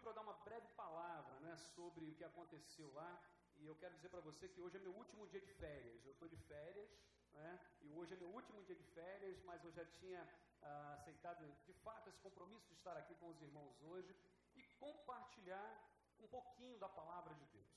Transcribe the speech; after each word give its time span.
pediu 0.00 0.02
para 0.02 0.12
dar 0.12 0.22
uma 0.22 0.38
breve 0.44 0.66
palavra 0.68 1.38
né, 1.40 1.56
sobre 1.56 2.06
o 2.06 2.14
que 2.14 2.24
aconteceu 2.24 2.90
lá. 2.94 3.20
E 3.58 3.66
eu 3.66 3.76
quero 3.76 3.94
dizer 3.94 4.08
para 4.08 4.20
você 4.20 4.48
que 4.48 4.60
hoje 4.60 4.76
é 4.78 4.80
meu 4.80 4.92
último 4.92 5.26
dia 5.26 5.40
de 5.40 5.52
férias. 5.54 6.04
Eu 6.06 6.12
estou 6.12 6.28
de 6.28 6.36
férias, 6.36 6.90
né, 7.32 7.60
e 7.82 7.92
hoje 7.92 8.14
é 8.14 8.16
meu 8.16 8.30
último 8.30 8.62
dia 8.64 8.74
de 8.74 8.84
férias, 8.94 9.42
mas 9.42 9.62
eu 9.62 9.70
já 9.72 9.84
tinha 9.84 10.26
ah, 10.62 10.94
aceitado 10.94 11.44
de 11.66 11.74
fato 11.84 12.08
esse 12.08 12.18
compromisso 12.20 12.66
de 12.68 12.74
estar 12.74 12.96
aqui 12.96 13.14
com 13.16 13.28
os 13.28 13.40
irmãos 13.42 13.80
hoje 13.82 14.16
e 14.54 14.62
compartilhar 14.78 15.70
um 16.18 16.28
pouquinho 16.28 16.78
da 16.78 16.88
palavra 16.88 17.34
de 17.34 17.44
Deus. 17.46 17.70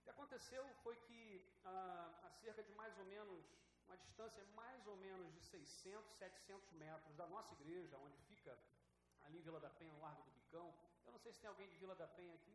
O 0.00 0.02
que 0.02 0.10
aconteceu 0.10 0.64
foi 0.82 0.96
que 0.96 1.22
ah, 1.64 2.20
a 2.24 2.30
cerca 2.30 2.62
de 2.62 2.72
mais 2.72 2.98
ou 2.98 3.04
menos, 3.04 3.44
uma 3.86 3.96
distância 3.96 4.44
mais 4.56 4.84
ou 4.86 4.96
menos 4.96 5.32
de 5.32 5.40
600, 5.40 6.12
700 6.16 6.72
metros 6.72 7.14
da 7.14 7.26
nossa 7.26 7.54
igreja, 7.54 7.96
onde 7.98 8.18
fica 8.22 8.58
ali 9.22 9.38
em 9.38 9.42
Vila 9.42 9.60
da 9.60 9.70
Penha, 9.70 9.92
no 9.92 10.00
Largo 10.00 10.22
do 10.22 10.30
Bicão. 10.32 10.74
Eu 11.08 11.12
não 11.12 11.18
sei 11.18 11.32
se 11.32 11.40
tem 11.40 11.48
alguém 11.48 11.66
de 11.66 11.76
Vila 11.76 11.94
da 11.94 12.06
Penha 12.06 12.34
aqui. 12.34 12.54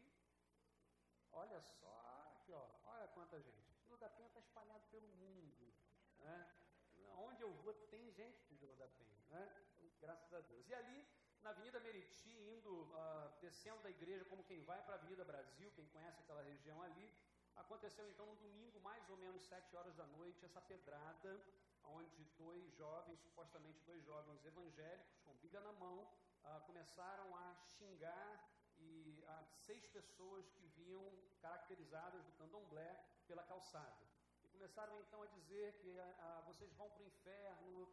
Olha 1.32 1.60
só, 1.60 1.94
aqui 2.30 2.52
ó, 2.54 2.66
olha 2.86 3.08
quanta 3.08 3.42
gente. 3.42 3.74
Vila 3.88 3.98
da 3.98 4.10
Penha 4.12 4.28
está 4.28 4.40
espalhado 4.40 4.84
pelo 4.92 5.08
mundo. 5.08 5.74
Né? 6.20 6.54
Onde 7.18 7.42
eu 7.42 7.52
vou 7.64 7.74
tem 7.74 8.12
gente 8.12 8.46
de 8.46 8.56
Vila 8.56 8.76
da 8.76 8.88
Penha. 8.88 9.24
Né? 9.32 9.44
Graças 10.00 10.32
a 10.36 10.42
Deus. 10.42 10.70
E 10.70 10.76
ali, 10.76 11.04
na 11.42 11.50
Avenida 11.50 11.80
Meriti, 11.80 12.30
indo, 12.30 12.84
uh, 12.84 13.34
descendo 13.42 13.82
da 13.82 13.90
igreja 13.90 14.24
como 14.26 14.44
quem 14.44 14.64
vai 14.64 14.84
para 14.84 14.94
a 14.94 14.98
Avenida 15.00 15.26
Brasil, 15.26 15.72
quem 15.72 15.88
conhece 15.88 16.22
aquela 16.22 16.44
região 16.44 16.80
ali, 16.84 17.12
aconteceu 17.56 18.08
então 18.08 18.28
no 18.28 18.36
domingo, 18.36 18.80
mais 18.82 19.10
ou 19.10 19.18
menos 19.18 19.42
sete 19.42 19.76
horas 19.76 19.96
da 19.96 20.06
noite, 20.06 20.46
essa 20.46 20.62
pedrada, 20.62 21.44
onde 21.86 22.24
dois 22.38 22.72
jovens, 22.76 23.20
supostamente 23.20 23.82
dois 23.84 24.04
jovens 24.04 24.46
evangélicos, 24.46 25.20
com 25.26 25.34
Bíblia 25.38 25.62
na 25.62 25.72
mão, 25.72 26.08
uh, 26.44 26.62
começaram 26.66 27.36
a 27.36 27.56
xingar 27.78 28.50
e 28.78 29.24
uh, 29.28 29.46
seis 29.66 29.86
pessoas 29.88 30.50
que 30.52 30.68
vinham 30.68 31.04
caracterizadas 31.42 32.24
do 32.24 32.32
candomblé 32.34 33.04
pela 33.28 33.44
calçada. 33.44 34.06
E 34.44 34.48
começaram 34.50 35.00
então 35.02 35.22
a 35.22 35.28
dizer 35.28 35.74
que 35.80 35.90
uh, 35.90 36.44
vocês 36.46 36.74
vão 36.74 36.90
para 36.90 37.04
o 37.04 37.08
inferno, 37.08 37.88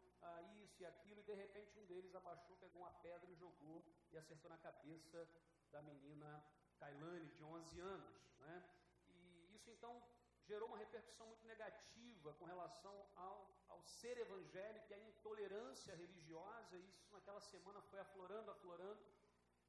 isso 0.62 0.82
e 0.82 0.86
aquilo, 0.86 1.20
e 1.20 1.24
de 1.24 1.34
repente 1.34 1.78
um 1.78 1.86
deles 1.86 2.14
abaixou, 2.14 2.56
pegou 2.56 2.82
uma 2.82 2.92
pedra 3.00 3.30
e 3.30 3.34
jogou 3.34 3.84
e 4.12 4.16
acertou 4.16 4.50
na 4.50 4.58
cabeça 4.58 5.26
da 5.70 5.82
menina 5.82 6.44
Kailane, 6.78 7.30
de 7.30 7.42
11 7.42 7.80
anos. 7.80 8.30
Né? 8.40 8.64
E 9.08 9.54
isso 9.54 9.70
então 9.70 10.02
gerou 10.46 10.68
uma 10.68 10.78
repercussão 10.78 11.26
muito 11.26 11.46
negativa 11.46 12.34
com 12.34 12.44
relação 12.44 13.06
ao, 13.14 13.48
ao 13.80 13.86
ser 14.00 14.18
evangélico 14.18 14.86
e 14.90 14.94
à 14.94 14.98
intolerância 14.98 15.94
religiosa. 15.94 16.76
Isso 16.76 17.02
naquela 17.10 17.40
semana 17.40 17.80
foi 17.82 17.98
aflorando, 17.98 18.50
aflorando. 18.50 19.00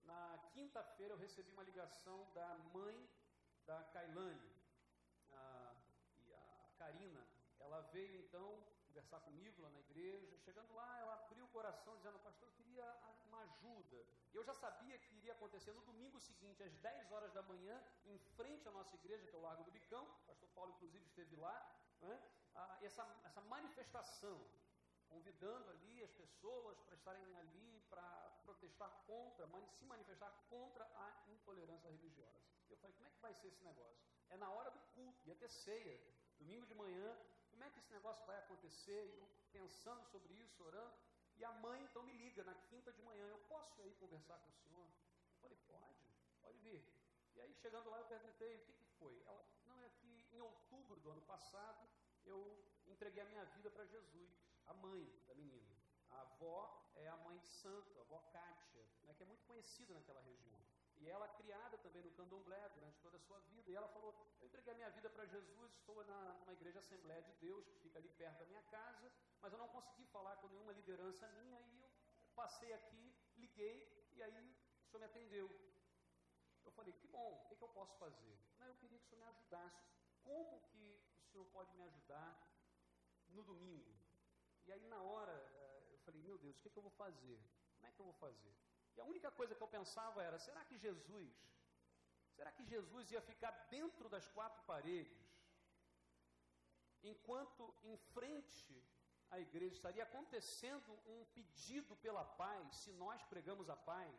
Na 0.03 0.37
quinta-feira 0.51 1.13
eu 1.13 1.17
recebi 1.17 1.49
uma 1.53 1.63
ligação 1.63 2.27
da 2.33 2.49
mãe 2.73 3.09
da 3.65 3.81
Kailane, 3.93 4.51
a, 5.31 5.75
e 6.27 6.33
a 6.33 6.69
Karina. 6.77 7.25
Ela 7.59 7.81
veio 7.93 8.17
então 8.19 8.61
conversar 8.87 9.21
comigo 9.21 9.61
lá 9.61 9.69
na 9.69 9.79
igreja. 9.79 10.37
Chegando 10.39 10.73
lá, 10.73 10.99
ela 10.99 11.13
abriu 11.13 11.45
o 11.45 11.49
coração 11.49 11.95
dizendo, 11.95 12.19
pastor, 12.19 12.49
eu 12.49 12.55
queria 12.55 12.85
uma 13.27 13.39
ajuda. 13.43 14.05
E 14.33 14.35
eu 14.35 14.43
já 14.43 14.53
sabia 14.53 14.97
que 14.97 15.15
iria 15.15 15.31
acontecer 15.31 15.71
no 15.71 15.83
domingo 15.83 16.19
seguinte, 16.19 16.61
às 16.63 16.73
10 16.75 17.11
horas 17.13 17.31
da 17.31 17.43
manhã, 17.43 17.81
em 18.05 18.17
frente 18.35 18.67
à 18.67 18.71
nossa 18.71 18.93
igreja, 18.95 19.25
que 19.25 19.35
é 19.35 19.39
o 19.39 19.41
Largo 19.41 19.63
do 19.63 19.71
Bicão. 19.71 20.03
O 20.03 20.27
pastor 20.27 20.49
Paulo, 20.49 20.73
inclusive, 20.73 21.05
esteve 21.05 21.35
lá. 21.37 21.55
Né? 22.01 22.19
Ah, 22.55 22.77
essa, 22.81 23.03
essa 23.25 23.41
manifestação, 23.41 24.39
convidando 25.07 25.69
ali 25.69 26.03
as 26.03 26.13
pessoas 26.13 26.79
para 26.81 26.95
estarem 26.95 27.35
ali 27.37 27.81
para 27.89 28.03
protestar 28.43 28.89
contra, 29.05 29.47
se 29.77 29.85
manifestar 29.85 30.31
contra 30.49 30.83
a 30.85 31.23
intolerância 31.27 31.89
religiosa. 31.89 32.39
Eu 32.69 32.77
falei, 32.77 32.95
como 32.95 33.07
é 33.07 33.11
que 33.11 33.19
vai 33.19 33.33
ser 33.33 33.47
esse 33.47 33.63
negócio? 33.63 34.01
É 34.29 34.37
na 34.37 34.49
hora 34.49 34.71
do 34.71 34.79
culto, 34.95 35.27
ia 35.27 35.35
ter 35.35 35.49
ceia, 35.49 35.99
domingo 36.39 36.65
de 36.65 36.73
manhã, 36.73 37.17
como 37.49 37.63
é 37.63 37.69
que 37.69 37.79
esse 37.79 37.91
negócio 37.91 38.25
vai 38.25 38.37
acontecer? 38.39 39.13
Eu 39.17 39.27
pensando 39.51 40.05
sobre 40.07 40.33
isso, 40.33 40.63
orando, 40.63 40.95
e 41.35 41.43
a 41.43 41.51
mãe 41.51 41.83
então 41.83 42.03
me 42.03 42.13
liga 42.13 42.43
na 42.43 42.55
quinta 42.69 42.91
de 42.93 43.01
manhã, 43.01 43.27
eu 43.27 43.39
posso 43.49 43.79
ir 43.79 43.83
aí 43.83 43.93
conversar 43.95 44.37
com 44.39 44.49
o 44.49 44.53
senhor? 44.53 44.87
Eu 45.33 45.39
falei, 45.41 45.57
pode, 45.67 46.05
pode 46.41 46.57
vir. 46.59 46.81
E 47.35 47.41
aí 47.41 47.53
chegando 47.55 47.89
lá 47.89 47.99
eu 47.99 48.05
perguntei, 48.05 48.55
o 48.55 48.61
que, 48.61 48.73
que 48.73 48.85
foi? 48.99 49.21
Ela, 49.25 49.45
não, 49.65 49.81
é 49.81 49.89
que 49.89 50.27
em 50.31 50.39
outubro 50.39 50.99
do 50.99 51.11
ano 51.11 51.21
passado 51.23 51.89
eu 52.25 52.39
entreguei 52.87 53.21
a 53.23 53.25
minha 53.25 53.45
vida 53.45 53.69
para 53.69 53.85
Jesus, 53.85 54.31
a 54.67 54.73
mãe 54.73 55.03
da 55.27 55.35
menina. 55.35 55.75
A 56.09 56.21
avó 56.21 56.91
é 56.95 57.07
a 57.07 57.17
mãe 57.17 57.37
de 57.37 57.47
santo, 57.47 57.97
a 57.97 58.01
avó 58.01 58.19
Kátia, 58.31 58.85
né, 59.03 59.13
que 59.13 59.23
é 59.23 59.25
muito 59.25 59.45
conhecida 59.45 59.93
naquela 59.93 60.21
região. 60.21 60.59
E 61.01 61.09
ela 61.09 61.27
criada 61.29 61.77
também 61.79 62.03
no 62.03 62.11
candomblé 62.11 62.69
durante 62.69 62.99
toda 62.99 63.17
a 63.17 63.19
sua 63.19 63.39
vida. 63.39 63.71
E 63.71 63.75
ela 63.75 63.87
falou: 63.87 64.13
Eu 64.39 64.45
entreguei 64.45 64.71
a 64.71 64.75
minha 64.75 64.89
vida 64.91 65.09
para 65.09 65.25
Jesus, 65.25 65.73
estou 65.73 66.03
na, 66.05 66.33
numa 66.33 66.53
igreja 66.53 66.77
Assembleia 66.77 67.23
de 67.23 67.33
Deus, 67.45 67.67
que 67.67 67.79
fica 67.79 67.97
ali 67.97 68.09
perto 68.09 68.39
da 68.39 68.45
minha 68.45 68.61
casa, 68.63 69.11
mas 69.41 69.51
eu 69.51 69.57
não 69.57 69.67
consegui 69.69 70.05
falar 70.05 70.35
com 70.37 70.47
nenhuma 70.47 70.71
liderança 70.73 71.27
minha. 71.29 71.59
E 71.59 71.81
eu 71.81 71.89
passei 72.35 72.71
aqui, 72.73 73.15
liguei, 73.35 74.07
e 74.11 74.21
aí 74.21 74.55
o 74.83 74.85
senhor 74.85 74.99
me 74.99 75.05
atendeu. 75.05 75.49
Eu 76.63 76.71
falei: 76.71 76.93
Que 76.93 77.07
bom, 77.07 77.33
o 77.33 77.47
que, 77.47 77.55
que 77.55 77.63
eu 77.63 77.69
posso 77.69 77.97
fazer? 77.97 78.37
Não, 78.59 78.67
eu 78.67 78.75
queria 78.75 78.99
que 78.99 79.05
o 79.05 79.09
senhor 79.09 79.21
me 79.21 79.29
ajudasse. 79.29 79.89
Como 80.23 80.61
senhor 81.31 81.45
pode 81.57 81.73
me 81.77 81.83
ajudar 81.83 82.31
no 83.29 83.43
domingo? 83.43 83.93
E 84.65 84.71
aí, 84.71 84.85
na 84.93 85.01
hora, 85.01 85.35
eh, 85.61 85.87
eu 85.93 85.99
falei: 86.05 86.21
Meu 86.21 86.37
Deus, 86.37 86.57
o 86.57 86.61
que, 86.61 86.69
que 86.69 86.77
eu 86.77 86.87
vou 86.89 86.91
fazer? 87.03 87.39
Como 87.75 87.87
é 87.87 87.91
que 87.91 88.01
eu 88.01 88.05
vou 88.05 88.19
fazer? 88.25 88.53
E 88.95 89.01
a 89.01 89.05
única 89.05 89.31
coisa 89.31 89.55
que 89.55 89.63
eu 89.63 89.67
pensava 89.67 90.23
era: 90.23 90.37
será 90.37 90.63
que 90.65 90.77
Jesus, 90.77 91.33
será 92.35 92.51
que 92.51 92.65
Jesus 92.73 93.11
ia 93.11 93.21
ficar 93.21 93.51
dentro 93.69 94.09
das 94.09 94.27
quatro 94.27 94.61
paredes, 94.63 95.21
enquanto 97.11 97.73
em 97.83 97.97
frente 98.15 98.75
à 99.29 99.39
igreja 99.39 99.75
estaria 99.75 100.03
acontecendo 100.03 100.91
um 101.13 101.25
pedido 101.37 101.95
pela 101.95 102.25
paz, 102.43 102.75
se 102.83 102.91
nós 103.03 103.23
pregamos 103.23 103.69
a 103.69 103.77
paz, 103.91 104.13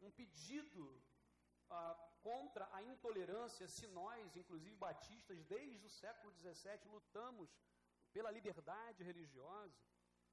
um 0.00 0.10
pedido 0.10 0.84
ah, 1.70 1.94
contra 2.22 2.68
a 2.72 2.82
intolerância, 2.82 3.68
se 3.68 3.86
nós, 3.88 4.36
inclusive 4.36 4.74
batistas, 4.76 5.44
desde 5.44 5.86
o 5.86 5.90
século 5.90 6.32
XVII, 6.34 6.88
lutamos 6.90 7.50
pela 8.12 8.30
liberdade 8.30 9.02
religiosa. 9.02 9.78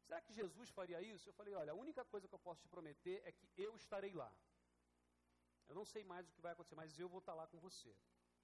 Será 0.05 0.21
que 0.21 0.33
Jesus 0.33 0.69
faria 0.69 1.01
isso? 1.01 1.29
Eu 1.29 1.33
falei: 1.33 1.53
olha, 1.53 1.71
a 1.71 1.75
única 1.75 2.03
coisa 2.05 2.27
que 2.27 2.35
eu 2.35 2.39
posso 2.39 2.61
te 2.61 2.67
prometer 2.67 3.21
é 3.25 3.31
que 3.31 3.49
eu 3.57 3.75
estarei 3.75 4.13
lá. 4.13 4.31
Eu 5.67 5.75
não 5.75 5.85
sei 5.85 6.03
mais 6.03 6.27
o 6.27 6.31
que 6.33 6.41
vai 6.41 6.51
acontecer, 6.51 6.75
mas 6.75 6.99
eu 6.99 7.07
vou 7.07 7.19
estar 7.19 7.33
lá 7.33 7.47
com 7.47 7.59
você. 7.59 7.95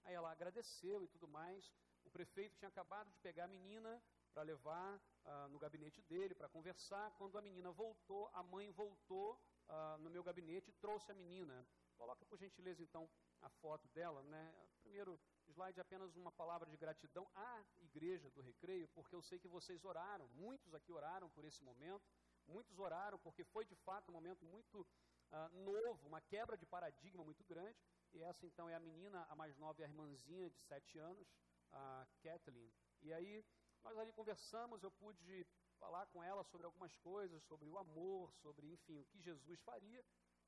Aí 0.04 0.14
ela 0.14 0.32
agradeceu 0.32 1.04
e 1.04 1.08
tudo 1.08 1.28
mais. 1.28 1.72
O 2.06 2.10
prefeito 2.10 2.58
tinha 2.58 2.70
acabado 2.70 3.10
de 3.12 3.20
pegar 3.20 3.46
a 3.46 3.48
menina 3.48 4.02
para 4.34 4.44
levar 4.44 5.02
ah, 5.26 5.48
no 5.50 5.60
gabinete 5.60 6.02
dele 6.04 6.34
para 6.34 6.48
conversar. 6.48 7.12
Quando 7.18 7.38
a 7.38 7.42
menina 7.42 7.72
voltou, 7.72 8.30
a 8.34 8.42
mãe 8.42 8.72
voltou 8.72 9.40
ah, 9.68 9.98
no 10.00 10.10
meu 10.10 10.24
gabinete 10.24 10.70
e 10.70 10.74
trouxe 10.74 11.12
a 11.12 11.16
menina. 11.16 11.68
Coloca 12.00 12.26
por 12.26 12.38
gentileza 12.40 12.82
então 12.82 13.10
a 13.42 13.50
foto 13.50 13.86
dela, 13.90 14.24
né? 14.24 14.44
Primeiro 14.82 15.20
slide 15.48 15.82
apenas 15.82 16.16
uma 16.16 16.32
palavra 16.32 16.70
de 16.70 16.78
gratidão 16.78 17.30
à 17.36 17.62
igreja 17.76 18.30
do 18.32 18.42
Recreio, 18.42 18.88
porque 18.96 19.14
eu 19.14 19.22
sei 19.22 19.38
que 19.38 19.50
vocês 19.50 19.84
oraram, 19.84 20.26
muitos 20.30 20.74
aqui 20.74 20.94
oraram 20.94 21.30
por 21.32 21.44
esse 21.44 21.62
momento, 21.62 22.10
muitos 22.48 22.80
oraram 22.80 23.20
porque 23.20 23.44
foi 23.44 23.66
de 23.66 23.76
fato 23.76 24.10
um 24.10 24.14
momento 24.14 24.46
muito 24.46 24.80
uh, 24.80 25.50
novo, 25.66 26.08
uma 26.08 26.22
quebra 26.22 26.58
de 26.58 26.66
paradigma 26.66 27.22
muito 27.22 27.44
grande. 27.44 27.78
E 28.14 28.24
essa 28.24 28.46
então 28.46 28.70
é 28.70 28.76
a 28.76 28.80
menina, 28.80 29.26
a 29.30 29.36
mais 29.36 29.58
nova 29.58 29.84
a 29.84 29.86
irmãzinha 29.86 30.50
de 30.50 30.60
sete 30.62 30.98
anos, 30.98 31.28
a 31.70 32.08
Kathleen. 32.24 32.72
E 33.02 33.12
aí 33.12 33.46
nós 33.84 33.98
ali 33.98 34.14
conversamos, 34.14 34.82
eu 34.84 34.92
pude 34.92 35.46
falar 35.78 36.06
com 36.08 36.24
ela 36.24 36.46
sobre 36.46 36.66
algumas 36.66 36.96
coisas, 36.96 37.44
sobre 37.44 37.68
o 37.68 37.78
amor, 37.78 38.32
sobre, 38.36 38.72
enfim, 38.72 39.00
o 39.00 39.06
que 39.06 39.20
Jesus 39.20 39.60
faria. 39.62 40.02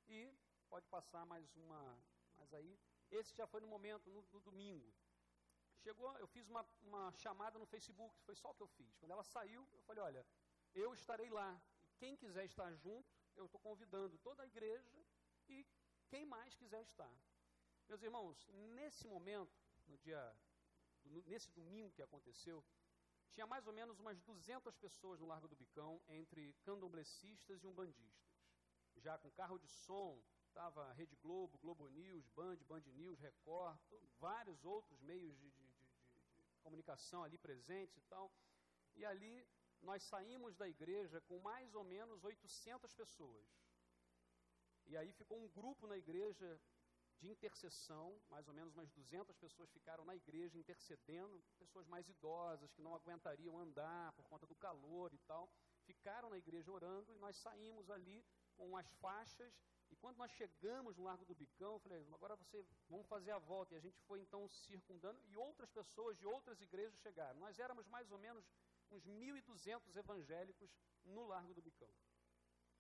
E 0.07 0.33
pode 0.71 0.87
passar 0.87 1.25
mais 1.25 1.53
uma, 1.57 1.81
mas 2.37 2.53
aí 2.53 2.79
esse 3.11 3.35
já 3.35 3.45
foi 3.45 3.59
no 3.59 3.67
momento, 3.67 4.09
no, 4.09 4.25
no 4.31 4.39
domingo. 4.39 4.89
Chegou, 5.83 6.09
eu 6.17 6.27
fiz 6.27 6.47
uma, 6.47 6.65
uma 6.81 7.11
chamada 7.11 7.59
no 7.59 7.65
Facebook, 7.65 8.17
foi 8.21 8.35
só 8.35 8.51
o 8.51 8.55
que 8.55 8.63
eu 8.63 8.67
fiz. 8.67 8.95
Quando 8.95 9.11
ela 9.11 9.23
saiu, 9.23 9.67
eu 9.73 9.81
falei, 9.81 10.01
olha, 10.01 10.25
eu 10.73 10.93
estarei 10.93 11.29
lá. 11.29 11.61
Quem 11.97 12.15
quiser 12.15 12.45
estar 12.45 12.73
junto, 12.75 13.11
eu 13.35 13.47
estou 13.47 13.59
convidando 13.59 14.17
toda 14.19 14.43
a 14.43 14.47
igreja 14.47 14.97
e 15.49 15.67
quem 16.07 16.25
mais 16.25 16.55
quiser 16.55 16.81
estar. 16.83 17.13
Meus 17.89 18.01
irmãos, 18.01 18.47
nesse 18.77 19.05
momento, 19.07 19.59
no 19.87 19.97
dia, 19.97 20.23
nesse 21.25 21.51
domingo 21.51 21.91
que 21.91 22.01
aconteceu, 22.01 22.63
tinha 23.31 23.45
mais 23.45 23.67
ou 23.67 23.73
menos 23.73 23.99
umas 23.99 24.21
200 24.21 24.77
pessoas 24.77 25.19
no 25.19 25.25
Largo 25.25 25.49
do 25.49 25.55
Bicão, 25.55 26.01
entre 26.07 26.53
candomblecistas 26.63 27.61
e 27.61 27.67
umbandistas. 27.67 28.31
Já 28.95 29.17
com 29.17 29.29
carro 29.31 29.59
de 29.59 29.67
som, 29.67 30.21
Estava 30.51 30.91
Rede 30.93 31.15
Globo, 31.15 31.57
Globo 31.59 31.87
News, 31.87 32.27
Band, 32.35 32.57
Band 32.67 32.83
News, 32.93 33.17
Record, 33.19 33.79
vários 34.19 34.65
outros 34.65 34.99
meios 35.01 35.39
de, 35.39 35.49
de, 35.49 35.65
de, 35.71 36.43
de 36.51 36.59
comunicação 36.59 37.23
ali 37.23 37.37
presentes 37.37 37.95
e 37.97 38.01
tal. 38.01 38.29
E 38.97 39.05
ali 39.05 39.47
nós 39.81 40.03
saímos 40.03 40.57
da 40.57 40.67
igreja 40.67 41.21
com 41.21 41.39
mais 41.39 41.73
ou 41.73 41.85
menos 41.85 42.21
800 42.25 42.93
pessoas. 42.93 43.47
E 44.87 44.97
aí 44.97 45.13
ficou 45.13 45.41
um 45.41 45.47
grupo 45.47 45.87
na 45.87 45.97
igreja 45.97 46.59
de 47.21 47.29
intercessão, 47.29 48.21
mais 48.29 48.45
ou 48.49 48.53
menos 48.53 48.73
umas 48.73 48.91
200 48.91 49.37
pessoas 49.37 49.71
ficaram 49.71 50.03
na 50.03 50.17
igreja 50.17 50.59
intercedendo, 50.59 51.41
pessoas 51.57 51.87
mais 51.87 52.09
idosas 52.09 52.73
que 52.73 52.81
não 52.81 52.93
aguentariam 52.93 53.57
andar 53.57 54.11
por 54.13 54.27
conta 54.27 54.45
do 54.45 54.55
calor 54.55 55.13
e 55.13 55.19
tal, 55.19 55.49
ficaram 55.85 56.29
na 56.29 56.37
igreja 56.37 56.69
orando 56.69 57.13
e 57.13 57.19
nós 57.19 57.37
saímos 57.37 57.89
ali 57.89 58.21
com 58.57 58.75
as 58.75 58.91
faixas 58.95 59.53
e 59.91 59.95
quando 59.97 60.17
nós 60.17 60.31
chegamos 60.31 60.95
no 60.95 61.03
Largo 61.03 61.25
do 61.25 61.35
Bicão, 61.35 61.73
eu 61.73 61.79
falei, 61.79 62.07
agora 62.13 62.35
você, 62.35 62.65
vamos 62.89 63.05
fazer 63.07 63.31
a 63.31 63.37
volta. 63.37 63.73
E 63.73 63.77
a 63.77 63.81
gente 63.81 63.99
foi 64.03 64.21
então 64.21 64.47
circundando 64.47 65.21
e 65.27 65.35
outras 65.35 65.69
pessoas 65.69 66.17
de 66.17 66.25
outras 66.25 66.61
igrejas 66.61 66.97
chegaram. 66.99 67.39
Nós 67.39 67.59
éramos 67.59 67.85
mais 67.87 68.09
ou 68.09 68.17
menos 68.17 68.49
uns 68.89 69.05
1.200 69.05 69.95
evangélicos 69.97 70.71
no 71.03 71.25
Largo 71.25 71.53
do 71.53 71.61
Bicão. 71.61 71.93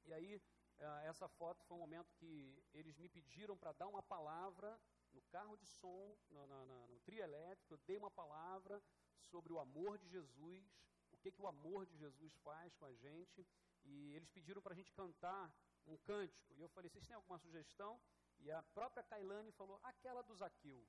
E 0.05 0.13
aí, 0.13 0.41
eh, 0.79 1.01
essa 1.05 1.27
foto 1.27 1.63
foi 1.65 1.77
um 1.77 1.81
momento 1.81 2.11
que 2.13 2.63
eles 2.73 2.97
me 2.97 3.09
pediram 3.09 3.57
para 3.57 3.73
dar 3.73 3.87
uma 3.87 4.01
palavra 4.01 4.79
no 5.13 5.21
carro 5.23 5.57
de 5.57 5.65
som, 5.65 6.17
no, 6.29 6.47
no, 6.47 6.65
no, 6.65 6.87
no 6.87 6.99
trio 7.01 7.21
elétrico, 7.21 7.73
eu 7.73 7.79
dei 7.85 7.97
uma 7.97 8.09
palavra 8.09 8.81
sobre 9.19 9.51
o 9.51 9.59
amor 9.59 9.97
de 9.97 10.07
Jesus, 10.07 10.63
o 11.11 11.17
que, 11.17 11.31
que 11.31 11.41
o 11.41 11.47
amor 11.47 11.85
de 11.85 11.97
Jesus 11.97 12.33
faz 12.35 12.73
com 12.75 12.85
a 12.85 12.93
gente, 12.93 13.45
e 13.83 14.13
eles 14.13 14.29
pediram 14.29 14.61
para 14.61 14.73
a 14.73 14.75
gente 14.75 14.91
cantar 14.93 15.53
um 15.91 15.97
cântico. 15.97 16.53
E 16.55 16.61
eu 16.61 16.69
falei, 16.69 16.89
vocês 16.89 17.05
têm 17.05 17.15
alguma 17.15 17.37
sugestão? 17.37 17.99
E 18.39 18.51
a 18.51 18.63
própria 18.63 19.03
Kailane 19.03 19.51
falou, 19.51 19.79
aquela 19.83 20.21
do 20.23 20.33
Zaqueu, 20.35 20.87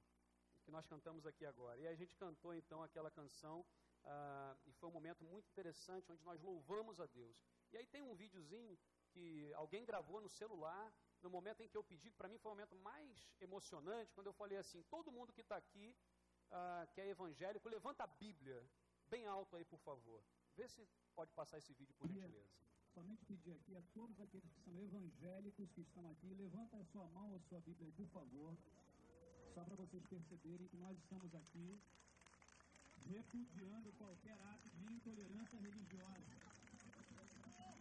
que 0.65 0.71
nós 0.71 0.87
cantamos 0.87 1.27
aqui 1.27 1.45
agora. 1.45 1.79
E 1.81 1.87
a 1.87 1.95
gente 1.95 2.17
cantou 2.17 2.55
então 2.55 2.83
aquela 2.83 3.11
canção, 3.11 3.65
ah, 4.05 4.57
e 4.65 4.73
foi 4.73 4.89
um 4.89 4.93
momento 4.93 5.25
muito 5.25 5.49
interessante, 5.49 6.11
onde 6.11 6.25
nós 6.25 6.41
louvamos 6.41 7.01
a 7.01 7.07
Deus. 7.07 7.37
E 7.73 7.77
aí 7.77 7.87
tem 7.87 8.03
um 8.03 8.15
videozinho 8.15 8.79
que 9.11 9.53
alguém 9.55 9.85
gravou 9.85 10.21
no 10.21 10.29
celular, 10.29 10.93
no 11.23 11.29
momento 11.31 11.63
em 11.63 11.69
que 11.69 11.77
eu 11.77 11.85
pedi, 11.85 12.11
para 12.11 12.29
mim 12.29 12.39
foi 12.39 12.51
o 12.51 12.55
momento 12.55 12.75
mais 12.77 13.31
emocionante, 13.41 14.13
quando 14.15 14.29
eu 14.29 14.33
falei 14.33 14.57
assim, 14.59 14.83
todo 14.85 15.13
mundo 15.13 15.33
que 15.33 15.43
está 15.43 15.57
aqui, 15.57 15.95
ah, 16.51 16.87
que 16.93 17.01
é 17.01 17.09
evangélico, 17.09 17.69
levanta 17.69 18.05
a 18.05 18.07
Bíblia 18.07 18.67
bem 19.07 19.27
alto 19.27 19.57
aí, 19.57 19.65
por 19.65 19.79
favor. 19.81 20.25
Vê 20.55 20.67
se 20.69 20.89
pode 21.15 21.33
passar 21.33 21.59
esse 21.59 21.73
vídeo, 21.75 21.95
por 21.95 22.09
gentileza 22.09 22.72
somente 22.95 23.25
pedir 23.25 23.53
aqui 23.53 23.77
a 23.77 23.83
todos 23.95 24.21
aqueles 24.21 24.51
que 24.53 24.61
são 24.61 24.79
evangélicos 24.79 25.71
que 25.73 25.81
estão 25.81 26.09
aqui, 26.11 26.35
levanta 26.35 26.77
a 26.77 26.85
sua 26.85 27.09
mão, 27.09 27.35
a 27.35 27.41
sua 27.41 27.61
Bíblia, 27.61 27.91
por 27.97 28.07
favor, 28.09 28.57
só 29.55 29.65
para 29.65 29.77
vocês 29.77 30.05
perceberem 30.07 30.69
que 30.69 30.77
nós 30.77 30.97
estamos 30.99 31.35
aqui 31.35 31.81
repudiando 33.09 33.93
qualquer 33.93 34.39
ato 34.43 34.69
de 34.71 34.93
intolerância 34.93 35.59
religiosa. 35.59 36.33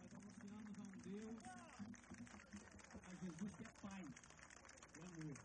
Nós 0.00 0.14
anunciamos 0.14 0.78
a 0.78 0.82
um 0.82 1.00
Deus, 1.02 1.38
a 3.04 3.14
Jesus 3.14 3.54
que 3.54 3.64
é 3.64 3.70
Pai 3.82 4.04
e 4.96 5.00
amor. 5.00 5.36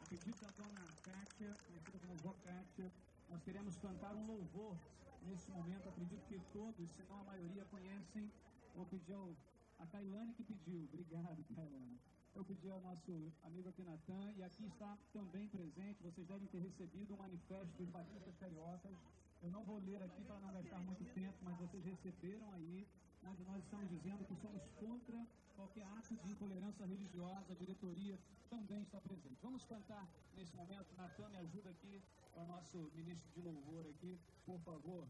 A 0.00 0.04
pedido 0.04 0.40
da 0.40 0.50
dona 0.50 0.86
Kátia, 1.02 1.56
conhecida 1.66 1.98
como 1.98 2.14
Vó 2.16 2.34
Kátia, 2.44 2.92
nós 3.30 3.42
queremos 3.42 3.76
cantar 3.78 4.14
um 4.14 4.26
louvor 4.26 4.76
nesse 5.22 5.50
momento. 5.50 5.88
Acredito 5.88 6.26
que 6.26 6.38
todos, 6.52 6.90
se 6.90 7.02
não 7.04 7.20
a 7.20 7.24
maioria, 7.24 7.64
conhecem 7.66 8.30
Vou 8.76 8.84
pedir 8.84 9.14
ao, 9.14 9.34
a 9.78 9.86
Tailane 9.86 10.34
que 10.34 10.44
pediu. 10.44 10.84
Obrigado, 10.84 11.42
Tailane. 11.54 11.98
Eu 12.34 12.44
pedi 12.44 12.68
ao 12.68 12.78
nosso 12.82 13.10
amigo 13.44 13.70
aqui 13.70 13.82
Natan, 13.82 14.32
e 14.36 14.42
aqui 14.42 14.66
está 14.66 14.98
também 15.10 15.48
presente, 15.48 16.02
vocês 16.02 16.26
devem 16.28 16.46
ter 16.48 16.58
recebido 16.58 17.14
o 17.14 17.16
manifesto 17.16 17.72
dos 17.78 17.88
batistas 17.88 18.36
cariocas. 18.36 18.94
Eu 19.42 19.50
não 19.50 19.64
vou 19.64 19.78
ler 19.78 20.02
aqui 20.02 20.22
para 20.24 20.38
não 20.40 20.52
gastar 20.52 20.78
muito 20.80 21.02
tempo, 21.14 21.38
mas 21.40 21.56
vocês 21.56 21.82
receberam 21.82 22.52
aí, 22.52 22.86
nós 23.22 23.64
estamos 23.64 23.88
dizendo 23.88 24.22
que 24.26 24.36
somos 24.36 24.62
contra 24.78 25.26
qualquer 25.56 25.86
ato 25.86 26.14
de 26.14 26.30
intolerância 26.30 26.84
religiosa, 26.84 27.52
a 27.52 27.56
diretoria 27.56 28.18
também 28.50 28.82
está 28.82 29.00
presente. 29.00 29.38
Vamos 29.42 29.64
cantar 29.64 30.06
nesse 30.36 30.54
momento. 30.54 30.94
Natan, 30.94 31.30
me 31.30 31.38
ajuda 31.38 31.70
aqui, 31.70 32.02
o 32.34 32.44
nosso 32.44 32.76
ministro 32.94 33.30
de 33.32 33.40
louvor 33.40 33.86
aqui, 33.86 34.20
por 34.44 34.60
favor. 34.60 35.08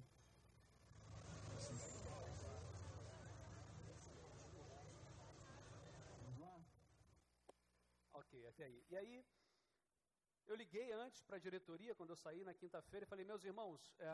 Até 8.47 8.65
aí. 8.65 8.85
E 8.91 8.97
aí, 8.97 9.25
eu 10.47 10.55
liguei 10.55 10.93
antes 10.93 11.23
para 11.23 11.37
a 11.37 11.41
diretoria, 11.41 11.95
quando 11.95 12.11
eu 12.11 12.17
saí 12.17 12.45
na 12.45 12.55
quinta-feira, 12.55 13.05
e 13.05 13.09
falei, 13.09 13.25
meus 13.25 13.45
irmãos, 13.45 13.81
é, 13.99 14.09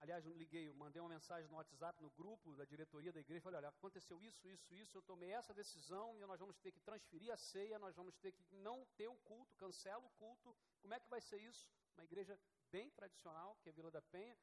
aliás, 0.00 0.24
liguei, 0.26 0.70
mandei 0.74 1.00
uma 1.00 1.08
mensagem 1.08 1.48
no 1.48 1.56
WhatsApp, 1.56 2.02
no 2.02 2.10
grupo 2.10 2.54
da 2.56 2.64
diretoria 2.64 3.12
da 3.12 3.20
igreja, 3.20 3.40
falei, 3.40 3.58
olha, 3.58 3.68
aconteceu 3.68 4.22
isso, 4.22 4.46
isso, 4.48 4.74
isso, 4.74 4.98
eu 4.98 5.02
tomei 5.02 5.30
essa 5.30 5.54
decisão 5.54 6.14
e 6.18 6.26
nós 6.26 6.38
vamos 6.38 6.58
ter 6.58 6.72
que 6.72 6.80
transferir 6.80 7.32
a 7.32 7.36
ceia, 7.38 7.78
nós 7.78 7.96
vamos 7.96 8.14
ter 8.16 8.32
que 8.32 8.44
não 8.56 8.84
ter 8.96 9.08
o 9.08 9.16
culto, 9.16 9.54
cancela 9.56 10.04
o 10.04 10.10
culto, 10.10 10.54
como 10.82 10.92
é 10.92 11.00
que 11.00 11.08
vai 11.08 11.20
ser 11.22 11.38
isso? 11.38 11.66
Uma 11.96 12.04
igreja 12.04 12.38
bem 12.70 12.90
tradicional, 12.90 13.56
que 13.62 13.70
é 13.70 13.72
Vila 13.72 13.90
da 13.90 14.02
Penha, 14.02 14.36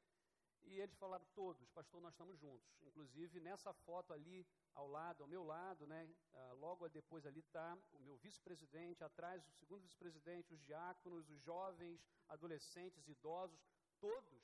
e 0.64 0.80
eles 0.80 0.96
falaram 0.96 1.26
todos, 1.36 1.70
pastor, 1.70 2.02
nós 2.02 2.14
estamos 2.14 2.40
juntos. 2.40 2.68
Inclusive, 2.82 3.40
nessa 3.40 3.74
foto 3.74 4.14
ali, 4.14 4.48
ao 4.74 4.88
lado, 4.88 5.24
ao 5.24 5.30
meu 5.30 5.44
lado, 5.44 5.86
né, 5.86 6.10
uh, 6.34 6.56
logo 6.56 6.88
depois 6.90 7.26
ali 7.26 7.40
está 7.40 7.78
o 7.94 8.00
meu 8.00 8.18
vice-presidente, 8.18 9.04
atrás 9.04 9.46
o 9.48 9.52
segundo 9.54 9.82
vice-presidente, 9.82 10.54
os 10.54 10.64
diáconos, 10.64 11.30
os 11.30 11.42
jovens, 11.42 12.04
adolescentes, 12.28 13.08
idosos, 13.08 13.60
todos 14.00 14.42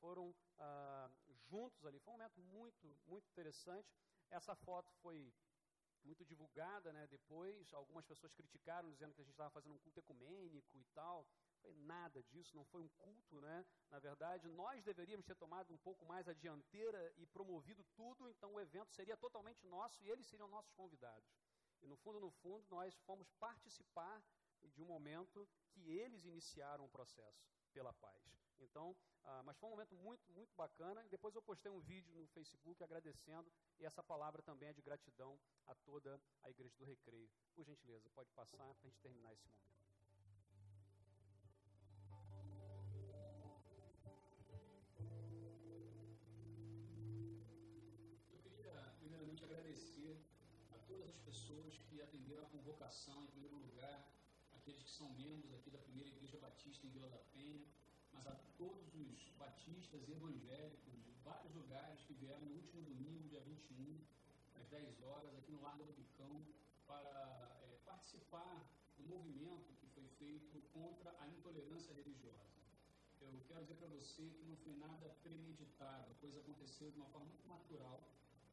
foram 0.00 0.30
uh, 0.30 1.10
juntos 1.48 1.84
ali. 1.84 1.98
Foi 2.00 2.14
um 2.14 2.16
momento 2.16 2.40
muito, 2.40 2.96
muito 3.06 3.28
interessante. 3.28 3.88
Essa 4.30 4.54
foto 4.54 4.92
foi 5.02 5.32
muito 6.04 6.24
divulgada 6.24 6.92
né, 6.92 7.06
depois. 7.06 7.72
Algumas 7.72 8.04
pessoas 8.04 8.32
criticaram, 8.34 8.90
dizendo 8.90 9.14
que 9.14 9.20
a 9.20 9.24
gente 9.24 9.34
estava 9.34 9.50
fazendo 9.50 9.74
um 9.74 9.78
culto 9.78 10.00
ecumênico 10.00 10.78
e 10.78 10.84
tal 10.94 11.26
foi 11.66 11.74
nada 11.74 12.22
disso, 12.22 12.54
não 12.54 12.64
foi 12.64 12.80
um 12.80 12.88
culto, 12.90 13.40
né? 13.40 13.66
Na 13.90 13.98
verdade, 13.98 14.48
nós 14.48 14.84
deveríamos 14.84 15.26
ter 15.26 15.34
tomado 15.34 15.74
um 15.74 15.78
pouco 15.78 16.06
mais 16.06 16.28
a 16.28 16.32
dianteira 16.32 17.12
e 17.16 17.26
promovido 17.26 17.82
tudo, 17.96 18.28
então 18.28 18.54
o 18.54 18.60
evento 18.60 18.92
seria 18.92 19.16
totalmente 19.16 19.66
nosso 19.66 20.00
e 20.04 20.08
eles 20.08 20.26
seriam 20.28 20.48
nossos 20.48 20.72
convidados. 20.74 21.28
E 21.82 21.88
no 21.88 21.96
fundo, 21.96 22.20
no 22.20 22.30
fundo, 22.30 22.64
nós 22.70 22.94
fomos 23.00 23.28
participar 23.40 24.22
de 24.62 24.80
um 24.80 24.86
momento 24.86 25.48
que 25.72 25.90
eles 25.90 26.24
iniciaram 26.24 26.84
o 26.84 26.88
processo 26.88 27.44
pela 27.72 27.92
paz. 27.94 28.22
Então, 28.58 28.96
ah, 29.24 29.42
mas 29.42 29.58
foi 29.58 29.68
um 29.68 29.72
momento 29.72 29.94
muito, 29.96 30.30
muito 30.32 30.54
bacana. 30.54 31.04
Depois 31.08 31.34
eu 31.34 31.42
postei 31.42 31.70
um 31.70 31.80
vídeo 31.80 32.14
no 32.14 32.28
Facebook 32.28 32.82
agradecendo, 32.82 33.52
e 33.80 33.84
essa 33.84 34.02
palavra 34.04 34.40
também 34.40 34.68
é 34.68 34.72
de 34.72 34.82
gratidão 34.82 35.38
a 35.66 35.74
toda 35.74 36.20
a 36.42 36.50
Igreja 36.50 36.76
do 36.78 36.84
Recreio. 36.84 37.28
Por 37.54 37.64
gentileza, 37.64 38.08
pode 38.10 38.30
passar 38.30 38.56
para 38.56 38.64
a 38.64 38.84
gente 38.84 39.00
terminar 39.00 39.32
esse 39.32 39.46
momento. 39.48 39.85
Convocação, 52.66 53.22
em 53.24 53.26
primeiro 53.26 53.56
lugar, 53.56 53.98
aqueles 54.52 54.82
que 54.82 54.90
são 54.90 55.08
membros 55.14 55.52
aqui 55.54 55.70
da 55.70 55.78
primeira 55.78 56.08
Igreja 56.10 56.38
Batista 56.38 56.86
em 56.86 56.90
Vila 56.90 57.08
da 57.08 57.18
Penha, 57.32 57.64
mas 58.12 58.26
a 58.26 58.34
todos 58.58 58.94
os 58.94 59.30
batistas 59.38 60.08
evangélicos 60.08 61.04
de 61.04 61.12
vários 61.24 61.54
lugares 61.54 62.00
que 62.04 62.14
vieram 62.14 62.40
no 62.40 62.54
último 62.56 62.82
domingo, 62.82 63.28
dia 63.28 63.40
21, 63.40 64.00
às 64.56 64.66
10 64.68 65.02
horas, 65.02 65.34
aqui 65.36 65.52
no 65.52 65.62
Largo 65.62 65.84
do 65.84 65.92
Picão, 65.92 66.44
para 66.86 67.58
é, 67.62 67.78
participar 67.84 68.64
do 68.96 69.04
movimento 69.04 69.74
que 69.80 69.86
foi 69.88 70.06
feito 70.18 70.60
contra 70.72 71.14
a 71.20 71.28
intolerância 71.28 71.92
religiosa. 71.94 72.56
Eu 73.20 73.40
quero 73.48 73.62
dizer 73.62 73.74
para 73.74 73.88
você 73.88 74.22
que 74.30 74.44
não 74.44 74.56
foi 74.56 74.74
nada 74.74 75.08
premeditado, 75.22 76.10
a 76.10 76.14
coisa 76.14 76.38
aconteceu 76.40 76.90
de 76.90 76.96
uma 76.96 77.06
forma 77.06 77.26
muito 77.26 77.46
natural, 77.48 78.02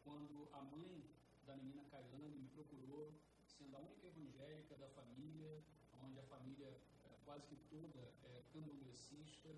quando 0.04 0.50
a 0.52 0.62
mãe 0.62 1.04
da 1.46 1.56
menina 1.58 1.84
Cailane 1.92 2.38
me 2.38 2.48
procurou 2.50 3.14
sendo 3.46 3.76
a 3.76 3.80
única 3.80 4.08
evangélica 4.08 4.76
da 4.78 4.88
família, 4.90 5.64
onde 6.02 6.20
a 6.20 6.24
família 6.24 6.68
é, 7.06 7.18
quase 7.26 7.46
que 7.48 7.56
toda 7.70 8.00
é 8.24 8.44
candomblessista, 8.52 9.50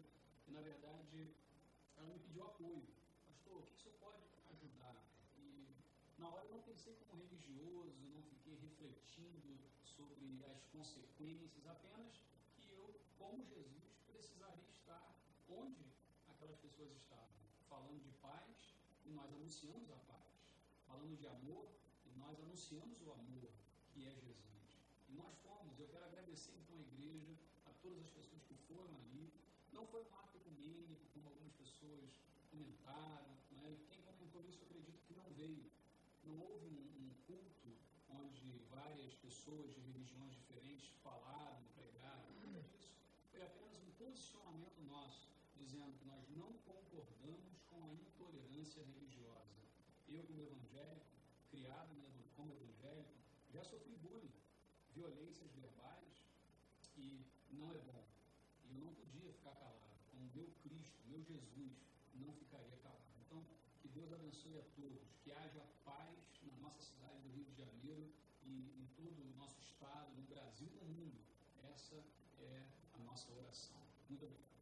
e 0.48 0.51
na 0.51 0.62
verdade 0.62 1.34
ela 1.96 2.10
me 2.10 2.20
pediu 2.20 2.44
apoio. 2.44 2.88
Pastor, 3.27 3.62
o 3.62 3.65
que 3.65 3.75
senhor 3.75 3.96
pode 4.00 4.24
ajudar? 4.51 5.01
E 5.38 5.75
na 6.18 6.30
hora 6.30 6.46
eu 6.46 6.51
não 6.51 6.62
pensei 6.62 6.96
como 6.96 7.15
religioso, 7.15 7.96
não 8.13 8.22
fiquei 8.24 8.56
refletindo 8.56 9.58
sobre 9.84 10.44
as 10.46 10.65
consequências, 10.65 11.65
apenas 11.68 12.22
que 12.58 12.72
eu, 12.72 13.00
como 13.18 13.46
Jesus, 13.46 14.01
precisaria 14.08 14.70
estar 14.70 15.15
onde 15.48 15.86
aquelas 16.27 16.58
pessoas 16.58 16.92
estavam, 16.92 17.36
falando 17.70 18.01
de 18.01 18.12
paz, 18.13 18.75
e 19.06 19.10
nós 19.12 19.32
anunciamos 19.34 19.89
a 19.92 19.98
paz, 19.98 20.15
falando 20.96 21.18
de 21.18 21.28
amor 21.28 21.68
e 22.06 22.18
nós 22.18 22.40
anunciamos 22.40 23.02
o 23.02 23.12
amor 23.12 23.52
que 23.92 24.08
é 24.08 24.16
Jesus. 24.16 24.80
E 25.10 25.14
nós 25.14 25.36
fomos, 25.44 25.78
eu 25.78 25.90
quero 25.90 26.06
agradecer 26.06 26.54
então 26.56 26.78
a 26.78 26.80
igreja, 26.80 27.36
a 27.66 27.72
todas 27.84 28.00
as 28.00 28.12
pessoas 28.12 28.42
que 28.44 28.56
foram 28.70 28.96
ali. 29.02 29.30
Não 29.74 29.86
foi 29.88 30.02
um 30.04 30.16
ato 30.16 30.38
ecumênico, 30.38 31.04
como 31.14 31.28
algumas 31.28 31.52
pessoas 31.54 32.22
comentaram, 32.50 33.28
né? 33.52 33.78
quem 33.90 34.02
comentou 34.04 34.42
isso, 34.48 34.60
eu 34.62 34.68
acredito 34.68 35.04
que 35.06 35.14
não 35.14 35.30
veio. 35.34 35.70
Não 36.24 36.40
houve 36.40 36.66
um, 36.66 36.80
um 37.04 37.14
culto 37.28 37.75
onde 38.10 38.58
várias 38.70 39.14
pessoas 39.16 39.74
de 39.75 39.82
religiões 39.82 40.32
diferentes 40.32 40.88
falaram, 41.04 41.62
pregaram, 41.75 42.32
nada 42.40 42.62
disso. 42.62 42.96
Foi 43.32 43.42
apenas 43.42 43.84
um 43.84 43.92
posicionamento 44.04 44.80
nosso, 44.88 45.28
dizendo 45.58 45.92
que 46.00 46.06
nós 46.06 46.24
não 46.30 46.54
concordamos 46.64 47.62
com 47.70 47.84
a 47.84 47.92
intolerância 47.92 48.82
religiosa 48.82 49.45
eu, 50.08 50.24
como 50.24 50.42
evangélico, 50.42 51.06
criado 51.50 51.96
como 52.36 52.54
evangélico, 52.54 53.14
já 53.52 53.64
sofri 53.64 53.96
bullying, 53.98 54.32
violências 54.94 55.52
verbais, 55.54 56.26
e 56.98 57.26
não 57.52 57.72
é 57.72 57.78
bom. 57.80 58.04
Eu 58.70 58.80
não 58.80 58.94
podia 58.94 59.32
ficar 59.34 59.56
calado. 59.56 59.96
Como 60.12 60.30
meu 60.34 60.48
Cristo, 60.64 61.00
meu 61.08 61.22
Jesus, 61.24 61.72
não 62.16 62.34
ficaria 62.34 62.78
calado. 62.78 63.14
Então, 63.26 63.46
que 63.82 63.88
Deus 63.90 64.12
abençoe 64.12 64.58
a 64.60 64.64
todos, 64.76 65.16
que 65.24 65.32
haja 65.32 65.66
paz 65.84 66.18
na 66.44 66.56
nossa 66.58 66.82
cidade 66.82 67.20
do 67.22 67.30
Rio 67.30 67.46
de 67.46 67.56
Janeiro 67.56 68.14
e 68.44 68.82
em 68.82 68.88
todo 68.96 69.22
o 69.22 69.36
nosso 69.38 69.60
estado, 69.62 70.14
no 70.16 70.24
Brasil 70.24 70.70
e 70.70 70.76
no 70.76 70.86
mundo. 70.86 71.22
Essa 71.64 72.04
é 72.40 72.66
a 72.94 73.00
nossa 73.00 73.32
oração. 73.34 73.82
Muito 74.10 74.26
obrigado. 74.26 74.56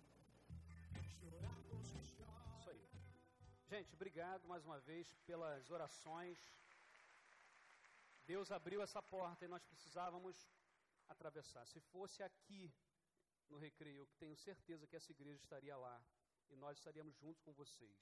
Gente, 3.73 3.95
obrigado 3.95 4.47
mais 4.47 4.63
uma 4.63 4.79
vez 4.81 5.11
pelas 5.25 5.71
orações. 5.71 6.37
Deus 8.23 8.51
abriu 8.51 8.83
essa 8.83 9.01
porta 9.01 9.45
e 9.45 9.47
nós 9.47 9.65
precisávamos 9.65 10.47
atravessar. 11.07 11.65
Se 11.65 11.79
fosse 11.79 12.21
aqui 12.21 12.71
no 13.49 13.57
recreio, 13.57 14.01
eu 14.01 14.07
tenho 14.19 14.37
certeza 14.37 14.85
que 14.85 14.95
essa 14.95 15.11
igreja 15.11 15.39
estaria 15.41 15.75
lá 15.75 15.99
e 16.51 16.55
nós 16.55 16.77
estaríamos 16.77 17.15
juntos 17.15 17.41
com 17.41 17.51
vocês. 17.51 17.97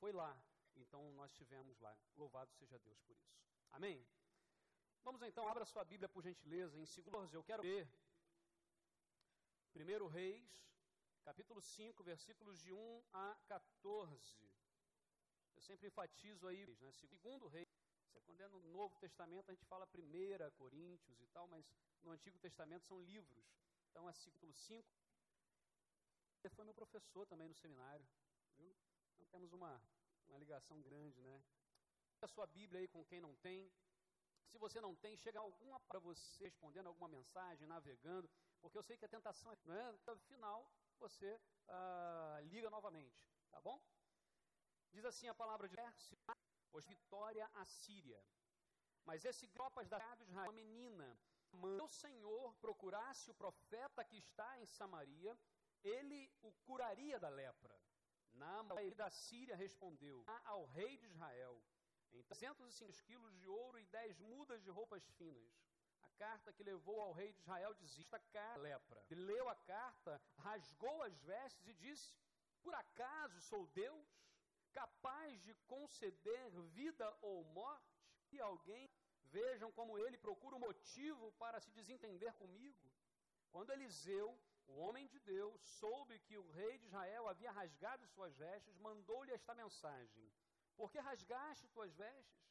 Foi 0.00 0.10
lá, 0.10 0.36
então 0.74 1.12
nós 1.12 1.30
estivemos 1.30 1.78
lá. 1.78 1.96
Louvado 2.16 2.52
seja 2.54 2.76
Deus 2.80 3.00
por 3.02 3.16
isso. 3.16 3.38
Amém? 3.70 4.04
Vamos 5.04 5.22
então, 5.22 5.46
abra 5.46 5.64
sua 5.64 5.84
Bíblia 5.84 6.08
por 6.08 6.24
gentileza, 6.24 6.76
em 6.76 6.84
2 6.84 7.34
eu 7.34 7.44
quero 7.44 7.62
ler 7.62 7.88
1 9.76 10.08
Reis, 10.08 10.68
capítulo 11.22 11.62
5, 11.62 12.02
versículos 12.02 12.58
de 12.58 12.72
1 12.72 13.04
a 13.12 13.36
14. 13.46 14.53
Sempre 15.66 15.88
enfatizo 15.88 16.46
aí, 16.46 16.66
né? 16.66 16.92
Segundo 16.92 17.48
Reis, 17.48 17.66
quando 18.26 18.40
é 18.42 18.48
no 18.48 18.60
Novo 18.64 18.94
Testamento 18.98 19.50
a 19.50 19.54
gente 19.54 19.64
fala 19.64 19.88
1 19.94 20.50
Coríntios 20.56 21.20
e 21.22 21.26
tal, 21.28 21.46
mas 21.48 21.64
no 22.02 22.10
Antigo 22.10 22.38
Testamento 22.38 22.84
são 22.84 23.00
livros. 23.00 23.44
Então 23.90 24.08
é 24.08 24.12
capítulo 24.12 24.52
5. 24.52 24.86
Ele 26.42 26.54
foi 26.54 26.64
meu 26.66 26.74
professor 26.74 27.26
também 27.26 27.48
no 27.48 27.54
seminário. 27.54 28.06
Viu? 28.58 28.76
Então 29.14 29.26
temos 29.26 29.52
uma, 29.54 29.80
uma 30.28 30.38
ligação 30.38 30.82
grande, 30.82 31.18
né? 31.22 31.42
A 32.20 32.28
sua 32.28 32.46
Bíblia 32.46 32.80
aí 32.80 32.88
com 32.88 33.02
quem 33.04 33.20
não 33.20 33.34
tem. 33.36 33.72
Se 34.50 34.58
você 34.58 34.80
não 34.80 34.94
tem, 34.94 35.16
chega 35.16 35.38
alguma 35.38 35.80
para 35.80 35.98
você 35.98 36.44
respondendo 36.44 36.88
alguma 36.88 37.08
mensagem, 37.08 37.66
navegando, 37.66 38.30
porque 38.60 38.78
eu 38.78 38.82
sei 38.82 38.96
que 38.96 39.04
a 39.04 39.08
tentação 39.08 39.50
é, 39.52 39.56
não 39.64 39.74
é? 39.74 39.92
No 39.92 40.20
final, 40.20 40.70
você 40.98 41.40
ah, 41.68 42.40
liga 42.44 42.70
novamente, 42.70 43.26
tá 43.50 43.60
bom? 43.60 43.80
Diz 44.94 45.04
assim 45.04 45.28
a 45.28 45.34
palavra 45.34 45.68
de 45.68 45.76
pois 46.70 46.86
vitória 46.86 47.50
a 47.54 47.64
Síria. 47.64 48.20
Mas 49.04 49.24
esse 49.24 49.46
tropas 49.48 49.88
da 49.88 49.98
de 49.98 50.22
Israel, 50.22 50.50
uma 50.50 50.52
menina, 50.52 51.18
mandou 51.52 51.86
o 51.86 51.96
Senhor 52.04 52.54
procurasse 52.54 53.30
o 53.30 53.34
profeta 53.34 54.04
que 54.04 54.16
está 54.16 54.58
em 54.60 54.66
Samaria, 54.66 55.36
ele 55.82 56.32
o 56.42 56.52
curaria 56.66 57.18
da 57.18 57.28
lepra. 57.28 57.76
Naaman 58.34 58.88
da 58.96 59.10
Síria 59.10 59.56
respondeu 59.56 60.24
ao 60.44 60.64
rei 60.66 60.96
de 60.96 61.06
Israel, 61.06 61.60
em 62.12 62.22
305 62.22 63.02
quilos 63.02 63.34
de 63.36 63.48
ouro 63.48 63.78
e 63.78 63.86
10 63.86 64.20
mudas 64.20 64.62
de 64.62 64.70
roupas 64.70 65.04
finas. 65.18 65.52
A 66.02 66.08
carta 66.10 66.52
que 66.52 66.62
levou 66.62 67.00
ao 67.00 67.12
rei 67.12 67.32
de 67.32 67.40
Israel 67.40 67.74
dizia, 67.74 68.02
esta 68.02 68.18
carta 68.18 68.60
lepra. 68.60 69.04
Ele 69.10 69.22
leu 69.22 69.48
a 69.48 69.56
carta, 69.56 70.22
rasgou 70.38 71.02
as 71.02 71.16
vestes 71.22 71.66
e 71.66 71.74
disse, 71.74 72.16
por 72.62 72.74
acaso 72.74 73.40
sou 73.42 73.66
Deus, 73.68 74.08
capaz 74.80 75.42
de 75.46 75.54
conceder 75.74 76.50
vida 76.78 77.06
ou 77.22 77.44
morte? 77.60 77.92
E 78.32 78.40
alguém 78.40 78.90
Vejam 79.34 79.70
como 79.72 79.98
ele 79.98 80.16
procura 80.16 80.54
um 80.56 80.66
motivo 80.68 81.32
para 81.42 81.60
se 81.60 81.70
desentender 81.78 82.32
comigo. 82.34 82.84
Quando 83.50 83.72
Eliseu, 83.72 84.28
o 84.68 84.74
homem 84.82 85.08
de 85.08 85.18
Deus, 85.18 85.60
soube 85.80 86.20
que 86.26 86.36
o 86.38 86.50
rei 86.52 86.78
de 86.78 86.86
Israel 86.86 87.28
havia 87.28 87.50
rasgado 87.50 88.06
suas 88.14 88.36
vestes, 88.36 88.76
mandou-lhe 88.78 89.32
esta 89.32 89.52
mensagem: 89.62 90.32
Por 90.76 90.88
que 90.92 91.00
rasgaste 91.00 91.66
tuas 91.74 91.92
vestes? 91.94 92.44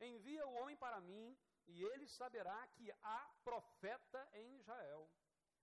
Envia 0.00 0.46
o 0.46 0.54
homem 0.60 0.76
para 0.76 1.00
mim, 1.00 1.36
e 1.66 1.82
ele 1.82 2.06
saberá 2.06 2.60
que 2.76 2.86
há 3.02 3.22
profeta 3.42 4.28
em 4.34 4.54
Israel. 4.54 5.10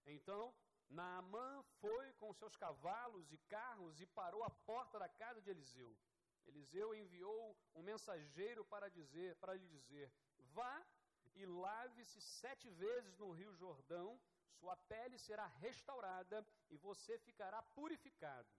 Então 0.06 0.54
Naamã 0.90 1.63
foi 1.80 2.13
com 2.13 2.34
seus 2.34 2.56
cavalos 2.56 3.32
e 3.32 3.38
carros 3.50 4.00
e 4.00 4.06
parou 4.06 4.44
à 4.44 4.50
porta 4.50 5.00
da 5.00 5.10
casa 5.10 5.42
de 5.42 5.50
Eliseu. 5.50 5.96
Eliseu 6.46 6.94
enviou 6.94 7.58
um 7.74 7.82
mensageiro 7.82 8.66
para 8.66 8.90
dizer, 8.90 9.36
para 9.38 9.54
lhe 9.54 9.68
dizer: 9.68 10.12
Vá 10.54 10.86
e 11.36 11.46
lave-se 11.46 12.22
sete 12.22 12.70
vezes 12.70 13.18
no 13.18 13.32
Rio 13.32 13.54
Jordão, 13.56 14.20
sua 14.60 14.75
pele 14.75 15.18
será 15.18 15.48
restaurada 15.48 16.46
e 16.70 16.78
você 16.78 17.18
ficará 17.20 17.62
purificado. 17.62 18.50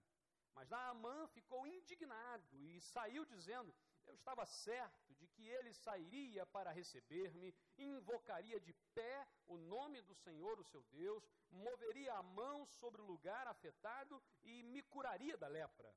Mas 0.55 0.69
Naamã 0.69 1.27
ficou 1.29 1.67
indignado 1.67 2.63
e 2.63 2.81
saiu 2.81 3.25
dizendo: 3.25 3.75
Eu 4.07 4.15
estava 4.15 4.45
certo 4.47 5.04
que 5.35 5.49
ele 5.57 5.73
sairia 5.73 6.47
para 6.47 6.71
receber-me, 6.71 7.55
invocaria 7.77 8.59
de 8.61 8.73
pé 8.95 9.27
o 9.47 9.57
nome 9.57 10.01
do 10.03 10.15
Senhor, 10.15 10.59
o 10.59 10.65
seu 10.73 10.83
Deus, 10.85 11.29
moveria 11.51 12.15
a 12.15 12.23
mão 12.23 12.65
sobre 12.67 13.01
o 13.01 13.05
lugar 13.13 13.47
afetado 13.47 14.23
e 14.43 14.63
me 14.63 14.83
curaria 14.83 15.37
da 15.37 15.49
lepra. 15.49 15.95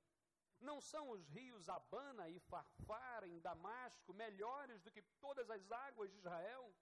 Não 0.59 0.81
são 0.81 1.09
os 1.11 1.27
rios 1.29 1.69
Abana 1.69 2.27
e 2.29 2.39
Farfar 2.39 3.23
em 3.23 3.39
Damasco 3.39 4.13
melhores 4.13 4.81
do 4.81 4.91
que 4.91 5.03
todas 5.21 5.49
as 5.49 5.71
águas 5.71 6.11
de 6.11 6.17
Israel? 6.17 6.75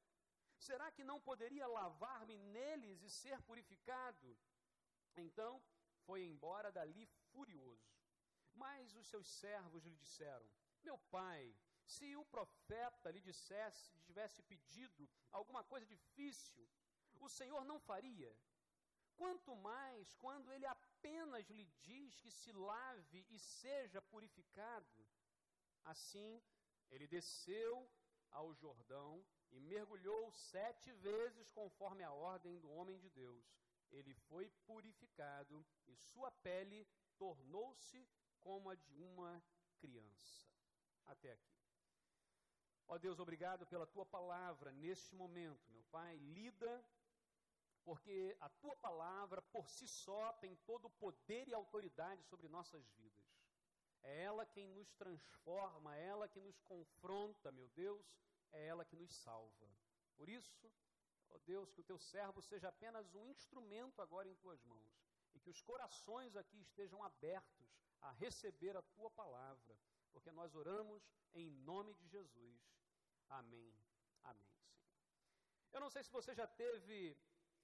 Será 0.58 0.92
que 0.92 1.04
não 1.04 1.20
poderia 1.20 1.68
lavar-me 1.68 2.38
neles 2.38 3.02
e 3.04 3.10
ser 3.10 3.42
purificado? 3.42 4.38
Então 5.18 5.62
foi 6.06 6.26
embora 6.26 6.72
dali 6.72 7.06
furioso. 7.32 7.94
Mas 8.54 8.96
os 8.96 9.08
seus 9.08 9.28
servos 9.28 9.84
lhe 9.84 9.96
disseram: 9.96 10.48
Meu 10.82 10.98
pai, 11.12 11.54
se 11.86 12.16
o 12.16 12.26
profeta 12.26 13.12
lhe 13.12 13.22
dissesse, 13.22 14.00
tivesse 14.00 14.42
pedido 14.44 15.10
alguma 15.32 15.64
coisa 15.64 15.86
difícil, 15.86 16.68
o 17.20 17.30
Senhor 17.30 17.64
não 17.66 17.80
faria? 17.80 18.36
Quanto 19.16 19.56
mais 19.56 20.14
quando 20.16 20.52
ele 20.52 20.66
apenas 20.66 21.48
lhe 21.50 21.66
diz 21.82 22.20
que 22.20 22.32
se 22.32 22.52
lave 22.52 23.26
e 23.30 23.40
seja 23.40 24.02
purificado. 24.02 25.08
Assim, 25.84 26.42
ele 26.90 27.08
desceu 27.08 27.90
ao 28.32 28.54
Jordão 28.56 29.24
e 29.52 29.60
mergulhou 29.60 30.32
sete 30.32 30.92
vezes 30.94 31.50
conforme 31.52 32.04
a 32.04 32.12
ordem 32.12 32.60
do 32.60 32.72
homem 32.72 32.98
de 32.98 33.10
Deus. 33.10 33.46
Ele 33.92 34.14
foi 34.14 34.50
purificado 34.66 35.66
e 35.88 35.96
sua 35.96 36.32
pele 36.32 36.88
tornou-se 37.18 38.06
como 38.40 38.70
a 38.70 38.76
de 38.76 39.02
uma 39.02 39.42
criança. 39.78 40.50
Até 41.06 41.32
aqui. 41.32 41.65
Ó 42.88 42.98
Deus, 42.98 43.20
obrigado 43.20 43.66
pela 43.66 43.88
tua 43.88 44.06
palavra 44.06 44.72
neste 44.72 45.16
momento, 45.16 45.72
meu 45.72 45.84
Pai. 45.86 46.18
Lida 46.18 46.84
porque 47.86 48.36
a 48.42 48.50
tua 48.50 48.76
palavra 48.78 49.42
por 49.44 49.70
si 49.70 49.88
só 49.88 50.34
tem 50.34 50.56
todo 50.66 50.86
o 50.86 50.90
poder 50.90 51.48
e 51.48 51.54
autoridade 51.54 52.24
sobre 52.24 52.50
nossas 52.50 52.90
vidas. 52.94 53.24
É 54.02 54.24
ela 54.24 54.46
quem 54.46 54.68
nos 54.70 54.92
transforma, 54.94 55.96
é 55.96 56.06
ela 56.06 56.28
que 56.28 56.40
nos 56.40 56.60
confronta, 56.62 57.52
meu 57.52 57.68
Deus, 57.70 58.04
é 58.52 58.66
ela 58.68 58.84
que 58.84 58.96
nos 58.96 59.14
salva. 59.14 59.70
Por 60.18 60.28
isso, 60.28 60.72
ó 61.30 61.38
Deus, 61.40 61.72
que 61.72 61.82
o 61.82 61.84
teu 61.84 62.00
servo 62.00 62.42
seja 62.42 62.70
apenas 62.70 63.14
um 63.14 63.30
instrumento 63.30 64.02
agora 64.02 64.28
em 64.28 64.36
tuas 64.36 64.64
mãos 64.64 65.06
e 65.34 65.40
que 65.40 65.50
os 65.50 65.62
corações 65.62 66.36
aqui 66.36 66.60
estejam 66.60 67.04
abertos 67.04 67.78
a 68.02 68.12
receber 68.12 68.76
a 68.76 68.82
tua 68.82 69.12
palavra, 69.12 69.78
porque 70.12 70.32
nós 70.32 70.56
oramos 70.56 71.04
em 71.34 71.50
nome 71.50 71.94
de 71.94 72.08
Jesus. 72.08 72.75
Amém. 73.30 73.74
Amém, 74.24 74.54
Senhor. 74.54 74.76
Eu 75.74 75.80
não 75.80 75.90
sei 75.90 76.04
se 76.04 76.12
você 76.12 76.34
já 76.34 76.48
teve 76.48 77.18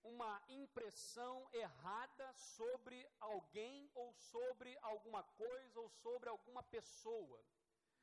uma 0.03 0.41
impressão 0.49 1.47
errada 1.53 2.33
sobre 2.33 3.07
alguém 3.19 3.89
ou 3.93 4.11
sobre 4.13 4.77
alguma 4.81 5.23
coisa 5.23 5.79
ou 5.79 5.89
sobre 5.89 6.29
alguma 6.29 6.63
pessoa. 6.63 7.43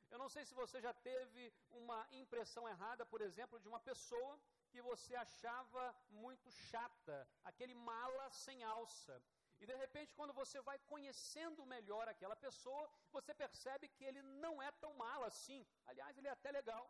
Eu 0.09 0.17
não 0.17 0.29
sei 0.29 0.43
se 0.45 0.53
você 0.53 0.81
já 0.81 0.93
teve 0.93 1.53
uma 1.69 2.07
impressão 2.11 2.67
errada, 2.67 3.05
por 3.05 3.21
exemplo, 3.21 3.59
de 3.59 3.67
uma 3.67 3.79
pessoa 3.79 4.39
que 4.71 4.81
você 4.81 5.15
achava 5.15 5.83
muito 6.09 6.49
chata, 6.51 7.27
aquele 7.43 7.75
mala 7.75 8.29
sem 8.31 8.63
alça. 8.63 9.21
E 9.61 9.65
de 9.65 9.75
repente, 9.75 10.15
quando 10.15 10.33
você 10.33 10.61
vai 10.61 10.79
conhecendo 10.79 11.65
melhor 11.65 12.07
aquela 12.07 12.35
pessoa, 12.35 12.89
você 13.11 13.33
percebe 13.33 13.89
que 13.89 14.05
ele 14.05 14.21
não 14.21 14.61
é 14.61 14.71
tão 14.71 14.93
mala 14.93 15.27
assim. 15.27 15.65
Aliás, 15.85 16.17
ele 16.17 16.29
é 16.29 16.31
até 16.31 16.51
legal. 16.51 16.89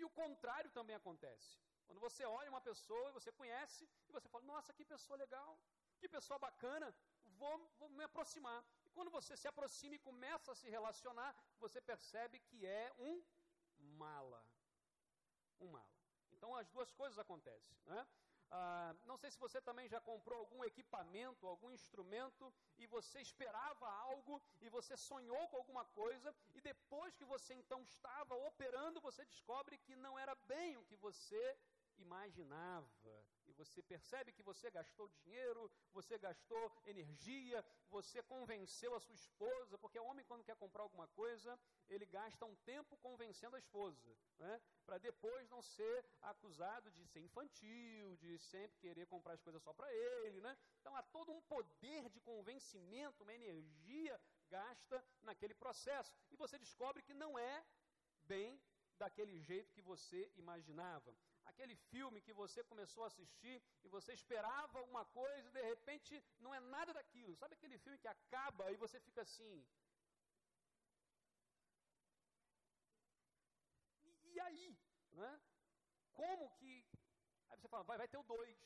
E 0.00 0.04
o 0.08 0.16
contrário 0.22 0.70
também 0.78 0.96
acontece. 0.96 1.50
Quando 1.86 2.00
você 2.06 2.22
olha 2.38 2.52
uma 2.54 2.62
pessoa, 2.68 3.14
você 3.18 3.30
conhece, 3.40 3.82
e 4.08 4.12
você 4.16 4.28
fala, 4.32 4.44
nossa, 4.52 4.72
que 4.76 4.84
pessoa 4.92 5.16
legal, 5.24 5.50
que 6.00 6.08
pessoa 6.16 6.38
bacana, 6.46 6.86
vou, 7.40 7.56
vou 7.78 7.88
me 7.98 8.04
aproximar. 8.08 8.60
E 8.86 8.90
quando 8.96 9.10
você 9.18 9.36
se 9.36 9.48
aproxima 9.52 9.96
e 9.96 10.04
começa 10.08 10.52
a 10.52 10.58
se 10.60 10.68
relacionar, 10.76 11.30
você 11.64 11.80
percebe 11.90 12.38
que 12.48 12.58
é 12.64 12.86
um 13.08 13.14
mala. 14.02 14.42
Um 15.64 15.68
mala. 15.76 15.96
Então 16.32 16.54
as 16.60 16.68
duas 16.74 16.90
coisas 17.00 17.18
acontecem. 17.18 17.76
Né? 17.86 18.00
Ah, 18.50 18.94
não 19.06 19.16
sei 19.16 19.30
se 19.30 19.38
você 19.38 19.60
também 19.60 19.88
já 19.88 20.00
comprou 20.00 20.38
algum 20.40 20.64
equipamento, 20.64 21.46
algum 21.46 21.70
instrumento, 21.70 22.52
e 22.78 22.86
você 22.86 23.20
esperava 23.20 23.88
algo, 23.88 24.42
e 24.60 24.68
você 24.68 24.96
sonhou 24.96 25.48
com 25.48 25.56
alguma 25.56 25.84
coisa, 25.84 26.34
e 26.54 26.60
depois 26.60 27.14
que 27.14 27.24
você 27.24 27.54
então 27.54 27.80
estava 27.82 28.34
operando, 28.34 29.00
você 29.00 29.24
descobre 29.24 29.78
que 29.78 29.94
não 29.94 30.18
era 30.18 30.34
bem 30.34 30.76
o 30.76 30.84
que 30.84 30.96
você 30.96 31.56
imaginava. 32.02 32.88
E 33.46 33.52
você 33.52 33.82
percebe 33.82 34.32
que 34.32 34.42
você 34.42 34.70
gastou 34.70 35.08
dinheiro, 35.08 35.70
você 35.92 36.16
gastou 36.18 36.72
energia, 36.86 37.64
você 37.88 38.22
convenceu 38.22 38.94
a 38.94 39.00
sua 39.00 39.14
esposa, 39.14 39.76
porque 39.78 39.98
o 39.98 40.04
homem, 40.04 40.24
quando 40.24 40.44
quer 40.44 40.56
comprar 40.56 40.82
alguma 40.84 41.08
coisa, 41.08 41.58
ele 41.88 42.06
gasta 42.06 42.44
um 42.46 42.54
tempo 42.72 42.96
convencendo 42.98 43.56
a 43.56 43.58
esposa, 43.58 44.16
né? 44.38 44.60
para 44.86 44.98
depois 44.98 45.48
não 45.48 45.62
ser 45.62 46.04
acusado 46.22 46.90
de 46.92 47.04
ser 47.06 47.20
infantil, 47.20 48.16
de 48.16 48.38
sempre 48.38 48.78
querer 48.78 49.06
comprar 49.06 49.34
as 49.34 49.42
coisas 49.42 49.62
só 49.62 49.72
para 49.72 49.92
ele. 49.92 50.40
Né? 50.40 50.56
Então 50.80 50.94
há 50.94 51.02
todo 51.02 51.32
um 51.32 51.40
poder 51.42 52.08
de 52.08 52.20
convencimento, 52.20 53.24
uma 53.24 53.34
energia 53.34 54.20
gasta 54.48 55.04
naquele 55.22 55.54
processo. 55.54 56.14
E 56.30 56.36
você 56.36 56.58
descobre 56.58 57.02
que 57.02 57.14
não 57.14 57.38
é 57.38 57.64
bem 58.22 58.60
daquele 58.96 59.40
jeito 59.40 59.72
que 59.72 59.80
você 59.80 60.30
imaginava 60.36 61.12
aquele 61.50 61.76
filme 61.90 62.24
que 62.26 62.32
você 62.40 62.60
começou 62.70 63.02
a 63.04 63.08
assistir 63.12 63.56
e 63.84 63.88
você 63.96 64.12
esperava 64.12 64.82
uma 64.90 65.04
coisa 65.18 65.48
e 65.48 65.56
de 65.58 65.62
repente 65.72 66.22
não 66.44 66.54
é 66.54 66.60
nada 66.74 66.92
daquilo. 66.98 67.36
Sabe 67.36 67.54
aquele 67.54 67.78
filme 67.78 67.98
que 67.98 68.08
acaba 68.08 68.70
e 68.72 68.76
você 68.84 68.98
fica 69.00 69.22
assim. 69.22 69.54
E, 74.04 74.34
e 74.34 74.40
aí? 74.40 74.68
Né? 75.12 75.32
Como 76.12 76.50
que. 76.58 76.72
Aí 77.48 77.58
você 77.58 77.68
fala, 77.68 77.84
vai, 77.84 77.98
vai 77.98 78.08
ter 78.08 78.18
o 78.18 78.28
dois. 78.34 78.58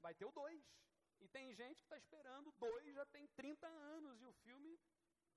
Vai 0.00 0.14
ter 0.14 0.24
o 0.24 0.32
dois. 0.32 0.64
E 1.20 1.28
tem 1.28 1.54
gente 1.54 1.76
que 1.76 1.86
está 1.88 1.96
esperando 1.96 2.52
dois 2.52 2.94
já 2.94 3.06
tem 3.06 3.26
30 3.28 3.66
anos 3.66 4.20
e 4.20 4.26
o 4.26 4.32
filme 4.44 4.78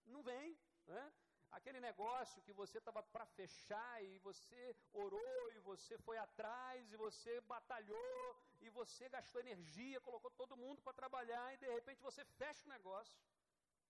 não 0.06 0.24
vem. 0.24 0.58
Né? 0.88 1.14
Aquele 1.52 1.80
negócio 1.80 2.42
que 2.42 2.54
você 2.54 2.78
estava 2.78 3.02
para 3.04 3.26
fechar 3.26 4.04
e 4.04 4.18
você 4.20 4.76
orou 4.94 5.52
e 5.54 5.60
você 5.60 5.98
foi 5.98 6.18
atrás 6.18 6.92
e 6.92 6.98
você 6.98 7.40
batalhou 7.42 8.36
e 8.62 8.70
você 8.70 9.08
gastou 9.10 9.42
energia, 9.42 10.02
colocou 10.02 10.32
todo 10.32 10.58
mundo 10.58 10.82
para 10.82 10.94
trabalhar 10.94 11.54
e 11.54 11.58
de 11.58 11.68
repente 11.68 12.02
você 12.02 12.26
fecha 12.26 12.66
o 12.66 12.70
negócio 12.70 13.18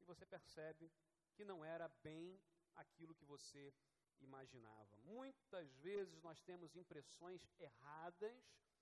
e 0.02 0.04
você 0.06 0.26
percebe 0.26 0.92
que 1.34 1.44
não 1.44 1.64
era 1.64 1.88
bem 2.04 2.40
aquilo 2.76 3.16
que 3.16 3.26
você 3.26 3.74
imaginava. 4.20 4.96
Muitas 4.98 5.76
vezes 5.78 6.22
nós 6.22 6.42
temos 6.42 6.76
impressões 6.76 7.48
erradas 7.60 8.38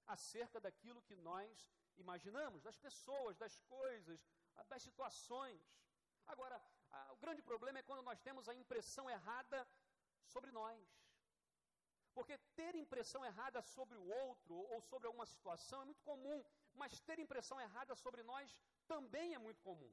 acerca 0.05 0.59
daquilo 0.59 1.01
que 1.01 1.15
nós 1.15 1.71
imaginamos, 1.97 2.61
das 2.61 2.77
pessoas, 2.77 3.37
das 3.37 3.59
coisas, 3.61 4.19
das 4.67 4.81
situações. 4.81 5.61
Agora, 6.25 6.61
ah, 6.93 7.11
o 7.11 7.17
grande 7.17 7.41
problema 7.41 7.79
é 7.79 7.83
quando 7.89 8.03
nós 8.03 8.21
temos 8.21 8.47
a 8.47 8.53
impressão 8.53 9.09
errada 9.09 9.67
sobre 10.33 10.51
nós. 10.51 10.79
Porque 12.13 12.37
ter 12.55 12.75
impressão 12.75 13.25
errada 13.25 13.61
sobre 13.61 13.97
o 13.97 14.07
outro 14.25 14.55
ou 14.55 14.79
sobre 14.81 15.07
alguma 15.07 15.25
situação 15.25 15.81
é 15.81 15.85
muito 15.85 16.03
comum, 16.03 16.43
mas 16.75 16.99
ter 17.01 17.17
impressão 17.19 17.59
errada 17.59 17.95
sobre 17.95 18.21
nós 18.21 18.55
também 18.87 19.33
é 19.33 19.39
muito 19.39 19.61
comum. 19.61 19.91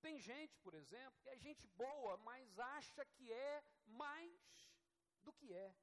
Tem 0.00 0.18
gente, 0.18 0.58
por 0.58 0.74
exemplo, 0.74 1.18
que 1.22 1.28
é 1.28 1.36
gente 1.36 1.66
boa, 1.68 2.16
mas 2.18 2.58
acha 2.58 3.04
que 3.14 3.32
é 3.32 3.64
mais 3.86 4.32
do 5.22 5.32
que 5.32 5.54
é. 5.54 5.74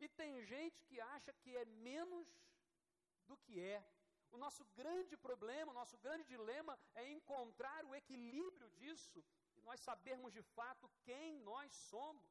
E 0.00 0.08
tem 0.08 0.42
gente 0.44 0.84
que 0.84 1.00
acha 1.00 1.32
que 1.32 1.56
é 1.56 1.64
menos 1.64 2.28
do 3.28 3.36
que 3.36 3.60
é. 3.60 3.82
O 4.32 4.36
nosso 4.36 4.64
grande 4.80 5.16
problema, 5.16 5.70
o 5.70 5.74
nosso 5.74 5.96
grande 5.98 6.24
dilema 6.24 6.78
é 6.94 7.08
encontrar 7.10 7.84
o 7.84 7.94
equilíbrio 7.94 8.68
disso 8.70 9.24
nós 9.62 9.80
sabermos 9.80 10.32
de 10.32 10.42
fato 10.56 10.90
quem 11.04 11.40
nós 11.40 11.72
somos. 11.90 12.30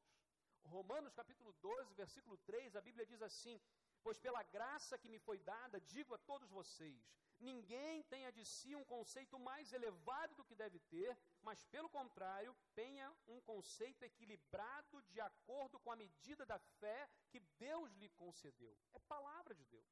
Romanos 0.63 1.13
capítulo 1.13 1.51
12, 1.61 1.93
versículo 1.93 2.37
3, 2.37 2.75
a 2.75 2.81
Bíblia 2.81 3.05
diz 3.05 3.21
assim: 3.21 3.59
Pois 4.03 4.19
pela 4.19 4.43
graça 4.43 4.97
que 4.97 5.09
me 5.09 5.19
foi 5.19 5.37
dada, 5.39 5.79
digo 5.81 6.13
a 6.13 6.17
todos 6.17 6.49
vocês: 6.49 7.01
ninguém 7.39 8.03
tenha 8.03 8.31
de 8.31 8.45
si 8.45 8.75
um 8.75 8.85
conceito 8.85 9.39
mais 9.39 9.73
elevado 9.73 10.35
do 10.35 10.45
que 10.45 10.55
deve 10.55 10.79
ter, 10.93 11.17
mas 11.41 11.63
pelo 11.65 11.89
contrário, 11.89 12.55
tenha 12.75 13.11
um 13.27 13.39
conceito 13.41 14.03
equilibrado 14.03 15.01
de 15.03 15.19
acordo 15.19 15.79
com 15.79 15.91
a 15.91 15.95
medida 15.95 16.45
da 16.45 16.59
fé 16.79 17.09
que 17.29 17.39
Deus 17.57 17.91
lhe 17.93 18.09
concedeu. 18.09 18.77
É 18.93 18.99
palavra 18.99 19.53
de 19.55 19.65
Deus. 19.65 19.91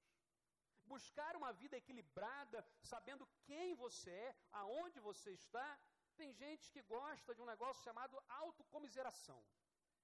Buscar 0.85 1.35
uma 1.35 1.51
vida 1.53 1.77
equilibrada, 1.77 2.65
sabendo 2.81 3.27
quem 3.43 3.75
você 3.75 4.09
é, 4.09 4.35
aonde 4.51 4.99
você 4.99 5.31
está, 5.31 5.79
tem 6.21 6.31
gente 6.43 6.65
que 6.73 6.81
gosta 6.95 7.33
de 7.35 7.41
um 7.43 7.49
negócio 7.53 7.81
chamado 7.87 8.21
autocomiseração. 8.43 9.39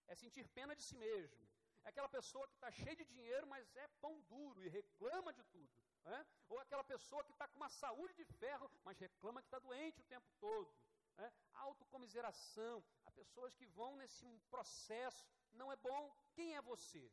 É 0.08 0.15
sentir 0.23 0.45
pena 0.60 0.73
de 0.80 0.84
si 0.89 0.97
mesmo. 1.08 1.43
É 1.84 1.89
aquela 1.89 2.10
pessoa 2.17 2.47
que 2.49 2.56
está 2.60 2.71
cheia 2.71 2.95
de 3.01 3.06
dinheiro, 3.13 3.45
mas 3.54 3.63
é 3.84 3.88
pão 4.04 4.13
duro 4.34 4.63
e 4.63 4.69
reclama 4.80 5.34
de 5.39 5.43
tudo. 5.56 5.73
Né? 6.06 6.19
Ou 6.51 6.58
aquela 6.60 6.86
pessoa 6.93 7.23
que 7.28 7.34
está 7.36 7.47
com 7.49 7.58
uma 7.62 7.69
saúde 7.69 8.13
de 8.21 8.25
ferro, 8.41 8.69
mas 8.86 9.04
reclama 9.08 9.41
que 9.41 9.47
está 9.47 9.60
doente 9.67 10.01
o 10.01 10.10
tempo 10.15 10.30
todo. 10.39 10.71
Né? 11.17 11.28
Autocomiseração. 11.67 12.84
Há 13.06 13.12
pessoas 13.12 13.54
que 13.60 13.65
vão 13.80 13.91
nesse 14.01 14.28
processo. 14.56 15.28
Não 15.51 15.71
é 15.71 15.75
bom. 15.89 16.04
Quem 16.34 16.56
é 16.56 16.62
você? 16.62 17.04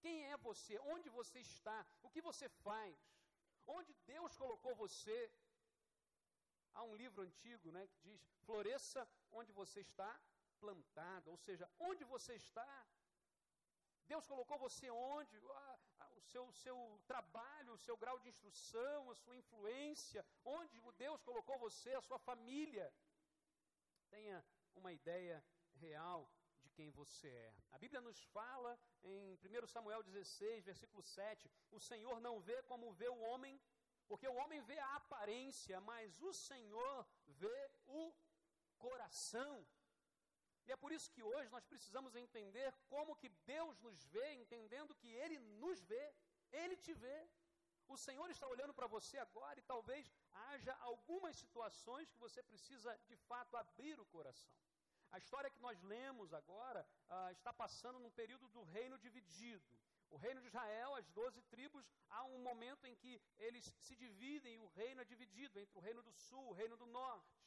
Quem 0.00 0.16
é 0.32 0.36
você? 0.48 0.78
Onde 0.94 1.08
você 1.20 1.38
está? 1.38 1.78
O 2.02 2.10
que 2.10 2.20
você 2.20 2.48
faz? 2.66 2.96
Onde 3.66 3.92
Deus 4.14 4.36
colocou 4.36 4.74
você? 4.74 5.18
Há 6.76 6.82
um 6.84 6.94
livro 7.02 7.22
antigo 7.22 7.72
né, 7.76 7.82
que 7.86 7.98
diz: 8.06 8.20
floresça 8.44 9.00
onde 9.32 9.50
você 9.60 9.80
está 9.80 10.12
plantado, 10.62 11.30
ou 11.30 11.38
seja, 11.46 11.68
onde 11.78 12.04
você 12.04 12.34
está. 12.34 12.72
Deus 14.06 14.26
colocou 14.26 14.58
você 14.58 14.88
onde? 14.90 15.36
Ah, 15.50 15.78
ah, 16.00 16.12
o 16.16 16.22
seu, 16.32 16.44
seu 16.52 16.78
trabalho, 17.06 17.72
o 17.72 17.78
seu 17.86 17.96
grau 17.96 18.18
de 18.20 18.28
instrução, 18.28 19.10
a 19.10 19.16
sua 19.16 19.36
influência, 19.36 20.24
onde 20.44 20.80
Deus 21.04 21.22
colocou 21.22 21.58
você, 21.58 21.92
a 21.94 22.00
sua 22.08 22.18
família. 22.18 22.86
Tenha 24.10 24.44
uma 24.74 24.92
ideia 24.92 25.44
real 25.86 26.30
de 26.60 26.70
quem 26.70 26.90
você 26.90 27.28
é. 27.28 27.54
A 27.70 27.78
Bíblia 27.78 28.00
nos 28.00 28.20
fala 28.36 28.78
em 29.02 29.34
1 29.34 29.66
Samuel 29.66 30.02
16, 30.02 30.64
versículo 30.64 31.02
7: 31.02 31.50
o 31.70 31.80
Senhor 31.80 32.20
não 32.20 32.38
vê 32.40 32.62
como 32.64 32.92
vê 32.92 33.08
o 33.08 33.20
homem 33.30 33.60
porque 34.08 34.28
o 34.28 34.38
homem 34.42 34.60
vê 34.70 34.78
a 34.78 34.94
aparência, 34.96 35.80
mas 35.80 36.20
o 36.22 36.32
Senhor 36.32 37.06
vê 37.26 37.70
o 37.86 38.12
coração. 38.78 39.54
E 40.66 40.72
é 40.72 40.76
por 40.76 40.90
isso 40.96 41.10
que 41.14 41.22
hoje 41.22 41.48
nós 41.50 41.64
precisamos 41.64 42.14
entender 42.16 42.72
como 42.92 43.16
que 43.20 43.28
Deus 43.54 43.78
nos 43.86 44.04
vê, 44.14 44.34
entendendo 44.34 44.94
que 45.00 45.10
Ele 45.22 45.38
nos 45.64 45.80
vê, 45.92 46.04
Ele 46.52 46.76
te 46.76 46.92
vê. 46.92 47.18
O 47.88 47.96
Senhor 47.96 48.28
está 48.30 48.46
olhando 48.48 48.74
para 48.74 48.88
você 48.88 49.16
agora 49.18 49.58
e 49.60 49.62
talvez 49.62 50.12
haja 50.48 50.72
algumas 50.80 51.36
situações 51.36 52.10
que 52.10 52.18
você 52.18 52.42
precisa 52.42 52.98
de 53.06 53.16
fato 53.28 53.56
abrir 53.56 53.98
o 54.00 54.06
coração. 54.06 54.56
A 55.12 55.18
história 55.18 55.50
que 55.50 55.60
nós 55.60 55.80
lemos 55.82 56.34
agora 56.34 56.86
ah, 57.08 57.30
está 57.32 57.52
passando 57.52 58.00
num 58.00 58.10
período 58.10 58.48
do 58.48 58.64
reino 58.64 58.98
dividido. 58.98 59.64
O 60.16 60.18
reino 60.18 60.40
de 60.40 60.46
Israel, 60.46 60.94
as 60.94 61.08
doze 61.10 61.42
tribos, 61.42 61.86
há 62.08 62.24
um 62.24 62.38
momento 62.38 62.86
em 62.86 62.94
que 62.96 63.20
eles 63.36 63.64
se 63.86 63.94
dividem 63.94 64.58
o 64.60 64.68
reino 64.68 65.02
é 65.02 65.04
dividido 65.04 65.60
entre 65.60 65.76
o 65.76 65.80
reino 65.82 66.02
do 66.02 66.10
sul 66.10 66.42
e 66.46 66.50
o 66.52 66.54
reino 66.54 66.74
do 66.74 66.86
norte. 66.86 67.38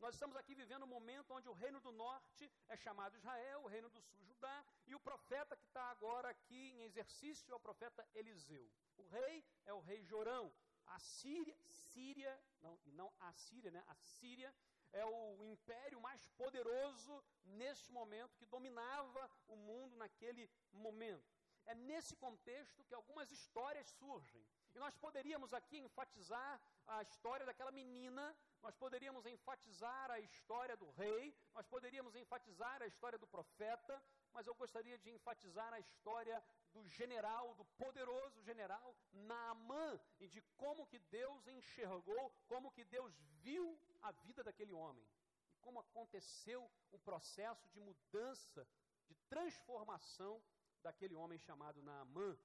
Nós 0.00 0.14
estamos 0.14 0.34
aqui 0.34 0.52
vivendo 0.52 0.82
um 0.82 0.88
momento 0.88 1.32
onde 1.32 1.48
o 1.48 1.52
reino 1.52 1.80
do 1.80 1.92
norte 1.92 2.50
é 2.66 2.76
chamado 2.76 3.16
Israel, 3.16 3.62
o 3.62 3.68
reino 3.68 3.88
do 3.88 4.02
sul 4.02 4.24
Judá, 4.24 4.64
e 4.88 4.94
o 4.96 4.98
profeta 4.98 5.56
que 5.56 5.64
está 5.66 5.84
agora 5.84 6.30
aqui 6.30 6.72
em 6.72 6.82
exercício 6.82 7.52
é 7.52 7.54
o 7.54 7.60
profeta 7.60 8.04
Eliseu. 8.12 8.68
O 8.96 9.06
rei 9.06 9.44
é 9.64 9.72
o 9.72 9.78
rei 9.78 10.02
Jorão. 10.02 10.52
A 10.86 10.98
Síria, 10.98 11.56
Síria, 11.92 12.42
não, 12.60 12.76
não 12.86 13.12
a 13.20 13.32
Síria, 13.34 13.70
né? 13.70 13.84
A 13.86 13.94
Síria 13.94 14.52
é 14.92 15.06
o 15.06 15.44
império 15.44 16.00
mais 16.00 16.26
poderoso 16.30 17.22
neste 17.44 17.92
momento 17.92 18.36
que 18.36 18.46
dominava 18.46 19.30
o 19.46 19.54
mundo 19.54 19.94
naquele 19.96 20.50
momento. 20.72 21.39
É 21.66 21.74
nesse 21.74 22.16
contexto 22.16 22.84
que 22.84 22.94
algumas 22.94 23.30
histórias 23.30 23.86
surgem. 23.86 24.44
E 24.74 24.78
nós 24.78 24.94
poderíamos 24.96 25.52
aqui 25.52 25.78
enfatizar 25.78 26.60
a 26.86 27.02
história 27.02 27.44
daquela 27.44 27.72
menina, 27.72 28.36
nós 28.62 28.74
poderíamos 28.76 29.26
enfatizar 29.26 30.10
a 30.10 30.20
história 30.20 30.76
do 30.76 30.90
rei, 30.90 31.34
nós 31.54 31.66
poderíamos 31.66 32.14
enfatizar 32.14 32.82
a 32.82 32.86
história 32.86 33.18
do 33.18 33.26
profeta, 33.26 34.02
mas 34.32 34.46
eu 34.46 34.54
gostaria 34.54 34.96
de 34.98 35.10
enfatizar 35.10 35.72
a 35.72 35.80
história 35.80 36.42
do 36.72 36.86
general, 36.86 37.54
do 37.54 37.64
poderoso 37.64 38.40
general 38.42 38.94
Naamã, 39.12 40.00
e 40.20 40.28
de 40.28 40.40
como 40.56 40.86
que 40.86 40.98
Deus 40.98 41.46
enxergou, 41.48 42.30
como 42.46 42.70
que 42.70 42.84
Deus 42.84 43.12
viu 43.42 43.78
a 44.02 44.12
vida 44.12 44.44
daquele 44.44 44.72
homem, 44.72 45.06
e 45.52 45.56
como 45.58 45.80
aconteceu 45.80 46.70
o 46.92 46.98
processo 46.98 47.68
de 47.70 47.80
mudança, 47.80 48.66
de 49.08 49.14
transformação 49.28 50.40
daquele 50.80 51.14
homem 51.14 51.38
chamado 51.38 51.82
Naamã, 51.82 52.36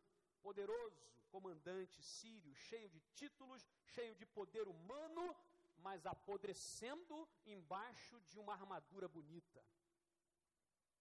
poderoso 0.41 1.03
comandante 1.29 2.01
sírio, 2.01 2.53
cheio 2.55 2.89
de 2.89 2.99
títulos, 3.13 3.67
cheio 3.83 4.15
de 4.15 4.25
poder 4.25 4.67
humano, 4.67 5.35
mas 5.77 6.05
apodrecendo 6.05 7.27
embaixo 7.45 8.19
de 8.21 8.39
uma 8.39 8.53
armadura 8.53 9.07
bonita. 9.07 9.63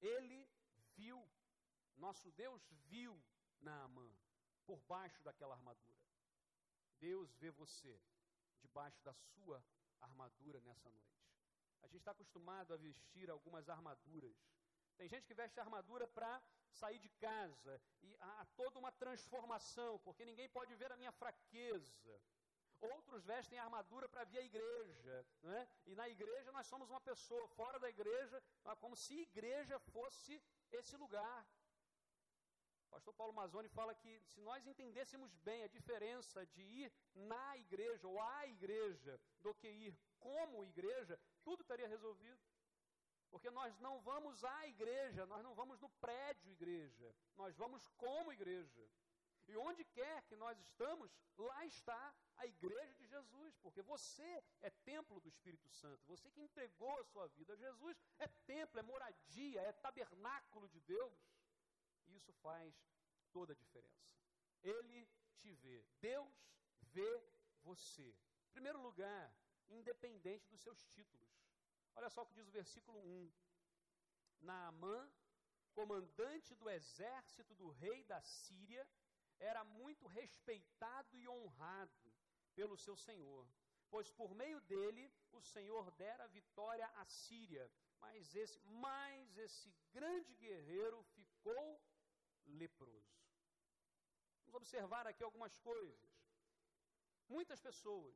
Ele 0.01 0.49
viu, 0.97 1.25
nosso 1.97 2.31
Deus 2.33 2.63
viu 2.89 3.23
Naamã 3.61 4.11
por 4.67 4.81
baixo 4.81 5.23
daquela 5.23 5.55
armadura. 5.55 6.03
Deus 6.99 7.33
vê 7.37 7.51
você 7.51 8.01
debaixo 8.61 9.03
da 9.03 9.13
sua 9.13 9.65
armadura 10.01 10.61
nessa 10.63 10.89
noite. 10.91 11.25
A 11.83 11.87
gente 11.87 11.99
está 11.99 12.13
acostumado 12.13 12.73
a 12.73 12.77
vestir 12.77 13.31
algumas 13.31 13.69
armaduras. 13.69 14.37
Tem 14.97 15.09
gente 15.09 15.27
que 15.27 15.35
veste 15.35 15.61
armadura 15.61 16.07
para 16.09 16.43
sair 16.81 16.99
de 16.99 17.11
casa 17.27 17.81
e 18.03 18.17
há 18.21 18.47
toda 18.61 18.79
uma 18.79 18.93
transformação, 18.93 19.99
porque 20.01 20.25
ninguém 20.25 20.49
pode 20.49 20.75
ver 20.75 20.91
a 20.93 20.97
minha 20.97 21.13
fraqueza. 21.13 22.15
Outros 22.81 23.25
vestem 23.25 23.59
armadura 23.59 24.09
para 24.09 24.25
vir 24.25 24.39
à 24.39 24.43
igreja, 24.43 25.27
né? 25.43 25.69
e 25.87 25.95
na 25.95 26.09
igreja 26.09 26.53
nós 26.53 26.67
somos 26.67 26.91
uma 26.91 27.01
pessoa, 27.01 27.49
fora 27.49 27.79
da 27.79 27.89
igreja, 27.89 28.43
é 28.65 28.75
como 28.77 28.97
se 28.97 29.15
igreja 29.29 29.79
fosse 29.79 30.43
esse 30.71 30.97
lugar. 30.97 31.47
O 32.89 32.91
pastor 32.95 33.15
Paulo 33.15 33.33
Mazzoni 33.33 33.69
fala 33.69 33.95
que 33.95 34.13
se 34.27 34.41
nós 34.41 34.67
entendêssemos 34.67 35.35
bem 35.37 35.63
a 35.65 35.69
diferença 35.69 36.45
de 36.47 36.63
ir 36.63 36.93
na 37.15 37.57
igreja 37.57 38.07
ou 38.07 38.21
à 38.21 38.47
igreja 38.47 39.19
do 39.41 39.55
que 39.55 39.69
ir 39.69 39.99
como 40.21 40.65
igreja, 40.65 41.19
tudo 41.43 41.63
estaria 41.63 41.89
resolvido. 41.89 42.41
Porque 43.35 43.51
nós 43.51 43.77
não 43.81 44.01
vamos 44.03 44.45
à 44.45 44.69
igreja, 44.69 45.27
nós 45.27 45.43
não 45.43 45.55
vamos 45.57 45.81
no 45.81 45.89
prédio 46.05 46.53
igreja, 46.53 47.13
nós 47.35 47.57
vamos 47.57 47.85
como 48.03 48.33
igreja. 48.33 48.89
E 49.49 49.57
onde 49.57 49.85
quer 49.87 50.23
que 50.29 50.37
nós 50.37 50.57
estamos, 50.61 51.11
lá 51.37 51.67
está 51.67 52.15
a 52.37 52.47
igreja 52.47 52.95
de 52.95 53.09
Jesus, 53.09 53.57
porque 53.57 53.83
você 53.83 54.45
é 54.63 54.71
templo 54.71 55.19
do 55.21 55.29
Espírito 55.29 55.69
Santo, 55.69 56.07
você 56.07 56.31
que 56.31 56.41
entregou 56.41 56.97
a 57.01 57.05
sua 57.07 57.27
vida 57.27 57.55
a 57.55 57.57
Jesus, 57.57 58.01
é 58.21 58.29
templo, 58.47 58.79
é 58.79 58.85
moradia, 58.85 59.63
é 59.63 59.73
tabernáculo 59.73 60.69
de 60.69 60.79
Deus. 60.83 61.19
E 62.07 62.15
isso 62.15 62.33
faz 62.35 62.73
toda 63.33 63.53
a 63.53 63.57
diferença. 63.57 64.15
Ele 64.63 65.09
te 65.41 65.51
vê, 65.55 65.85
Deus 66.01 66.33
vê 66.83 67.21
você. 67.65 68.15
Em 68.47 68.53
primeiro 68.53 68.81
lugar, 68.81 69.35
independente 69.69 70.49
dos 70.49 70.61
seus 70.61 70.85
títulos. 70.85 71.34
Olha 71.97 72.11
só 72.11 72.23
o 72.23 72.27
que 72.27 72.35
diz 72.35 72.47
o 72.49 72.51
versículo 72.51 72.99
1. 72.99 73.33
Naamã, 74.41 75.11
comandante 75.73 76.55
do 76.55 76.69
exército 76.69 77.55
do 77.55 77.69
rei 77.69 78.05
da 78.05 78.21
Síria, 78.23 78.87
era 79.39 79.65
muito 79.65 80.07
respeitado 80.07 81.17
e 81.17 81.29
honrado 81.29 82.13
pelo 82.55 82.77
seu 82.77 82.97
senhor, 82.97 83.47
pois 83.91 84.11
por 84.11 84.35
meio 84.35 84.61
dele 84.63 85.13
o 85.33 85.41
Senhor 85.41 85.91
dera 85.93 86.27
vitória 86.29 86.87
à 86.97 87.05
Síria. 87.05 87.71
Mas 88.01 88.35
esse, 88.35 88.61
mas 88.65 89.37
esse 89.39 89.75
grande 89.93 90.35
guerreiro 90.35 91.03
ficou 91.15 91.81
leproso. 92.47 93.15
Vamos 94.45 94.55
observar 94.55 95.07
aqui 95.07 95.23
algumas 95.25 95.57
coisas. 95.59 96.15
Muitas 97.29 97.61
pessoas 97.61 98.15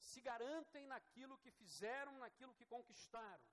se 0.00 0.20
garantem 0.20 0.86
naquilo 0.86 1.38
que 1.38 1.50
fizeram, 1.50 2.12
naquilo 2.18 2.54
que 2.54 2.66
conquistaram. 2.66 3.44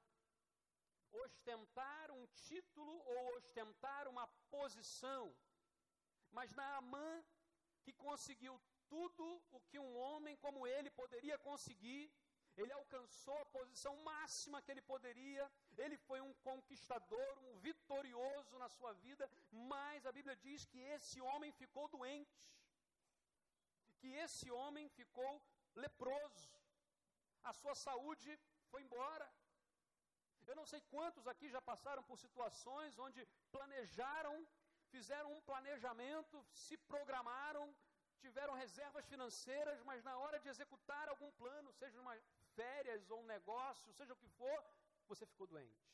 Ostentar 1.12 2.12
um 2.12 2.26
título 2.48 2.94
ou 3.14 3.36
ostentar 3.38 4.08
uma 4.08 4.28
posição. 4.50 5.36
Mas 6.32 6.54
Naamã, 6.54 7.24
que 7.84 7.94
conseguiu 7.94 8.60
tudo 8.88 9.26
o 9.52 9.60
que 9.62 9.80
um 9.80 9.98
homem 9.98 10.36
como 10.38 10.66
ele 10.66 10.90
poderia 10.92 11.38
conseguir, 11.38 12.12
ele 12.62 12.74
alcançou 12.74 13.38
a 13.40 13.46
posição 13.46 13.96
máxima 13.98 14.62
que 14.62 14.72
ele 14.72 14.82
poderia, 14.82 15.50
ele 15.78 15.98
foi 16.08 16.20
um 16.22 16.34
conquistador, 16.50 17.40
um 17.50 17.60
vitorioso 17.60 18.58
na 18.58 18.70
sua 18.70 18.94
vida, 18.94 19.30
mas 19.52 20.06
a 20.06 20.12
Bíblia 20.12 20.36
diz 20.36 20.66
que 20.66 20.80
esse 20.80 21.22
homem 21.22 21.52
ficou 21.52 21.88
doente, 21.88 22.40
que 24.00 24.08
esse 24.26 24.50
homem 24.50 24.90
ficou 24.90 25.42
leproso, 25.86 26.50
a 27.44 27.54
sua 27.62 27.76
saúde 27.88 28.32
foi 28.70 28.82
embora. 28.86 29.28
Eu 30.50 30.56
não 30.60 30.66
sei 30.72 30.82
quantos 30.94 31.28
aqui 31.28 31.50
já 31.56 31.62
passaram 31.62 32.04
por 32.10 32.18
situações 32.26 32.98
onde 33.06 33.22
planejaram, 33.56 34.36
fizeram 34.94 35.30
um 35.36 35.42
planejamento, 35.42 36.36
se 36.66 36.78
programaram, 36.92 37.66
tiveram 38.26 38.54
reservas 38.54 39.06
financeiras, 39.06 39.82
mas 39.90 40.04
na 40.04 40.18
hora 40.18 40.40
de 40.40 40.50
executar 40.54 41.08
algum 41.10 41.32
plano, 41.42 41.72
seja 41.74 42.00
uma 42.06 42.16
férias 42.56 43.10
ou 43.12 43.20
um 43.22 43.32
negócio, 43.36 43.94
seja 43.94 44.14
o 44.14 44.22
que 44.22 44.30
for, 44.40 44.60
você 45.08 45.26
ficou 45.26 45.48
doente 45.48 45.88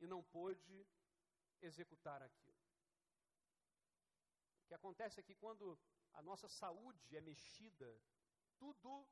e 0.00 0.06
não 0.06 0.22
pôde 0.36 0.86
executar 1.60 2.20
aquilo. 2.22 2.62
O 4.62 4.66
que 4.66 4.74
acontece 4.74 5.20
é 5.20 5.22
que 5.22 5.34
quando 5.34 5.78
a 6.14 6.22
nossa 6.22 6.48
saúde 6.48 7.16
é 7.16 7.20
mexida 7.20 7.88
tudo, 8.62 9.06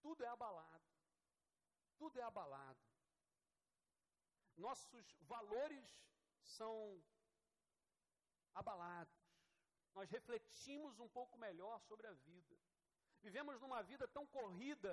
tudo 0.00 0.24
é 0.24 0.28
abalado. 0.28 0.88
Tudo 1.98 2.18
é 2.18 2.22
abalado. 2.22 2.80
Nossos 4.56 5.06
valores 5.32 5.88
são 6.56 6.74
abalados. 8.54 9.20
Nós 9.94 10.10
refletimos 10.10 10.98
um 10.98 11.08
pouco 11.08 11.36
melhor 11.46 11.80
sobre 11.88 12.06
a 12.06 12.14
vida. 12.28 12.56
Vivemos 13.26 13.60
numa 13.60 13.82
vida 13.82 14.06
tão 14.08 14.26
corrida, 14.26 14.92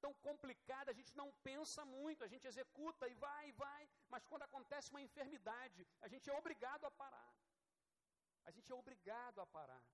tão 0.00 0.12
complicada, 0.28 0.90
a 0.90 0.94
gente 0.94 1.14
não 1.20 1.28
pensa 1.48 1.84
muito, 1.84 2.24
a 2.24 2.30
gente 2.32 2.46
executa 2.46 3.08
e 3.08 3.14
vai 3.14 3.48
e 3.48 3.52
vai, 3.52 3.88
mas 4.08 4.26
quando 4.30 4.42
acontece 4.48 4.90
uma 4.90 5.00
enfermidade, 5.00 5.86
a 6.00 6.08
gente 6.08 6.28
é 6.28 6.34
obrigado 6.34 6.84
a 6.86 6.90
parar. 6.90 7.32
A 8.44 8.50
gente 8.50 8.70
é 8.70 8.74
obrigado 8.74 9.40
a 9.40 9.46
parar. 9.46 9.84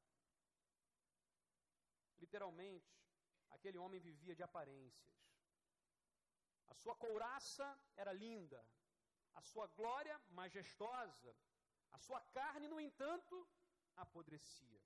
Literalmente, 2.24 2.90
aquele 3.56 3.78
homem 3.84 4.00
vivia 4.10 4.34
de 4.38 4.42
aparências. 4.48 5.12
A 6.72 6.74
sua 6.82 6.94
couraça 7.04 7.66
era 8.02 8.12
linda, 8.26 8.60
a 9.40 9.42
sua 9.50 9.66
glória 9.78 10.16
majestosa, 10.40 11.32
a 11.96 11.98
sua 12.06 12.20
carne, 12.38 12.68
no 12.68 12.80
entanto, 12.88 13.36
apodrecia. 14.04 14.82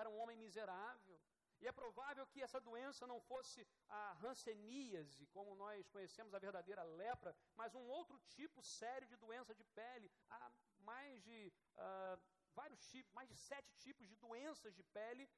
Era 0.00 0.08
um 0.10 0.18
homem 0.18 0.36
miserável. 0.36 1.18
E 1.60 1.66
é 1.70 1.72
provável 1.72 2.26
que 2.32 2.42
essa 2.46 2.60
doença 2.60 3.06
não 3.06 3.18
fosse 3.30 3.66
a 3.88 4.12
ranceníase, 4.24 5.26
como 5.28 5.54
nós 5.54 5.88
conhecemos 5.94 6.34
a 6.34 6.38
verdadeira 6.46 6.82
lepra, 6.82 7.34
mas 7.60 7.74
um 7.74 7.86
outro 7.98 8.18
tipo 8.36 8.62
sério 8.62 9.06
de 9.12 9.16
doença 9.16 9.54
de 9.54 9.64
pele. 9.78 10.10
Há 10.28 10.52
mais 10.90 11.22
de 11.28 11.52
uh, 11.76 12.20
vários 12.54 12.80
tipos, 12.92 13.12
mais 13.12 13.28
de 13.28 13.36
sete 13.36 13.72
tipos 13.84 14.06
de 14.08 14.16
doenças 14.16 14.74
de 14.74 14.82
pele, 14.98 15.28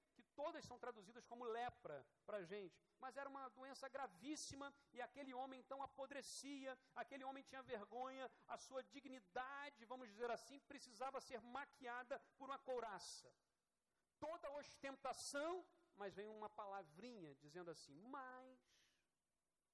todas 0.40 0.64
são 0.64 0.79
traduzidas 0.79 1.25
como 1.31 1.44
lepra 1.44 2.07
para 2.27 2.38
a 2.38 2.44
gente. 2.44 2.79
Mas 3.01 3.16
era 3.16 3.29
uma 3.29 3.49
doença 3.59 3.88
gravíssima 3.88 4.72
e 4.92 5.01
aquele 5.01 5.33
homem 5.35 5.61
então 5.61 5.83
apodrecia, 5.83 6.79
aquele 6.94 7.25
homem 7.25 7.42
tinha 7.42 7.62
vergonha, 7.62 8.31
a 8.46 8.57
sua 8.57 8.83
dignidade, 8.94 9.90
vamos 9.92 10.09
dizer 10.09 10.31
assim, 10.31 10.61
precisava 10.72 11.20
ser 11.20 11.40
maquiada 11.40 12.20
por 12.38 12.49
uma 12.51 12.59
couraça. 12.59 13.29
Toda 14.18 14.51
ostentação, 14.53 15.53
mas 15.96 16.14
vem 16.14 16.29
uma 16.29 16.49
palavrinha 16.49 17.35
dizendo 17.37 17.70
assim: 17.70 17.99
mas, 18.16 18.59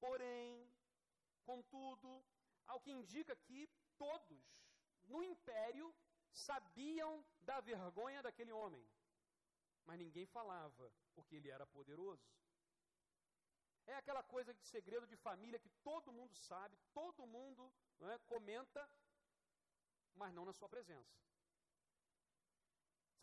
porém, 0.01 0.69
contudo, 1.45 2.25
ao 2.67 2.81
que 2.81 2.91
indica 2.91 3.35
que 3.37 3.69
todos 3.97 4.43
no 5.05 5.23
império 5.23 5.95
sabiam 6.33 7.25
da 7.43 7.61
vergonha 7.61 8.23
daquele 8.23 8.53
homem, 8.53 8.85
mas 9.87 9.99
ninguém 9.99 10.27
falava, 10.27 10.93
porque 11.15 11.37
ele 11.37 11.51
era 11.51 11.67
poderoso. 11.67 12.27
É 13.87 13.95
aquela 13.97 14.23
coisa 14.23 14.55
de 14.55 14.63
segredo 14.65 15.07
de 15.07 15.17
família 15.17 15.59
que 15.59 15.71
todo 15.83 16.13
mundo 16.13 16.35
sabe, 16.37 16.79
todo 16.93 17.27
mundo 17.27 17.73
é, 18.01 18.19
comenta, 18.33 18.89
mas 20.15 20.33
não 20.33 20.45
na 20.45 20.53
sua 20.53 20.69
presença. 20.69 21.23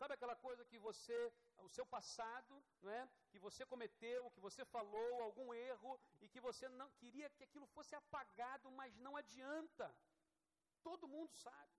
Sabe 0.00 0.14
aquela 0.14 0.34
coisa 0.34 0.64
que 0.64 0.78
você, 0.78 1.16
o 1.58 1.68
seu 1.68 1.84
passado, 1.84 2.54
é? 2.84 3.08
que 3.30 3.38
você 3.38 3.66
cometeu, 3.66 4.30
que 4.30 4.40
você 4.40 4.64
falou 4.64 5.22
algum 5.22 5.52
erro 5.52 6.00
e 6.22 6.28
que 6.28 6.40
você 6.40 6.68
não 6.70 6.90
queria 7.00 7.28
que 7.28 7.44
aquilo 7.44 7.66
fosse 7.66 7.94
apagado, 7.94 8.70
mas 8.70 8.96
não 8.96 9.14
adianta. 9.14 9.94
Todo 10.82 11.06
mundo 11.14 11.30
sabe. 11.34 11.74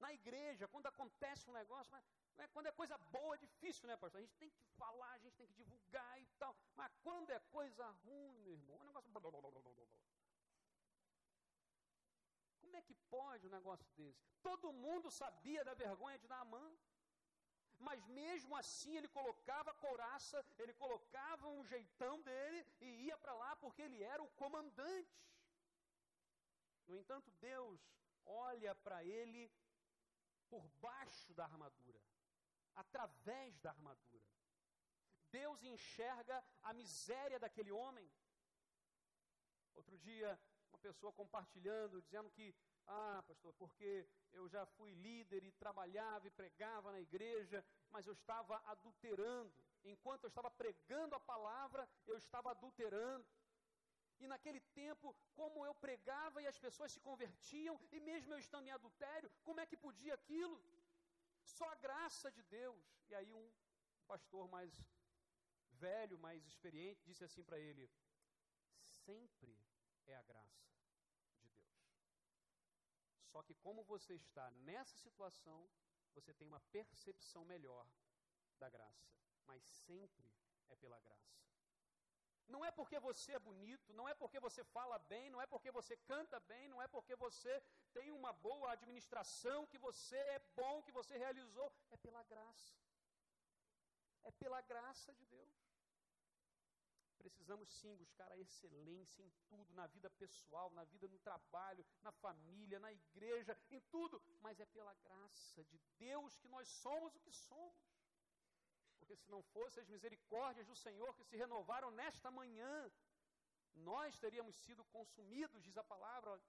Na 0.00 0.12
igreja, 0.12 0.66
quando 0.66 0.86
acontece 0.86 1.48
um 1.48 1.52
negócio, 1.52 1.92
mas, 1.92 2.04
né, 2.36 2.46
quando 2.52 2.66
é 2.66 2.72
coisa 2.72 2.96
boa, 2.98 3.34
é 3.34 3.38
difícil, 3.38 3.86
né, 3.88 3.96
pastor? 3.96 4.18
A 4.18 4.24
gente 4.24 4.36
tem 4.36 4.50
que 4.50 4.62
falar, 4.76 5.12
a 5.12 5.18
gente 5.18 5.36
tem 5.36 5.46
que 5.46 5.54
divulgar 5.54 6.20
e 6.20 6.26
tal. 6.38 6.54
Mas 6.74 6.92
quando 7.02 7.30
é 7.30 7.38
coisa 7.58 7.86
ruim, 8.04 8.38
meu 8.40 8.52
irmão, 8.52 8.78
um 8.80 8.84
negócio. 8.84 9.10
Como 12.60 12.76
é 12.76 12.82
que 12.82 12.94
pode 13.16 13.46
um 13.46 13.50
negócio 13.50 13.86
desse? 13.96 14.26
Todo 14.42 14.72
mundo 14.72 15.10
sabia 15.10 15.64
da 15.64 15.74
vergonha 15.74 16.18
de 16.18 16.28
Naamã. 16.28 16.76
Mas 17.78 18.06
mesmo 18.06 18.56
assim 18.56 18.96
ele 18.96 19.08
colocava 19.08 19.74
couraça, 19.74 20.44
ele 20.58 20.72
colocava 20.74 21.46
um 21.46 21.62
jeitão 21.64 22.22
dele 22.22 22.66
e 22.80 22.86
ia 23.06 23.18
para 23.18 23.34
lá 23.34 23.54
porque 23.56 23.82
ele 23.82 24.02
era 24.02 24.22
o 24.22 24.30
comandante. 24.30 25.14
No 26.86 26.96
entanto, 26.96 27.30
Deus 27.32 27.80
olha 28.24 28.74
para 28.76 29.04
ele 29.04 29.50
por 30.48 30.66
baixo 30.80 31.34
da 31.34 31.44
armadura, 31.44 32.00
através 32.76 33.58
da 33.58 33.70
armadura. 33.70 34.24
Deus 35.30 35.62
enxerga 35.64 36.42
a 36.62 36.72
miséria 36.72 37.38
daquele 37.38 37.72
homem. 37.72 38.08
Outro 39.74 39.98
dia, 39.98 40.38
uma 40.70 40.78
pessoa 40.78 41.12
compartilhando, 41.12 42.00
dizendo 42.00 42.30
que 42.30 42.54
ah, 42.86 43.22
pastor, 43.26 43.52
porque 43.54 44.08
eu 44.32 44.48
já 44.48 44.64
fui 44.64 44.92
líder 44.94 45.42
e 45.42 45.50
trabalhava 45.52 46.26
e 46.26 46.30
pregava 46.30 46.92
na 46.92 47.00
igreja, 47.00 47.64
mas 47.90 48.06
eu 48.06 48.12
estava 48.12 48.62
adulterando. 48.66 49.52
Enquanto 49.84 50.24
eu 50.24 50.28
estava 50.28 50.50
pregando 50.50 51.14
a 51.14 51.20
palavra, 51.20 51.88
eu 52.06 52.16
estava 52.16 52.50
adulterando. 52.50 53.26
E 54.20 54.26
naquele 54.26 54.60
tempo, 54.82 55.14
como 55.34 55.66
eu 55.66 55.74
pregava 55.74 56.40
e 56.40 56.46
as 56.46 56.58
pessoas 56.58 56.92
se 56.92 57.00
convertiam, 57.00 57.78
e 57.92 58.00
mesmo 58.00 58.32
eu 58.32 58.38
estando 58.38 58.66
em 58.66 58.70
adultério, 58.70 59.30
como 59.42 59.60
é 59.60 59.66
que 59.66 59.76
podia 59.76 60.14
aquilo? 60.14 60.62
Só 61.46 61.66
a 61.70 61.76
graça 61.76 62.30
de 62.30 62.42
Deus. 62.42 62.84
E 63.08 63.14
aí 63.14 63.32
um 63.32 63.50
pastor 64.06 64.48
mais 64.48 64.72
velho, 65.70 66.18
mais 66.18 66.44
experiente, 66.46 67.04
disse 67.04 67.24
assim 67.24 67.42
para 67.42 67.58
ele: 67.58 67.90
sempre 69.04 69.58
é 70.06 70.16
a 70.16 70.22
graça. 70.22 70.66
Só 73.30 73.42
que 73.42 73.54
como 73.54 73.84
você 73.84 74.14
está 74.14 74.50
nessa 74.50 74.96
situação, 74.96 75.68
você 76.14 76.32
tem 76.32 76.46
uma 76.46 76.60
percepção 76.76 77.44
melhor 77.44 77.86
da 78.58 78.68
graça. 78.70 79.06
Mas 79.44 79.62
sempre 79.62 80.32
é 80.68 80.76
pela 80.76 80.98
graça. 81.00 81.36
Não 82.48 82.64
é 82.64 82.70
porque 82.70 82.98
você 82.98 83.32
é 83.32 83.38
bonito, 83.38 83.92
não 83.92 84.08
é 84.08 84.14
porque 84.14 84.38
você 84.38 84.62
fala 84.64 84.98
bem, 84.98 85.30
não 85.30 85.40
é 85.40 85.46
porque 85.46 85.70
você 85.70 85.96
canta 85.96 86.38
bem, 86.40 86.68
não 86.68 86.80
é 86.80 86.86
porque 86.86 87.16
você 87.16 87.62
tem 87.92 88.10
uma 88.12 88.32
boa 88.32 88.72
administração, 88.72 89.66
que 89.66 89.78
você 89.78 90.16
é 90.16 90.38
bom, 90.54 90.82
que 90.82 90.92
você 90.92 91.16
realizou. 91.16 91.72
É 91.90 91.96
pela 91.96 92.22
graça. 92.24 92.74
É 94.22 94.30
pela 94.30 94.60
graça 94.60 95.12
de 95.14 95.24
Deus. 95.26 95.56
Precisamos 97.18 97.68
sim 97.68 97.92
buscar 97.96 98.30
a 98.30 98.38
excelência 98.38 99.20
em 99.20 99.30
tudo, 99.48 99.74
na 99.74 99.86
vida 99.88 100.08
pessoal, 100.10 100.70
na 100.70 100.84
vida 100.84 101.08
no 101.08 101.18
trabalho, 101.18 101.84
na 102.00 102.12
família, 102.12 102.78
na 102.78 102.92
igreja, 102.92 103.58
em 103.68 103.80
tudo, 103.80 104.22
mas 104.40 104.60
é 104.60 104.66
pela 104.66 104.94
graça 104.94 105.64
de 105.64 105.78
Deus 105.98 106.36
que 106.36 106.48
nós 106.48 106.68
somos 106.68 107.16
o 107.16 107.20
que 107.20 107.32
somos. 107.32 107.95
Porque 109.06 109.22
se 109.22 109.30
não 109.30 109.40
fossem 109.54 109.80
as 109.80 109.88
misericórdias 109.88 110.66
do 110.66 110.74
Senhor 110.74 111.14
que 111.14 111.22
se 111.22 111.36
renovaram 111.36 111.90
nesta 111.92 112.28
manhã, 112.28 112.90
nós 113.76 114.18
teríamos 114.18 114.56
sido 114.56 114.84
consumidos, 114.86 115.62
diz 115.62 115.76
a 115.76 115.84
palavra 115.84 116.40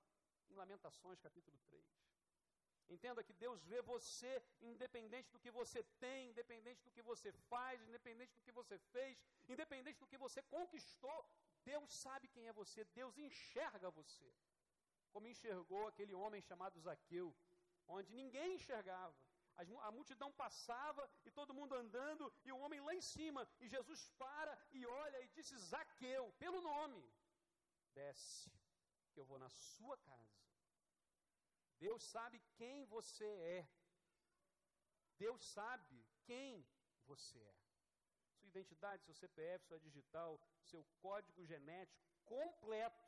em 0.49 0.55
Lamentações, 0.55 1.19
capítulo 1.19 1.55
3. 1.65 1.85
Entenda 2.89 3.23
que 3.23 3.33
Deus 3.33 3.63
vê 3.63 3.79
você, 3.81 4.41
independente 4.59 5.29
do 5.31 5.39
que 5.39 5.51
você 5.51 5.83
tem, 5.99 6.29
independente 6.29 6.81
do 6.83 6.89
que 6.89 7.03
você 7.03 7.31
faz, 7.31 7.79
independente 7.83 8.33
do 8.33 8.41
que 8.41 8.51
você 8.51 8.79
fez, 8.91 9.21
independente 9.47 9.99
do 9.99 10.07
que 10.07 10.17
você 10.17 10.41
conquistou, 10.41 11.29
Deus 11.63 11.93
sabe 11.93 12.27
quem 12.29 12.47
é 12.47 12.53
você, 12.53 12.83
Deus 12.85 13.19
enxerga 13.19 13.91
você. 13.91 14.33
Como 15.11 15.27
enxergou 15.27 15.85
aquele 15.87 16.15
homem 16.15 16.41
chamado 16.41 16.79
Zaqueu, 16.79 17.35
onde 17.87 18.15
ninguém 18.15 18.55
enxergava. 18.55 19.15
A 19.57 19.91
multidão 19.91 20.31
passava 20.33 21.09
e 21.25 21.31
todo 21.31 21.53
mundo 21.53 21.73
andando, 21.75 22.31
e 22.45 22.51
o 22.51 22.59
homem 22.59 22.79
lá 22.79 22.93
em 22.93 23.01
cima, 23.01 23.47
e 23.59 23.67
Jesus 23.67 24.09
para 24.17 24.57
e 24.71 24.85
olha 24.85 25.21
e 25.23 25.27
disse: 25.29 25.57
Zaqueu, 25.57 26.31
pelo 26.37 26.61
nome, 26.61 27.03
desce, 27.93 28.51
que 29.11 29.19
eu 29.19 29.25
vou 29.25 29.39
na 29.39 29.49
sua 29.49 29.97
casa 29.97 30.37
Deus 31.79 32.03
sabe 32.03 32.39
quem 32.55 32.85
você 32.85 33.25
é. 33.25 33.69
Deus 35.17 35.43
sabe 35.45 36.05
quem 36.25 36.65
você 37.05 37.39
é. 37.39 37.55
Sua 38.35 38.49
identidade, 38.49 39.03
seu 39.03 39.13
CPF, 39.13 39.65
sua 39.65 39.79
digital, 39.79 40.39
seu 40.61 40.83
código 40.99 41.45
genético 41.45 42.03
completo. 42.25 43.07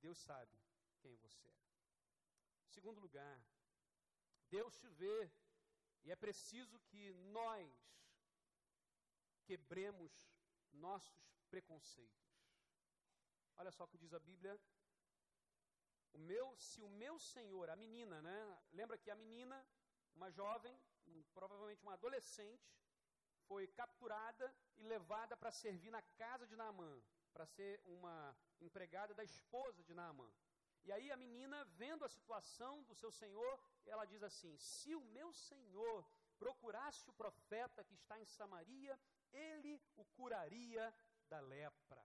Deus 0.00 0.18
sabe 0.18 0.58
quem 1.00 1.16
você 1.16 1.46
é. 1.48 1.62
Segundo 2.68 3.00
lugar, 3.00 3.44
Deus 4.56 4.76
te 4.82 4.88
vê 5.02 5.18
e 6.04 6.10
é 6.14 6.16
preciso 6.24 6.78
que 6.88 7.02
nós 7.38 7.70
quebremos 9.48 10.12
nossos 10.72 11.20
preconceitos. 11.50 12.26
Olha 13.56 13.72
só 13.76 13.84
o 13.84 13.88
que 13.88 14.02
diz 14.04 14.12
a 14.14 14.20
Bíblia 14.30 14.54
o 16.14 16.18
meu, 16.18 16.46
se 16.56 16.80
o 16.82 16.88
meu 17.02 17.18
senhor, 17.18 17.70
a 17.70 17.76
menina, 17.76 18.20
né? 18.20 18.58
Lembra 18.72 18.98
que 18.98 19.10
a 19.10 19.14
menina, 19.14 19.56
uma 20.14 20.30
jovem, 20.30 20.78
um, 21.06 21.22
provavelmente 21.34 21.82
uma 21.82 21.94
adolescente, 21.94 22.70
foi 23.46 23.66
capturada 23.68 24.54
e 24.76 24.82
levada 24.84 25.36
para 25.36 25.50
servir 25.50 25.90
na 25.90 26.02
casa 26.22 26.46
de 26.46 26.54
Naamã, 26.54 27.02
para 27.32 27.46
ser 27.46 27.80
uma 27.84 28.36
empregada 28.60 29.14
da 29.14 29.24
esposa 29.24 29.82
de 29.82 29.94
Naamã. 29.94 30.30
E 30.84 30.92
aí 30.92 31.10
a 31.12 31.16
menina, 31.16 31.64
vendo 31.82 32.04
a 32.04 32.08
situação 32.08 32.82
do 32.84 32.94
seu 32.94 33.10
senhor, 33.10 33.58
ela 33.86 34.04
diz 34.04 34.22
assim: 34.22 34.56
Se 34.58 34.94
o 34.94 35.04
meu 35.16 35.32
senhor 35.32 36.04
procurasse 36.38 37.08
o 37.08 37.12
profeta 37.12 37.84
que 37.84 37.94
está 37.94 38.18
em 38.18 38.24
Samaria, 38.24 38.98
ele 39.32 39.80
o 39.96 40.04
curaria 40.16 40.92
da 41.28 41.40
lepra. 41.40 42.04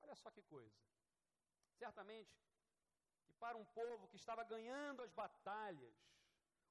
Olha 0.00 0.14
só 0.14 0.30
que 0.30 0.42
coisa. 0.42 0.80
Certamente 1.76 2.48
para 3.38 3.56
um 3.56 3.64
povo 3.64 4.08
que 4.08 4.16
estava 4.16 4.42
ganhando 4.44 5.02
as 5.02 5.12
batalhas, 5.12 5.94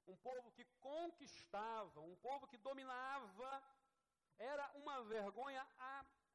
um 0.05 0.15
povo 0.17 0.51
que 0.51 0.65
conquistava, 0.79 2.01
um 2.01 2.15
povo 2.17 2.47
que 2.47 2.57
dominava, 2.57 3.63
era 4.38 4.69
uma 4.75 5.03
vergonha 5.03 5.65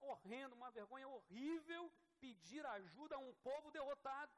horrenda, 0.01 0.55
uma 0.55 0.71
vergonha 0.71 1.09
horrível 1.09 1.93
pedir 2.21 2.65
ajuda 2.67 3.17
a 3.17 3.19
um 3.19 3.33
povo 3.35 3.71
derrotado. 3.71 4.33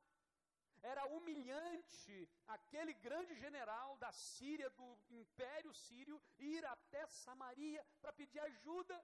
Era 0.92 1.04
humilhante 1.16 2.16
aquele 2.54 2.92
grande 3.06 3.34
general 3.44 3.90
da 4.02 4.10
Síria, 4.12 4.68
do 4.80 4.88
Império 5.20 5.72
Sírio, 5.72 6.16
ir 6.38 6.62
até 6.72 7.06
Samaria 7.06 7.82
para 8.00 8.12
pedir 8.12 8.40
ajuda. 8.40 8.96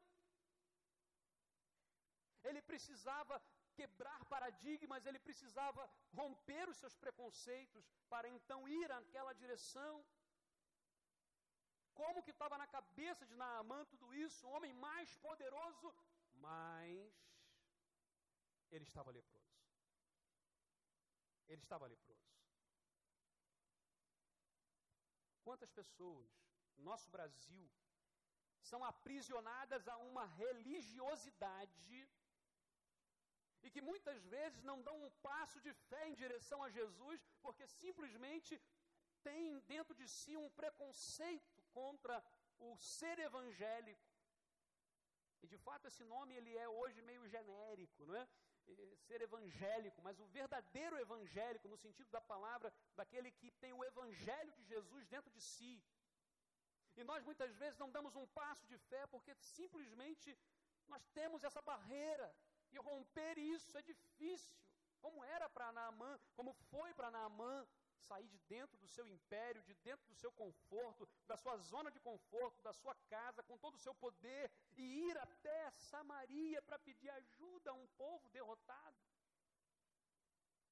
Ele 2.49 2.61
precisava 2.71 3.41
quebrar 3.79 4.21
paradigmas, 4.35 5.07
ele 5.07 5.21
precisava 5.29 5.83
romper 6.21 6.69
os 6.69 6.77
seus 6.83 6.97
preconceitos 7.05 7.85
para 8.13 8.29
então 8.29 8.69
ir 8.69 8.89
naquela 8.89 9.33
direção. 9.33 9.95
Como 12.01 12.23
que 12.23 12.35
estava 12.37 12.59
na 12.63 12.67
cabeça 12.67 13.25
de 13.31 13.35
Naamã 13.43 13.81
tudo 13.87 14.15
isso, 14.15 14.47
o 14.47 14.51
homem 14.51 14.73
mais 14.75 15.17
poderoso, 15.17 15.95
mas 16.35 17.15
ele 18.71 18.85
estava 18.85 19.11
leproso. 19.11 19.50
Ele 21.53 21.63
estava 21.67 21.87
leproso. 21.95 22.31
Quantas 25.47 25.71
pessoas 25.81 26.31
no 26.77 26.85
nosso 26.91 27.09
Brasil 27.17 27.69
são 28.71 28.81
aprisionadas 28.85 29.89
a 29.89 29.97
uma 30.11 30.25
religiosidade 30.43 31.99
e 33.63 33.71
que 33.71 33.83
muitas 33.91 34.21
vezes 34.35 34.63
não 34.71 34.79
dão 34.89 34.97
um 35.07 35.11
passo 35.29 35.61
de 35.67 35.73
fé 35.89 36.03
em 36.09 36.15
direção 36.15 36.63
a 36.63 36.71
Jesus, 36.71 37.21
porque 37.43 37.67
simplesmente 37.67 38.53
têm 39.23 39.59
dentro 39.73 39.95
de 40.01 40.07
si 40.09 40.37
um 40.37 40.51
preconceito 40.61 41.63
contra 41.79 42.17
o 42.59 42.77
ser 42.77 43.19
evangélico. 43.19 44.09
E 45.43 45.47
de 45.47 45.59
fato 45.59 45.87
esse 45.87 46.05
nome 46.05 46.35
ele 46.35 46.57
é 46.57 46.69
hoje 46.69 47.03
meio 47.03 47.27
genérico, 47.35 48.07
não 48.07 48.17
é? 48.23 48.29
Ser 49.07 49.23
evangélico, 49.23 50.01
mas 50.03 50.19
o 50.21 50.27
verdadeiro 50.27 50.97
evangélico, 50.99 51.69
no 51.69 51.77
sentido 51.77 52.11
da 52.11 52.21
palavra, 52.21 52.73
daquele 52.95 53.31
que 53.33 53.51
tem 53.63 53.73
o 53.73 53.85
evangelho 53.85 54.53
de 54.53 54.65
Jesus 54.65 55.07
dentro 55.09 55.31
de 55.31 55.41
si, 55.41 55.83
E 56.97 57.05
nós 57.05 57.25
muitas 57.25 57.55
vezes 57.57 57.79
não 57.79 57.91
damos 57.91 58.15
um 58.17 58.27
passo 58.29 58.67
de 58.67 58.77
fé 58.91 59.07
porque 59.07 59.35
simplesmente 59.35 60.37
nós 60.89 61.03
temos 61.19 61.45
essa 61.45 61.63
barreira. 61.63 62.35
E 62.73 62.79
romper 62.79 63.39
isso 63.39 63.77
é 63.79 63.83
difícil. 63.83 64.57
Como 65.01 65.25
era 65.25 65.49
para 65.49 65.73
Naamã, 65.73 66.21
como 66.37 66.53
foi 66.71 66.93
para 66.95 67.11
Naamã 67.11 67.67
sair 68.01 68.29
de 68.29 68.39
dentro 68.41 68.77
do 68.79 68.89
seu 68.89 69.07
império, 69.07 69.63
de 69.63 69.75
dentro 69.75 70.07
do 70.09 70.15
seu 70.15 70.33
conforto, 70.33 71.09
da 71.27 71.37
sua 71.37 71.57
zona 71.59 71.91
de 71.91 72.01
conforto, 72.01 72.63
da 72.63 72.73
sua 72.73 72.95
casa, 73.09 73.43
com 73.43 73.57
todo 73.59 73.75
o 73.75 73.79
seu 73.87 73.95
poder, 73.95 74.51
e 74.77 74.83
ir 75.09 75.19
até 75.19 75.71
Samaria 75.73 76.61
para 76.63 76.79
pedir 76.79 77.11
ajuda 77.11 77.71
a 77.71 77.75
um 77.75 77.87
povo 77.89 78.29
derrotado. 78.31 78.97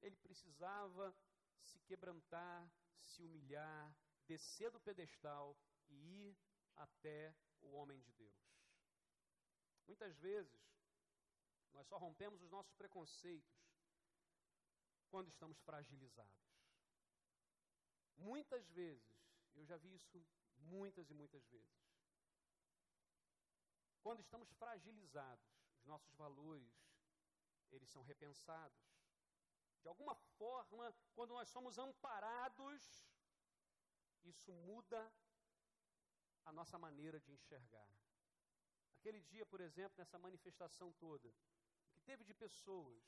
Ele 0.01 0.17
precisava 0.17 1.15
se 1.63 1.79
quebrantar, 1.81 2.71
se 3.01 3.23
humilhar, 3.23 3.95
descer 4.27 4.71
do 4.71 4.81
pedestal 4.81 5.57
e 5.89 6.29
ir 6.29 6.39
até 6.77 7.35
o 7.61 7.73
homem 7.73 8.01
de 8.01 8.13
Deus. 8.13 8.39
Muitas 9.87 10.17
vezes, 10.19 10.61
nós 11.73 11.87
só 11.87 11.97
rompemos 11.97 12.43
os 12.43 12.51
nossos 12.51 12.73
preconceitos 12.75 13.59
quando 15.09 15.29
estamos 15.29 15.59
fragilizados. 15.61 16.48
Muitas 18.19 18.69
vezes, 18.71 19.05
eu 19.55 19.65
já 19.65 19.77
vi 19.77 19.95
isso 19.95 20.25
muitas 20.59 21.11
e 21.11 21.15
muitas 21.15 21.47
vezes. 21.49 21.89
Quando 24.03 24.21
estamos 24.21 24.51
fragilizados, 24.53 25.47
os 25.79 25.87
nossos 25.87 26.15
valores, 26.15 26.73
eles 27.71 27.89
são 27.89 28.03
repensados. 28.03 28.79
De 29.83 29.89
alguma 29.89 30.15
forma, 30.15 30.95
quando 31.15 31.31
nós 31.31 31.49
somos 31.49 31.79
amparados, 31.79 33.07
isso 34.25 34.53
muda 34.53 35.13
a 36.45 36.53
nossa 36.53 36.79
maneira 36.79 37.21
de 37.21 37.33
enxergar. 37.33 37.89
Aquele 38.99 39.21
dia, 39.21 39.47
por 39.47 39.61
exemplo, 39.61 39.97
nessa 39.97 40.19
manifestação 40.19 40.93
toda, 40.95 41.29
o 41.29 41.91
que 41.93 42.01
teve 42.01 42.25
de 42.25 42.35
pessoas 42.35 43.05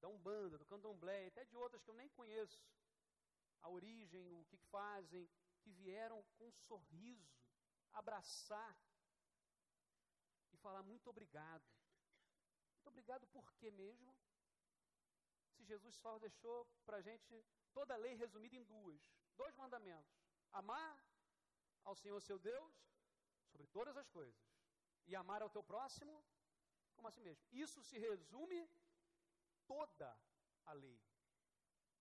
da 0.00 0.08
Umbanda, 0.08 0.58
do 0.58 0.66
Candomblé, 0.66 1.28
até 1.28 1.44
de 1.44 1.56
outras 1.56 1.82
que 1.82 1.90
eu 1.90 1.94
nem 1.94 2.08
conheço, 2.10 2.62
a 3.62 3.68
origem, 3.68 4.32
o 4.32 4.44
que 4.44 4.56
fazem, 4.56 5.28
que 5.60 5.70
vieram 5.70 6.22
com 6.34 6.48
um 6.48 6.52
sorriso 6.52 7.36
abraçar 7.92 8.76
e 10.52 10.56
falar 10.58 10.82
muito 10.82 11.08
obrigado. 11.08 11.64
Muito 12.74 12.88
obrigado 12.88 13.26
por 13.28 13.52
quê 13.54 13.70
mesmo? 13.70 14.16
Se 15.54 15.64
Jesus 15.64 15.94
só 15.96 16.18
deixou 16.18 16.66
para 16.84 16.98
a 16.98 17.00
gente 17.00 17.44
toda 17.72 17.94
a 17.94 17.96
lei 17.96 18.14
resumida 18.14 18.56
em 18.56 18.64
duas, 18.64 19.00
dois 19.36 19.54
mandamentos: 19.56 20.14
amar 20.52 21.02
ao 21.84 21.96
Senhor 21.96 22.20
seu 22.20 22.38
Deus 22.38 22.74
sobre 23.50 23.66
todas 23.68 23.96
as 23.96 24.08
coisas 24.08 24.40
e 25.06 25.16
amar 25.16 25.40
ao 25.42 25.50
teu 25.50 25.62
próximo 25.62 26.24
como 26.94 27.08
a 27.08 27.10
si 27.10 27.20
mesmo. 27.20 27.44
Isso 27.52 27.82
se 27.82 27.98
resume 27.98 28.68
toda 29.66 30.18
a 30.64 30.72
lei. 30.72 31.00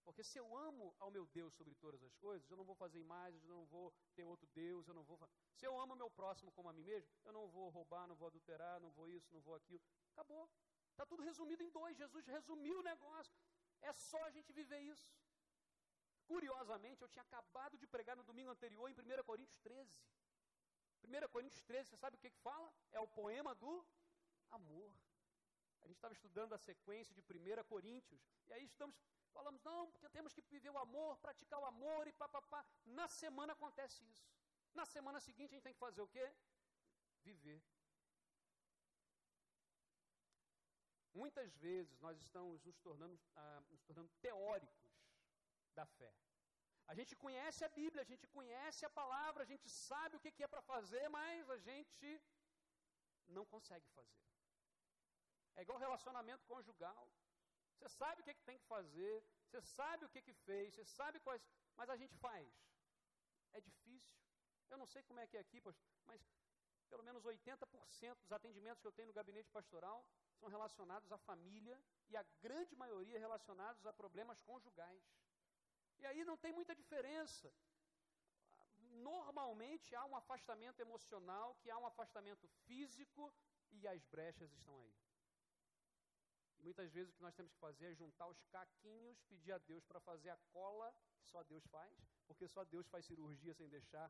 Porque 0.06 0.24
se 0.24 0.38
eu 0.38 0.48
amo 0.56 0.96
ao 1.00 1.10
meu 1.10 1.26
Deus 1.38 1.54
sobre 1.56 1.74
todas 1.76 2.02
as 2.04 2.16
coisas, 2.16 2.50
eu 2.50 2.58
não 2.58 2.64
vou 2.64 2.76
fazer 2.76 3.00
imagens, 3.00 3.44
eu 3.44 3.56
não 3.56 3.66
vou 3.66 3.92
ter 4.16 4.24
outro 4.24 4.48
Deus, 4.54 4.88
eu 4.88 4.94
não 4.94 5.04
vou. 5.04 5.20
Se 5.56 5.66
eu 5.66 5.78
amo 5.84 5.96
meu 5.96 6.10
próximo 6.10 6.52
como 6.52 6.70
a 6.70 6.74
mim 6.74 6.84
mesmo, 6.84 7.12
eu 7.26 7.34
não 7.34 7.48
vou 7.48 7.70
roubar, 7.70 8.08
não 8.08 8.16
vou 8.16 8.28
adulterar, 8.28 8.80
não 8.80 8.92
vou 8.92 9.10
isso, 9.10 9.34
não 9.34 9.42
vou 9.42 9.56
aquilo. 9.56 9.84
Acabou. 10.14 10.48
Está 10.92 11.06
tudo 11.06 11.24
resumido 11.24 11.64
em 11.64 11.72
dois. 11.72 11.98
Jesus 11.98 12.26
resumiu 12.28 12.80
o 12.80 12.84
negócio. 12.84 13.36
É 13.82 13.92
só 13.92 14.24
a 14.24 14.30
gente 14.30 14.54
viver 14.54 14.80
isso. 14.80 15.10
Curiosamente, 16.26 17.02
eu 17.02 17.08
tinha 17.08 17.24
acabado 17.24 17.78
de 17.78 17.88
pregar 17.88 18.16
no 18.16 18.24
domingo 18.24 18.52
anterior 18.52 18.90
em 18.90 18.94
1 18.94 19.24
Coríntios 19.24 19.60
13. 19.60 20.02
1 21.04 21.28
Coríntios 21.30 21.64
13, 21.64 21.90
você 21.90 21.98
sabe 21.98 22.16
o 22.16 22.20
que, 22.20 22.30
que 22.30 22.40
fala? 22.40 22.72
É 22.92 23.00
o 23.00 23.08
poema 23.08 23.54
do 23.56 23.86
amor. 24.52 24.92
A 25.82 25.88
gente 25.88 25.98
estava 25.98 26.14
estudando 26.14 26.54
a 26.54 26.58
sequência 26.58 27.14
de 27.14 27.22
1 27.22 27.64
Coríntios, 27.66 28.20
e 28.48 28.54
aí 28.54 28.64
estamos, 28.64 28.96
falamos, 29.38 29.62
não, 29.70 29.82
porque 29.92 30.10
temos 30.18 30.34
que 30.36 30.42
viver 30.56 30.72
o 30.76 30.82
amor, 30.86 31.12
praticar 31.26 31.60
o 31.64 31.70
amor 31.74 32.04
e 32.08 32.14
papapá. 32.24 32.62
Na 33.00 33.08
semana 33.22 33.54
acontece 33.58 34.00
isso. 34.14 34.28
Na 34.80 34.86
semana 34.96 35.20
seguinte 35.28 35.52
a 35.52 35.56
gente 35.56 35.68
tem 35.68 35.78
que 35.78 35.86
fazer 35.88 36.02
o 36.06 36.12
quê? 36.16 36.26
Viver. 37.30 37.62
Muitas 41.22 41.52
vezes 41.66 41.98
nós 42.06 42.18
estamos 42.26 42.64
nos 42.68 42.78
tornando, 42.88 43.18
ah, 43.42 43.62
nos 43.72 43.84
tornando 43.90 44.10
teóricos 44.26 44.94
da 45.78 45.86
fé. 45.98 46.14
A 46.92 46.94
gente 47.00 47.14
conhece 47.24 47.62
a 47.68 47.70
Bíblia, 47.80 48.02
a 48.04 48.10
gente 48.12 48.26
conhece 48.38 48.82
a 48.86 48.96
palavra, 49.02 49.44
a 49.44 49.52
gente 49.52 49.68
sabe 49.70 50.16
o 50.16 50.20
que 50.24 50.44
é 50.44 50.50
para 50.54 50.62
fazer, 50.74 51.06
mas 51.18 51.50
a 51.58 51.58
gente 51.70 52.10
não 53.38 53.46
consegue 53.54 53.88
fazer. 53.98 54.24
É 55.56 55.62
igual 55.62 55.80
relacionamento 55.86 56.46
conjugal. 56.54 57.04
Você 57.76 57.90
sabe 57.90 58.22
o 58.22 58.24
que, 58.24 58.32
é 58.32 58.34
que 58.34 58.44
tem 58.44 58.58
que 58.58 58.66
fazer, 58.66 59.24
você 59.46 59.62
sabe 59.62 60.06
o 60.06 60.10
que, 60.10 60.22
que 60.22 60.34
fez, 60.34 60.74
você 60.74 60.86
sabe 60.86 61.20
quais. 61.20 61.42
Mas 61.76 61.90
a 61.90 61.98
gente 61.98 62.16
faz. 62.18 62.48
É 63.54 63.62
difícil. 63.62 64.16
Eu 64.70 64.78
não 64.78 64.86
sei 64.86 65.04
como 65.04 65.20
é 65.20 65.28
que 65.28 65.38
é 65.38 65.40
aqui, 65.40 65.62
mas 66.06 66.22
pelo 66.90 67.04
menos 67.04 67.24
80% 67.26 68.16
dos 68.24 68.32
atendimentos 68.32 68.82
que 68.82 68.88
eu 68.88 68.92
tenho 68.92 69.08
no 69.08 69.14
gabinete 69.14 69.50
pastoral 69.50 70.08
são 70.40 70.50
relacionados 70.50 71.12
à 71.12 71.18
família 71.18 71.82
e 72.10 72.18
a 72.18 72.24
grande 72.42 72.76
maioria 72.76 73.20
relacionados 73.20 73.86
a 73.86 73.94
problemas 73.94 74.42
conjugais. 74.42 75.04
E 75.98 76.06
aí 76.06 76.24
não 76.24 76.38
tem 76.38 76.52
muita 76.54 76.76
diferença. 76.76 77.54
Normalmente 78.78 79.96
há 79.96 80.06
um 80.06 80.16
afastamento 80.16 80.80
emocional, 80.80 81.56
que 81.56 81.70
há 81.70 81.78
um 81.78 81.86
afastamento 81.86 82.48
físico 82.66 83.34
e 83.72 83.88
as 83.88 84.04
brechas 84.06 84.52
estão 84.52 84.80
aí. 84.82 85.05
Muitas 86.68 86.92
vezes 86.92 87.12
o 87.12 87.16
que 87.18 87.22
nós 87.22 87.36
temos 87.36 87.52
que 87.54 87.60
fazer 87.60 87.86
é 87.92 87.94
juntar 87.94 88.28
os 88.28 88.42
caquinhos, 88.54 89.22
pedir 89.32 89.52
a 89.52 89.60
Deus 89.72 89.84
para 89.90 90.00
fazer 90.00 90.32
a 90.32 90.38
cola 90.52 90.88
que 91.20 91.28
só 91.32 91.44
Deus 91.44 91.66
faz, 91.68 91.94
porque 92.28 92.48
só 92.48 92.64
Deus 92.64 92.88
faz 92.94 93.06
cirurgia 93.06 93.54
sem 93.54 93.70
deixar 93.70 94.08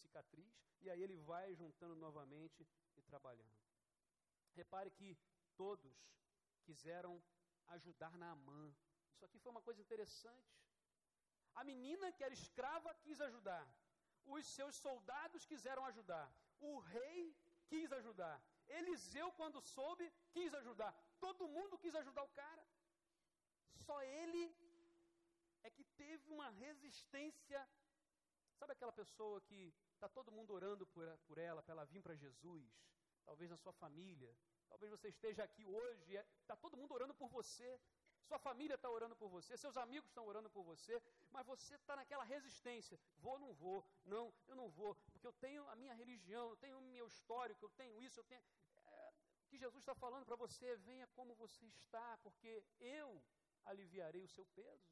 cicatriz, 0.00 0.52
e 0.80 0.90
aí 0.90 1.00
ele 1.00 1.16
vai 1.16 1.54
juntando 1.54 1.94
novamente 1.94 2.66
e 2.96 3.02
trabalhando. 3.02 3.56
Repare 4.60 4.90
que 4.90 5.16
todos 5.56 5.96
quiseram 6.64 7.22
ajudar 7.68 8.12
na 8.22 8.32
Amã. 8.32 8.74
Isso 9.14 9.24
aqui 9.24 9.38
foi 9.38 9.52
uma 9.52 9.62
coisa 9.62 9.80
interessante. 9.80 10.52
A 11.54 11.62
menina 11.62 12.10
que 12.10 12.24
era 12.24 12.34
escrava 12.34 12.92
quis 13.04 13.20
ajudar. 13.20 13.64
Os 14.24 14.44
seus 14.56 14.74
soldados 14.74 15.46
quiseram 15.46 15.84
ajudar. 15.84 16.26
O 16.58 16.78
rei 16.80 17.36
quis 17.68 17.92
ajudar. 17.92 18.36
Eliseu, 18.66 19.30
quando 19.32 19.60
soube, 19.60 20.12
quis 20.32 20.52
ajudar. 20.54 20.92
Todo 21.24 21.48
mundo 21.56 21.78
quis 21.82 21.94
ajudar 21.94 22.22
o 22.24 22.34
cara. 22.40 22.64
Só 23.86 23.96
ele 24.02 24.44
é 25.62 25.70
que 25.70 25.84
teve 26.02 26.28
uma 26.36 26.48
resistência. 26.64 27.60
Sabe 28.58 28.72
aquela 28.72 28.92
pessoa 28.92 29.40
que 29.48 29.60
está 29.94 30.08
todo 30.08 30.34
mundo 30.36 30.52
orando 30.52 30.84
por, 30.94 31.06
por 31.28 31.38
ela, 31.38 31.62
para 31.62 31.74
ela 31.74 31.84
vir 31.84 32.02
para 32.02 32.16
Jesus? 32.24 32.64
Talvez 33.24 33.48
na 33.50 33.56
sua 33.56 33.72
família. 33.72 34.32
Talvez 34.68 34.90
você 34.90 35.08
esteja 35.08 35.44
aqui 35.44 35.64
hoje, 35.64 36.16
está 36.40 36.56
todo 36.56 36.76
mundo 36.76 36.92
orando 36.92 37.14
por 37.14 37.28
você. 37.28 37.70
Sua 38.28 38.38
família 38.38 38.76
está 38.76 38.88
orando 38.88 39.14
por 39.14 39.28
você, 39.28 39.56
seus 39.56 39.76
amigos 39.76 40.08
estão 40.08 40.24
orando 40.26 40.48
por 40.48 40.62
você, 40.62 41.02
mas 41.30 41.44
você 41.44 41.74
está 41.74 41.94
naquela 41.96 42.24
resistência. 42.24 42.98
Vou, 43.18 43.38
não 43.38 43.52
vou, 43.52 43.84
não, 44.04 44.32
eu 44.48 44.56
não 44.56 44.68
vou, 44.70 44.94
porque 45.12 45.26
eu 45.26 45.32
tenho 45.34 45.68
a 45.68 45.76
minha 45.76 45.92
religião, 45.92 46.50
eu 46.50 46.56
tenho 46.56 46.78
o 46.78 46.82
meu 46.82 47.06
histórico, 47.06 47.64
eu 47.64 47.70
tenho 47.70 48.00
isso, 48.00 48.20
eu 48.20 48.24
tenho 48.24 48.42
que 49.52 49.62
Jesus 49.64 49.82
está 49.82 49.94
falando 50.04 50.26
para 50.28 50.40
você: 50.44 50.68
venha 50.88 51.06
como 51.16 51.40
você 51.44 51.64
está, 51.66 52.08
porque 52.24 52.52
eu 52.80 53.08
aliviarei 53.70 54.22
o 54.24 54.34
seu 54.36 54.46
peso. 54.58 54.90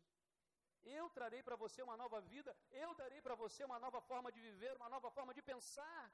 Eu 0.98 1.04
trarei 1.16 1.42
para 1.46 1.56
você 1.62 1.78
uma 1.86 1.96
nova 2.02 2.18
vida, 2.32 2.50
eu 2.70 2.90
darei 3.00 3.20
para 3.26 3.34
você 3.42 3.60
uma 3.64 3.78
nova 3.84 4.00
forma 4.10 4.30
de 4.34 4.40
viver, 4.48 4.72
uma 4.76 4.90
nova 4.94 5.10
forma 5.16 5.32
de 5.38 5.42
pensar. 5.50 6.04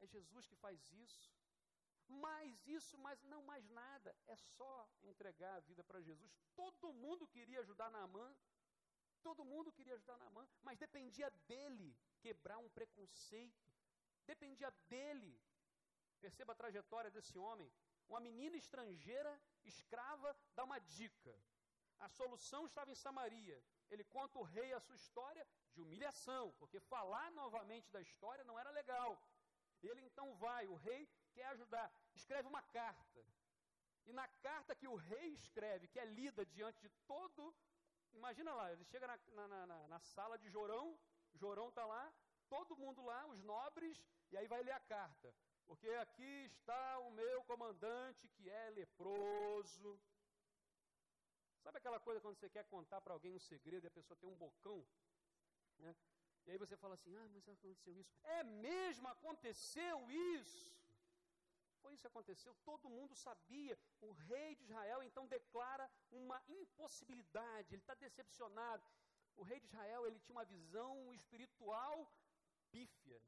É 0.00 0.06
Jesus 0.06 0.46
que 0.50 0.56
faz 0.64 0.78
isso. 1.06 1.26
Mais 2.26 2.66
isso, 2.66 2.96
mas 3.06 3.22
não 3.32 3.42
mais 3.50 3.68
nada. 3.80 4.10
É 4.26 4.36
só 4.36 4.74
entregar 5.02 5.54
a 5.56 5.64
vida 5.70 5.82
para 5.88 6.00
Jesus. 6.08 6.32
Todo 6.54 6.92
mundo 7.04 7.26
queria 7.34 7.60
ajudar 7.60 7.90
Naamã. 7.90 8.28
Todo 9.26 9.44
mundo 9.52 9.72
queria 9.72 9.94
ajudar 9.94 10.16
Naamã, 10.16 10.48
mas 10.62 10.78
dependia 10.78 11.28
dele 11.50 11.88
quebrar 12.20 12.58
um 12.58 12.70
preconceito. 12.70 13.68
Dependia 14.24 14.70
dele 14.88 15.38
Perceba 16.20 16.52
a 16.52 16.56
trajetória 16.56 17.10
desse 17.10 17.36
homem. 17.38 17.70
Uma 18.08 18.20
menina 18.20 18.56
estrangeira, 18.56 19.40
escrava, 19.64 20.36
dá 20.54 20.64
uma 20.64 20.78
dica. 20.78 21.34
A 21.98 22.08
solução 22.08 22.64
estava 22.66 22.90
em 22.90 22.94
Samaria. 22.94 23.62
Ele 23.90 24.04
conta 24.04 24.38
o 24.38 24.42
rei 24.42 24.72
a 24.72 24.80
sua 24.80 24.94
história 24.94 25.46
de 25.72 25.80
humilhação, 25.80 26.52
porque 26.58 26.80
falar 26.80 27.30
novamente 27.32 27.90
da 27.90 28.00
história 28.00 28.44
não 28.44 28.58
era 28.58 28.70
legal. 28.70 29.20
Ele 29.82 30.02
então 30.02 30.34
vai, 30.36 30.66
o 30.66 30.74
rei 30.74 31.08
quer 31.32 31.46
ajudar, 31.46 31.92
escreve 32.14 32.48
uma 32.48 32.62
carta. 32.62 33.24
E 34.06 34.12
na 34.12 34.26
carta 34.48 34.74
que 34.74 34.88
o 34.88 34.96
rei 34.96 35.28
escreve, 35.34 35.88
que 35.88 36.00
é 36.00 36.04
lida 36.04 36.44
diante 36.46 36.80
de 36.80 36.88
todo. 37.06 37.54
Imagina 38.12 38.54
lá, 38.54 38.72
ele 38.72 38.84
chega 38.84 39.06
na, 39.06 39.18
na, 39.48 39.66
na, 39.66 39.88
na 39.88 39.98
sala 40.00 40.38
de 40.38 40.48
Jorão, 40.48 40.98
Jorão 41.34 41.68
está 41.68 41.84
lá, 41.84 42.12
todo 42.48 42.76
mundo 42.76 43.04
lá, 43.04 43.26
os 43.26 43.42
nobres, 43.42 44.02
e 44.30 44.36
aí 44.36 44.46
vai 44.48 44.62
ler 44.62 44.72
a 44.72 44.80
carta. 44.80 45.34
Porque 45.68 45.88
aqui 46.04 46.32
está 46.46 46.98
o 47.06 47.10
meu 47.10 47.44
comandante 47.44 48.26
que 48.36 48.48
é 48.48 48.70
leproso. 48.70 50.00
Sabe 51.62 51.78
aquela 51.78 52.00
coisa 52.00 52.20
quando 52.20 52.36
você 52.38 52.48
quer 52.48 52.64
contar 52.64 53.00
para 53.02 53.12
alguém 53.12 53.34
um 53.34 53.46
segredo 53.50 53.84
e 53.84 53.90
a 53.92 53.96
pessoa 53.98 54.16
tem 54.16 54.30
um 54.30 54.40
bocão? 54.44 54.80
Né? 55.78 55.94
E 56.46 56.50
aí 56.52 56.58
você 56.58 56.76
fala 56.76 56.94
assim: 56.94 57.14
ah, 57.14 57.28
mas 57.34 57.46
aconteceu 57.46 57.94
isso. 58.00 58.10
É 58.38 58.42
mesmo, 58.42 59.06
aconteceu 59.08 60.10
isso. 60.10 60.74
Foi 61.82 61.92
isso 61.92 62.00
que 62.00 62.12
aconteceu, 62.14 62.54
todo 62.64 62.90
mundo 62.90 63.14
sabia. 63.14 63.78
O 64.00 64.12
rei 64.12 64.54
de 64.56 64.64
Israel 64.64 65.02
então 65.02 65.26
declara 65.26 65.88
uma 66.10 66.42
impossibilidade, 66.48 67.74
ele 67.74 67.82
está 67.82 67.94
decepcionado. 67.94 68.84
O 69.36 69.42
rei 69.42 69.60
de 69.60 69.66
Israel 69.66 70.06
ele 70.06 70.18
tinha 70.18 70.36
uma 70.36 70.44
visão 70.44 71.14
espiritual 71.14 72.10
pífia, 72.70 73.20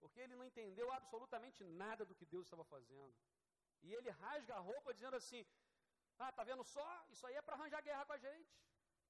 porque 0.00 0.20
ele 0.20 0.34
não 0.34 0.44
entendeu 0.50 0.90
absolutamente 0.92 1.62
nada 1.82 2.04
do 2.04 2.14
que 2.18 2.26
Deus 2.34 2.46
estava 2.46 2.64
fazendo. 2.64 3.14
E 3.82 3.94
ele 3.94 4.10
rasga 4.10 4.54
a 4.56 4.64
roupa 4.70 4.94
dizendo 4.94 5.16
assim: 5.16 5.44
Ah, 6.18 6.32
tá 6.32 6.44
vendo 6.44 6.64
só? 6.64 6.88
Isso 7.10 7.26
aí 7.26 7.34
é 7.34 7.42
para 7.42 7.56
arranjar 7.56 7.82
guerra 7.82 8.04
com 8.06 8.12
a 8.12 8.18
gente. 8.18 8.52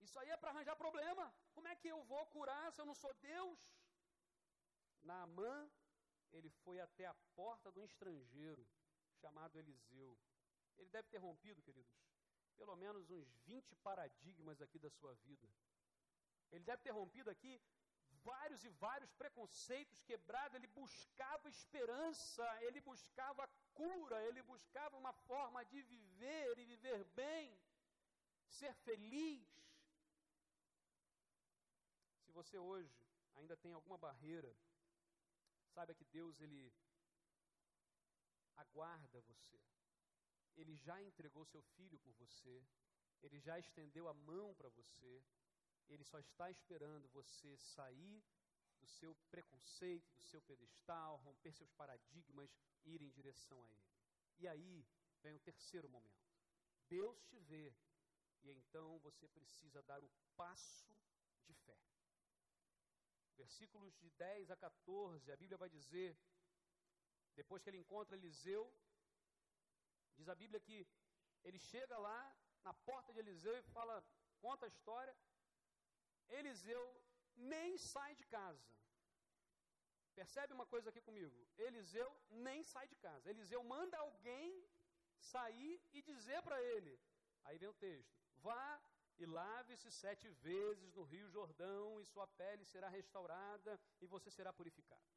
Isso 0.00 0.18
aí 0.18 0.30
é 0.30 0.36
para 0.36 0.50
arranjar 0.50 0.76
problema. 0.76 1.24
Como 1.54 1.68
é 1.68 1.74
que 1.76 1.88
eu 1.88 2.02
vou 2.04 2.24
curar 2.26 2.72
se 2.72 2.80
eu 2.80 2.86
não 2.86 2.94
sou 2.94 3.12
Deus? 3.14 3.60
Naamã, 5.02 5.70
ele 6.32 6.50
foi 6.62 6.80
até 6.80 7.06
a 7.06 7.14
porta 7.34 7.70
do 7.70 7.82
estrangeiro, 7.82 8.66
chamado 9.20 9.58
Eliseu. 9.58 10.18
Ele 10.78 10.88
deve 10.88 11.08
ter 11.08 11.18
rompido, 11.18 11.62
queridos, 11.62 11.92
pelo 12.56 12.76
menos 12.76 13.10
uns 13.10 13.28
20 13.44 13.74
paradigmas 13.76 14.60
aqui 14.62 14.78
da 14.78 14.90
sua 14.90 15.14
vida. 15.16 15.48
Ele 16.50 16.64
deve 16.64 16.82
ter 16.82 16.90
rompido 16.90 17.30
aqui 17.30 17.60
vários 18.24 18.64
e 18.64 18.68
vários 18.86 19.12
preconceitos 19.12 20.02
quebrados, 20.02 20.54
ele 20.54 20.66
buscava 20.68 21.48
esperança, 21.48 22.44
ele 22.62 22.80
buscava 22.80 23.48
cura, 23.74 24.22
ele 24.28 24.42
buscava 24.42 24.96
uma 24.96 25.12
forma 25.12 25.64
de 25.64 25.82
viver 25.82 26.58
e 26.58 26.64
viver 26.64 27.04
bem, 27.22 27.58
ser 28.46 28.74
feliz. 28.74 29.48
Se 32.24 32.32
você 32.32 32.58
hoje 32.58 33.06
ainda 33.36 33.56
tem 33.56 33.72
alguma 33.72 33.98
barreira, 33.98 34.54
saiba 35.74 35.94
que 35.94 36.04
Deus 36.04 36.40
ele 36.40 36.72
aguarda 38.56 39.20
você. 39.22 39.58
Ele 40.56 40.74
já 40.76 41.00
entregou 41.02 41.44
seu 41.44 41.62
filho 41.62 41.98
por 41.98 42.12
você, 42.14 42.62
ele 43.22 43.38
já 43.38 43.58
estendeu 43.58 44.08
a 44.08 44.14
mão 44.14 44.54
para 44.54 44.68
você, 44.68 45.22
ele 45.90 46.04
só 46.04 46.18
está 46.18 46.50
esperando 46.50 47.08
você 47.08 47.56
sair 47.56 48.22
do 48.80 48.86
seu 48.86 49.14
preconceito, 49.30 50.10
do 50.14 50.22
seu 50.22 50.40
pedestal, 50.42 51.16
romper 51.18 51.52
seus 51.52 51.72
paradigmas 51.72 52.50
e 52.84 52.94
ir 52.94 53.02
em 53.02 53.10
direção 53.10 53.62
a 53.62 53.68
Ele. 53.68 53.90
E 54.38 54.48
aí 54.48 54.86
vem 55.22 55.34
o 55.34 55.40
terceiro 55.40 55.88
momento. 55.88 56.30
Deus 56.88 57.22
te 57.24 57.38
vê 57.38 57.74
e 58.42 58.50
então 58.50 58.98
você 59.00 59.28
precisa 59.28 59.82
dar 59.82 60.02
o 60.02 60.10
passo 60.36 60.96
de 61.44 61.52
fé. 61.52 61.78
Versículos 63.36 63.94
de 63.98 64.10
10 64.10 64.50
a 64.50 64.56
14, 64.56 65.30
a 65.30 65.36
Bíblia 65.36 65.58
vai 65.58 65.68
dizer, 65.68 66.16
depois 67.34 67.62
que 67.62 67.70
ele 67.70 67.78
encontra 67.78 68.16
Eliseu, 68.16 68.72
diz 70.16 70.28
a 70.28 70.34
Bíblia 70.34 70.60
que 70.60 70.86
ele 71.44 71.58
chega 71.58 71.98
lá 71.98 72.36
na 72.62 72.74
porta 72.74 73.12
de 73.12 73.18
Eliseu 73.18 73.56
e 73.56 73.62
fala, 73.62 74.04
conta 74.40 74.66
a 74.66 74.68
história, 74.68 75.16
Eliseu 76.38 76.84
nem 77.36 77.76
sai 77.76 78.14
de 78.14 78.24
casa. 78.24 78.68
Percebe 80.14 80.52
uma 80.52 80.66
coisa 80.66 80.90
aqui 80.90 81.00
comigo? 81.00 81.38
Eliseu 81.56 82.08
nem 82.30 82.62
sai 82.62 82.86
de 82.86 82.96
casa. 82.96 83.30
Eliseu 83.30 83.62
manda 83.64 83.96
alguém 83.98 84.64
sair 85.18 85.80
e 85.92 86.02
dizer 86.02 86.42
para 86.42 86.60
ele. 86.62 86.98
Aí 87.44 87.58
vem 87.58 87.68
o 87.68 87.74
texto: 87.74 88.18
Vá 88.36 88.80
e 89.18 89.26
lave-se 89.26 89.90
sete 89.90 90.28
vezes 90.28 90.92
no 90.94 91.02
rio 91.04 91.28
Jordão, 91.28 92.00
e 92.00 92.06
sua 92.06 92.26
pele 92.26 92.64
será 92.64 92.88
restaurada, 92.88 93.78
e 94.00 94.06
você 94.06 94.30
será 94.30 94.52
purificado. 94.52 95.10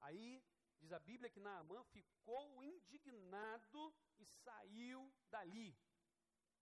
Aí 0.00 0.42
diz 0.78 0.92
a 0.92 1.00
Bíblia 1.00 1.30
que 1.30 1.40
Naamã 1.40 1.82
ficou 1.84 2.62
indignado 2.62 3.94
e 4.18 4.24
saiu 4.24 5.12
dali. 5.28 5.76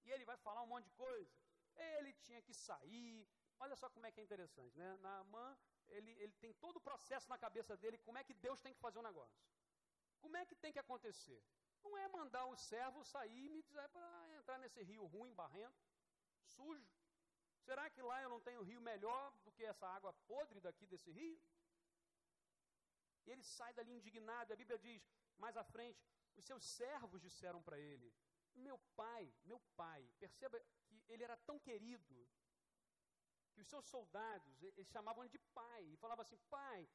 E 0.05 0.11
ele 0.11 0.25
vai 0.25 0.39
falar 0.39 0.63
um 0.63 0.67
monte 0.67 0.85
de 0.85 0.93
coisa. 0.93 1.46
Ele 1.77 2.13
tinha 2.15 2.41
que 2.43 2.55
sair. 2.55 3.29
Olha 3.59 3.77
só 3.77 3.89
como 3.91 4.07
é 4.07 4.11
que 4.13 4.21
é 4.21 4.25
interessante, 4.25 4.77
né? 4.77 4.97
Naamã, 4.99 5.59
ele, 5.89 6.11
ele 6.23 6.33
tem 6.35 6.53
todo 6.55 6.77
o 6.77 6.81
processo 6.81 7.29
na 7.29 7.39
cabeça 7.39 7.77
dele, 7.77 7.99
como 7.99 8.19
é 8.19 8.25
que 8.25 8.35
Deus 8.35 8.61
tem 8.61 8.75
que 8.75 8.81
fazer 8.81 8.99
um 8.99 9.03
negócio. 9.03 9.41
Como 10.21 10.37
é 10.37 10.45
que 10.45 10.55
tem 10.57 10.73
que 10.73 10.79
acontecer? 10.79 11.43
Não 11.83 11.97
é 11.97 12.09
mandar 12.09 12.45
o 12.47 12.57
servo 12.57 13.05
sair 13.05 13.47
e 13.47 13.49
me 13.49 13.63
dizer 13.63 13.89
para 13.91 14.37
entrar 14.37 14.59
nesse 14.59 14.83
rio 14.83 15.05
ruim, 15.07 15.33
barrento, 15.35 15.81
sujo. 16.43 16.89
Será 17.61 17.89
que 17.91 18.03
lá 18.03 18.23
eu 18.23 18.29
não 18.29 18.41
tenho 18.41 18.63
rio 18.63 18.81
melhor 18.81 19.33
do 19.45 19.53
que 19.53 19.65
essa 19.65 19.87
água 19.89 20.13
podre 20.27 20.61
daqui 20.61 20.87
desse 20.87 21.11
rio? 21.11 21.41
E 23.25 23.31
ele 23.31 23.43
sai 23.43 23.73
dali 23.73 23.93
indignado. 23.93 24.53
A 24.53 24.57
Bíblia 24.57 24.79
diz, 24.79 25.03
mais 25.39 25.57
à 25.57 25.65
frente, 25.65 26.01
os 26.37 26.45
seus 26.45 26.65
servos 26.65 27.23
disseram 27.23 27.63
para 27.63 27.79
ele: 27.79 28.13
Meu 28.55 28.79
pai, 28.95 29.33
meu 29.45 29.59
pai, 29.77 30.09
perceba 30.19 30.61
ele 31.09 31.25
era 31.25 31.37
tão 31.37 31.59
querido 31.59 32.29
que 33.53 33.61
os 33.61 33.69
seus 33.69 33.87
soldados 33.87 34.63
eles 34.63 34.89
chamavam 34.89 35.25
ele 35.25 35.31
de 35.31 35.39
pai 35.61 35.85
e 35.85 35.97
falavam 35.97 36.23
assim: 36.23 36.39
pai, 36.51 36.89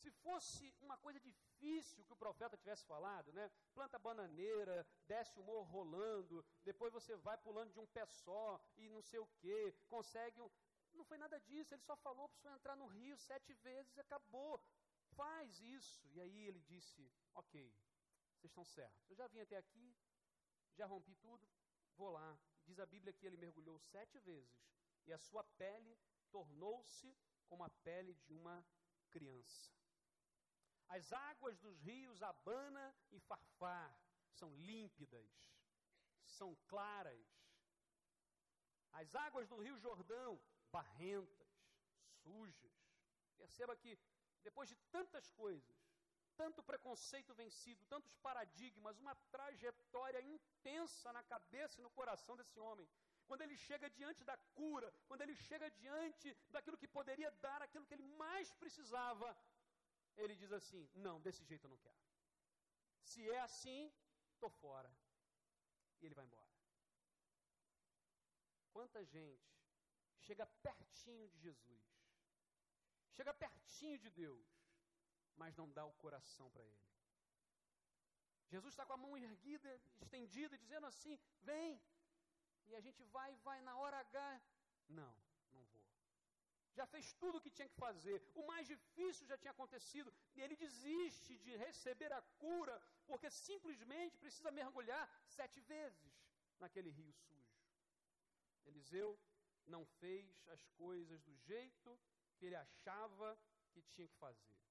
se 0.00 0.10
fosse 0.10 0.74
uma 0.80 0.96
coisa 0.98 1.18
difícil 1.20 2.04
que 2.04 2.12
o 2.12 2.16
profeta 2.24 2.56
tivesse 2.56 2.84
falado, 2.84 3.32
né? 3.32 3.50
Planta 3.72 3.98
bananeira, 3.98 4.86
desce 5.06 5.38
o 5.38 5.42
morro 5.42 5.70
rolando, 5.70 6.44
depois 6.62 6.92
você 6.92 7.16
vai 7.16 7.38
pulando 7.38 7.72
de 7.72 7.80
um 7.80 7.86
pé 7.86 8.04
só 8.06 8.60
e 8.76 8.88
não 8.88 9.02
sei 9.02 9.20
o 9.20 9.26
que, 9.38 9.72
consegue 9.88 10.40
um. 10.40 10.50
Não 10.92 11.04
foi 11.04 11.18
nada 11.18 11.40
disso, 11.40 11.74
ele 11.74 11.82
só 11.82 11.96
falou 11.96 12.28
para 12.28 12.38
você 12.38 12.48
entrar 12.48 12.76
no 12.76 12.86
rio 12.86 13.16
sete 13.16 13.52
vezes 13.54 13.96
e 13.96 14.00
acabou. 14.00 14.60
Faz 15.16 15.60
isso. 15.60 16.06
E 16.12 16.20
aí 16.20 16.46
ele 16.48 16.60
disse: 16.60 17.10
Ok, 17.34 17.72
vocês 18.36 18.50
estão 18.50 18.64
certos. 18.64 19.10
Eu 19.10 19.16
já 19.16 19.26
vim 19.28 19.40
até 19.40 19.56
aqui, 19.56 19.96
já 20.74 20.86
rompi 20.86 21.14
tudo, 21.16 21.48
vou 21.96 22.10
lá. 22.10 22.38
Diz 22.66 22.78
a 22.78 22.86
Bíblia 22.86 23.12
que 23.12 23.26
ele 23.26 23.36
mergulhou 23.36 23.78
sete 23.78 24.18
vezes 24.18 24.64
e 25.06 25.12
a 25.12 25.18
sua 25.18 25.44
pele 25.44 25.98
tornou-se 26.30 27.16
como 27.46 27.62
a 27.64 27.70
pele 27.70 28.14
de 28.26 28.32
uma 28.32 28.64
criança. 29.10 29.72
As 30.88 31.12
águas 31.12 31.58
dos 31.58 31.80
rios 31.80 32.22
Abana 32.22 32.94
e 33.10 33.18
Farfar 33.20 33.98
são 34.30 34.54
límpidas, 34.56 35.32
são 36.24 36.54
claras. 36.66 37.26
As 38.92 39.14
águas 39.14 39.48
do 39.48 39.58
rio 39.58 39.78
Jordão, 39.78 40.40
barrentas, 40.70 41.48
sujas. 42.22 42.74
Perceba 43.36 43.76
que 43.76 43.98
depois 44.42 44.68
de 44.68 44.76
tantas 44.90 45.30
coisas, 45.30 45.83
tanto 46.40 46.62
preconceito 46.70 47.34
vencido, 47.34 47.84
tantos 47.94 48.14
paradigmas, 48.26 48.98
uma 48.98 49.14
trajetória 49.34 50.20
intensa 50.22 51.12
na 51.12 51.22
cabeça 51.22 51.80
e 51.80 51.84
no 51.86 51.90
coração 51.90 52.36
desse 52.36 52.58
homem. 52.58 52.88
Quando 53.26 53.42
ele 53.42 53.56
chega 53.56 53.88
diante 53.98 54.22
da 54.30 54.36
cura, 54.58 54.92
quando 55.08 55.22
ele 55.22 55.34
chega 55.34 55.70
diante 55.70 56.36
daquilo 56.50 56.76
que 56.76 56.88
poderia 56.98 57.30
dar, 57.46 57.62
aquilo 57.62 57.86
que 57.86 57.94
ele 57.94 58.08
mais 58.24 58.52
precisava, 58.52 59.28
ele 60.16 60.34
diz 60.36 60.52
assim: 60.52 60.88
Não, 60.94 61.20
desse 61.20 61.42
jeito 61.44 61.64
eu 61.64 61.70
não 61.70 61.78
quero. 61.78 62.02
Se 63.02 63.28
é 63.30 63.40
assim, 63.40 63.92
estou 64.34 64.50
fora. 64.50 64.90
E 66.00 66.06
ele 66.06 66.14
vai 66.14 66.24
embora. 66.24 66.52
Quanta 68.72 69.04
gente 69.04 69.54
chega 70.18 70.46
pertinho 70.62 71.28
de 71.28 71.38
Jesus, 71.38 71.84
chega 73.12 73.32
pertinho 73.32 73.98
de 73.98 74.10
Deus, 74.10 74.63
mas 75.36 75.56
não 75.56 75.68
dá 75.70 75.84
o 75.84 75.92
coração 76.04 76.50
para 76.50 76.64
Ele. 76.64 76.84
Jesus 78.52 78.72
está 78.72 78.84
com 78.86 78.92
a 78.92 79.02
mão 79.04 79.16
erguida, 79.16 79.70
estendida, 80.00 80.56
dizendo 80.64 80.86
assim: 80.86 81.18
Vem. 81.42 81.80
E 82.66 82.74
a 82.74 82.80
gente 82.80 83.02
vai, 83.16 83.30
vai 83.48 83.60
na 83.60 83.76
hora 83.76 83.98
H. 83.98 84.42
Não, 84.88 85.14
não 85.52 85.64
vou. 85.72 85.82
Já 86.78 86.86
fez 86.86 87.12
tudo 87.14 87.38
o 87.38 87.40
que 87.40 87.50
tinha 87.50 87.68
que 87.68 87.76
fazer. 87.86 88.16
O 88.34 88.46
mais 88.46 88.66
difícil 88.66 89.26
já 89.26 89.36
tinha 89.36 89.50
acontecido. 89.50 90.12
E 90.34 90.40
ele 90.40 90.56
desiste 90.56 91.36
de 91.38 91.56
receber 91.56 92.12
a 92.12 92.22
cura, 92.44 92.80
porque 93.06 93.30
simplesmente 93.30 94.18
precisa 94.18 94.50
mergulhar 94.50 95.04
sete 95.26 95.60
vezes 95.60 96.14
naquele 96.58 96.90
rio 96.90 97.12
sujo. 97.12 97.54
Eliseu 98.64 99.18
não 99.66 99.84
fez 100.00 100.26
as 100.48 100.62
coisas 100.82 101.22
do 101.22 101.34
jeito 101.36 101.98
que 102.36 102.46
ele 102.46 102.56
achava 102.56 103.38
que 103.72 103.82
tinha 103.82 104.08
que 104.08 104.16
fazer. 104.16 104.63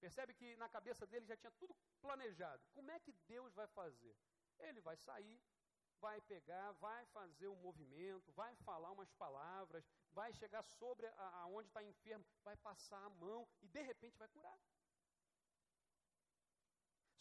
Percebe 0.00 0.34
que 0.34 0.56
na 0.56 0.68
cabeça 0.68 1.06
dele 1.06 1.26
já 1.26 1.36
tinha 1.36 1.52
tudo 1.52 1.74
planejado. 2.00 2.62
Como 2.74 2.90
é 2.90 2.98
que 3.00 3.12
Deus 3.34 3.54
vai 3.54 3.66
fazer? 3.68 4.16
Ele 4.58 4.80
vai 4.80 4.96
sair 4.96 5.40
vai 6.00 6.20
pegar, 6.32 6.72
vai 6.72 7.04
fazer 7.06 7.48
um 7.48 7.60
movimento, 7.66 8.32
vai 8.32 8.54
falar 8.56 8.90
umas 8.92 9.12
palavras, 9.12 9.84
vai 10.12 10.32
chegar 10.40 10.62
sobre 10.62 11.06
aonde 11.42 11.68
está 11.68 11.82
enfermo, 11.82 12.24
vai 12.44 12.56
passar 12.56 13.02
a 13.04 13.10
mão 13.10 13.48
e 13.62 13.68
de 13.68 13.82
repente 13.90 14.18
vai 14.18 14.28
curar. 14.28 14.58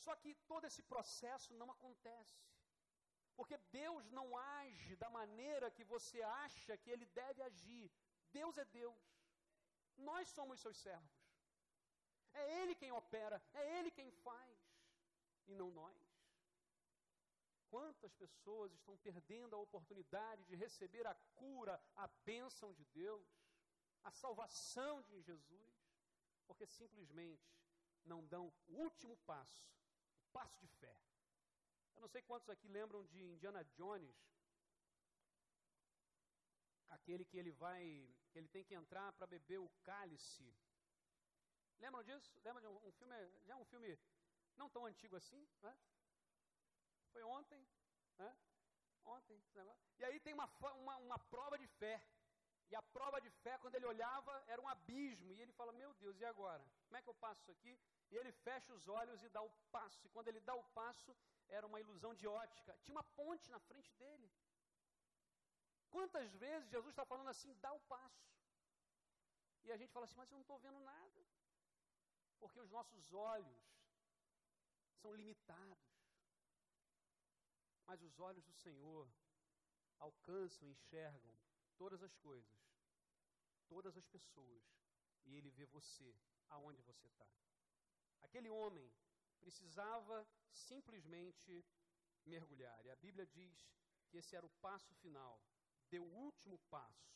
Só 0.04 0.16
que 0.16 0.34
todo 0.52 0.66
esse 0.70 0.84
processo 0.84 1.54
não 1.62 1.70
acontece. 1.72 2.40
Porque 3.36 3.58
Deus 3.82 4.10
não 4.12 4.28
age 4.38 4.96
da 4.96 5.10
maneira 5.10 5.72
que 5.72 5.84
você 5.84 6.22
acha 6.22 6.78
que 6.78 6.90
ele 6.90 7.06
deve 7.22 7.42
agir. 7.42 7.92
Deus 8.32 8.58
é 8.58 8.66
Deus. 8.66 9.04
Nós 9.98 10.30
somos 10.30 10.62
seus 10.62 10.78
servos. 10.78 11.15
É 12.42 12.62
Ele 12.62 12.76
quem 12.76 12.92
opera, 12.92 13.42
é 13.54 13.80
Ele 13.80 13.92
quem 13.92 14.10
faz, 14.12 14.58
e 15.48 15.54
não 15.56 15.70
nós. 15.72 15.98
Quantas 17.70 18.14
pessoas 18.14 18.72
estão 18.74 18.96
perdendo 18.98 19.56
a 19.56 19.60
oportunidade 19.60 20.44
de 20.46 20.56
receber 20.56 21.06
a 21.08 21.16
cura, 21.36 21.82
a 21.96 22.08
bênção 22.30 22.74
de 22.74 22.86
Deus, 22.86 23.28
a 24.04 24.12
salvação 24.12 25.02
de 25.04 25.22
Jesus, 25.22 25.74
porque 26.46 26.66
simplesmente 26.68 27.50
não 28.04 28.26
dão 28.26 28.54
o 28.68 28.74
último 28.84 29.18
passo, 29.26 29.68
o 30.20 30.32
passo 30.32 30.60
de 30.60 30.68
fé. 30.68 30.96
Eu 31.96 32.02
não 32.02 32.08
sei 32.08 32.22
quantos 32.22 32.50
aqui 32.50 32.68
lembram 32.68 33.04
de 33.06 33.24
Indiana 33.24 33.64
Jones, 33.64 34.16
aquele 36.90 37.26
que 37.26 37.38
ele 37.38 37.52
vai, 37.52 37.84
ele 38.34 38.48
tem 38.50 38.64
que 38.64 38.76
entrar 38.76 39.12
para 39.14 39.28
beber 39.28 39.60
o 39.60 39.70
cálice. 39.84 40.54
Lembram 41.80 42.04
disso? 42.04 42.32
Lembram 42.44 42.62
de 42.62 42.68
um, 42.68 42.88
um 42.88 42.92
filme, 42.94 43.16
já 43.46 43.54
é 43.54 43.58
um 43.58 43.66
filme 43.66 44.00
não 44.56 44.70
tão 44.70 44.86
antigo 44.86 45.16
assim, 45.16 45.48
né? 45.62 45.78
Foi 47.12 47.24
ontem, 47.24 47.66
né? 48.18 48.36
Ontem, 49.06 49.40
E 50.00 50.06
aí 50.06 50.20
tem 50.20 50.34
uma, 50.34 50.50
uma, 50.84 50.98
uma 50.98 51.20
prova 51.20 51.58
de 51.58 51.68
fé. 51.68 52.04
E 52.72 52.76
a 52.76 52.82
prova 52.82 53.22
de 53.22 53.30
fé, 53.30 53.58
quando 53.60 53.76
ele 53.76 53.86
olhava, 53.86 54.44
era 54.48 54.60
um 54.60 54.68
abismo. 54.68 55.32
E 55.34 55.42
ele 55.42 55.52
fala: 55.52 55.72
Meu 55.72 55.94
Deus, 55.94 56.20
e 56.20 56.26
agora? 56.26 56.66
Como 56.86 56.98
é 56.98 57.02
que 57.04 57.10
eu 57.10 57.14
passo 57.14 57.42
isso 57.42 57.52
aqui? 57.52 57.80
E 58.10 58.18
ele 58.18 58.32
fecha 58.32 58.74
os 58.74 58.88
olhos 58.88 59.22
e 59.24 59.30
dá 59.30 59.42
o 59.44 59.52
passo. 59.72 60.06
E 60.06 60.10
quando 60.10 60.28
ele 60.28 60.40
dá 60.40 60.56
o 60.56 60.64
passo, 60.80 61.16
era 61.48 61.68
uma 61.68 61.80
ilusão 61.80 62.16
de 62.16 62.28
ótica. 62.28 62.76
Tinha 62.84 62.96
uma 62.96 63.04
ponte 63.04 63.50
na 63.52 63.60
frente 63.60 63.94
dele. 63.94 64.32
Quantas 65.90 66.34
vezes 66.36 66.70
Jesus 66.70 66.92
está 66.92 67.06
falando 67.06 67.30
assim, 67.30 67.54
dá 67.66 67.72
o 67.72 67.80
passo. 67.82 68.26
E 69.64 69.72
a 69.72 69.78
gente 69.78 69.92
fala 69.92 70.06
assim, 70.06 70.18
mas 70.18 70.30
eu 70.30 70.36
não 70.36 70.42
estou 70.42 70.60
vendo 70.60 70.80
nada. 70.80 71.26
Porque 72.40 72.60
os 72.60 72.70
nossos 72.70 73.14
olhos 73.14 73.64
são 75.02 75.14
limitados. 75.14 75.96
Mas 77.86 78.02
os 78.02 78.20
olhos 78.20 78.44
do 78.44 78.54
Senhor 78.54 79.08
alcançam 80.00 80.68
e 80.68 80.72
enxergam 80.72 81.36
todas 81.78 82.02
as 82.02 82.16
coisas, 82.18 82.60
todas 83.68 83.96
as 83.98 84.08
pessoas, 84.08 84.64
e 85.26 85.36
Ele 85.36 85.52
vê 85.52 85.66
você, 85.68 86.16
aonde 86.50 86.82
você 86.82 87.06
está. 87.08 87.28
Aquele 88.22 88.50
homem 88.50 88.92
precisava 89.40 90.28
simplesmente 90.52 91.64
mergulhar, 92.26 92.84
e 92.86 92.90
a 92.90 92.96
Bíblia 92.96 93.26
diz 93.28 93.70
que 94.08 94.18
esse 94.18 94.36
era 94.36 94.46
o 94.46 94.50
passo 94.62 94.94
final, 94.96 95.40
deu 95.90 96.04
o 96.04 96.16
último 96.26 96.58
passo. 96.70 97.14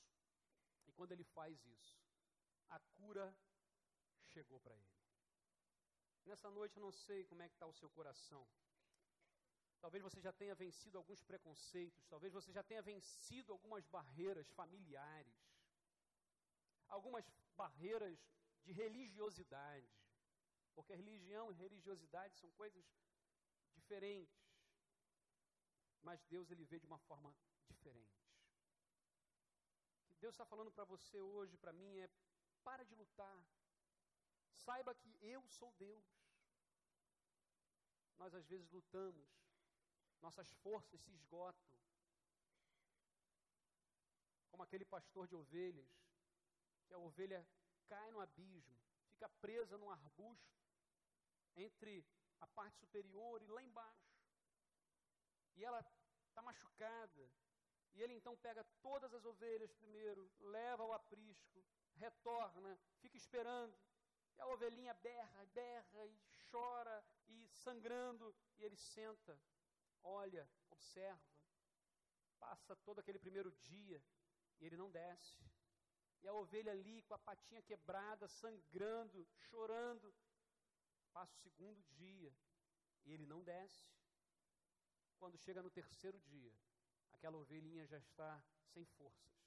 E 0.87 0.91
quando 0.91 1.11
ele 1.11 1.23
faz 1.23 1.65
isso, 1.65 1.99
a 2.69 2.79
cura 2.79 3.35
chegou 4.25 4.59
para 4.59 4.75
ele. 4.75 4.98
Nessa 6.29 6.49
noite 6.51 6.77
eu 6.77 6.83
não 6.83 6.91
sei 6.91 7.23
como 7.29 7.41
é 7.41 7.47
que 7.49 7.55
está 7.55 7.65
o 7.65 7.73
seu 7.73 7.89
coração. 7.89 8.47
Talvez 9.81 10.03
você 10.03 10.19
já 10.21 10.31
tenha 10.31 10.53
vencido 10.53 10.97
alguns 10.97 11.23
preconceitos, 11.23 12.05
talvez 12.07 12.31
você 12.31 12.51
já 12.51 12.61
tenha 12.61 12.83
vencido 12.83 13.51
algumas 13.51 13.83
barreiras 13.87 14.47
familiares, 14.51 15.33
algumas 16.87 17.25
barreiras 17.55 18.19
de 18.63 18.71
religiosidade, 18.71 19.89
porque 20.75 20.93
religião 20.93 21.51
e 21.51 21.55
religiosidade 21.55 22.37
são 22.37 22.51
coisas 22.51 22.85
diferentes, 23.73 24.39
mas 26.03 26.23
Deus 26.25 26.51
ele 26.51 26.65
vê 26.65 26.77
de 26.79 26.85
uma 26.85 26.99
forma 26.99 27.35
diferente. 27.69 28.21
O 30.03 30.13
que 30.13 30.19
Deus 30.25 30.35
está 30.35 30.45
falando 30.45 30.71
para 30.71 30.83
você 30.83 31.19
hoje, 31.19 31.57
para 31.57 31.73
mim, 31.73 31.97
é 31.97 32.09
para 32.63 32.83
de 32.83 32.93
lutar, 32.93 33.41
saiba 34.65 34.93
que 35.01 35.11
eu 35.21 35.41
sou 35.57 35.71
Deus. 35.73 36.05
Nós 38.17 38.33
às 38.33 38.45
vezes 38.47 38.69
lutamos 38.71 39.29
nossas 40.21 40.51
forças 40.55 41.01
se 41.01 41.11
esgotam. 41.11 41.79
Como 44.51 44.63
aquele 44.63 44.85
pastor 44.85 45.27
de 45.27 45.35
ovelhas, 45.35 45.89
que 46.85 46.93
a 46.93 46.97
ovelha 46.97 47.47
cai 47.87 48.11
no 48.11 48.19
abismo, 48.19 48.77
fica 49.11 49.29
presa 49.41 49.77
num 49.77 49.89
arbusto 49.89 50.59
entre 51.55 52.05
a 52.39 52.47
parte 52.47 52.77
superior 52.77 53.41
e 53.41 53.47
lá 53.47 53.61
embaixo. 53.63 54.09
E 55.55 55.63
ela 55.63 55.79
está 56.27 56.41
machucada. 56.41 57.29
E 57.93 58.01
ele 58.01 58.13
então 58.13 58.35
pega 58.37 58.63
todas 58.81 59.13
as 59.13 59.25
ovelhas 59.25 59.73
primeiro, 59.73 60.31
leva 60.39 60.83
ao 60.83 60.93
aprisco, 60.93 61.65
retorna, 61.95 62.77
fica 62.99 63.17
esperando. 63.17 63.75
E 64.39 64.41
a 64.41 64.47
ovelhinha 64.47 64.93
berra, 64.95 65.45
berra 65.53 66.05
e 66.07 66.19
chora 66.49 67.05
e 67.27 67.47
sangrando, 67.49 68.35
e 68.57 68.63
ele 68.63 68.77
senta 68.77 69.39
olha, 70.03 70.49
observa, 70.71 71.21
passa 72.39 72.75
todo 72.77 72.99
aquele 72.99 73.19
primeiro 73.19 73.51
dia 73.51 74.01
e 74.59 74.65
ele 74.65 74.77
não 74.77 74.89
desce. 74.89 75.39
E 76.21 76.27
a 76.27 76.33
ovelha 76.33 76.71
ali 76.71 77.01
com 77.03 77.13
a 77.13 77.19
patinha 77.19 77.61
quebrada, 77.61 78.27
sangrando, 78.27 79.25
chorando, 79.49 80.13
passa 81.13 81.33
o 81.33 81.41
segundo 81.41 81.81
dia 81.95 82.35
e 83.05 83.13
ele 83.13 83.25
não 83.25 83.43
desce. 83.43 83.89
Quando 85.17 85.37
chega 85.37 85.61
no 85.61 85.69
terceiro 85.69 86.19
dia, 86.19 86.53
aquela 87.11 87.37
ovelhinha 87.37 87.85
já 87.85 87.97
está 87.97 88.41
sem 88.73 88.85
forças, 88.85 89.41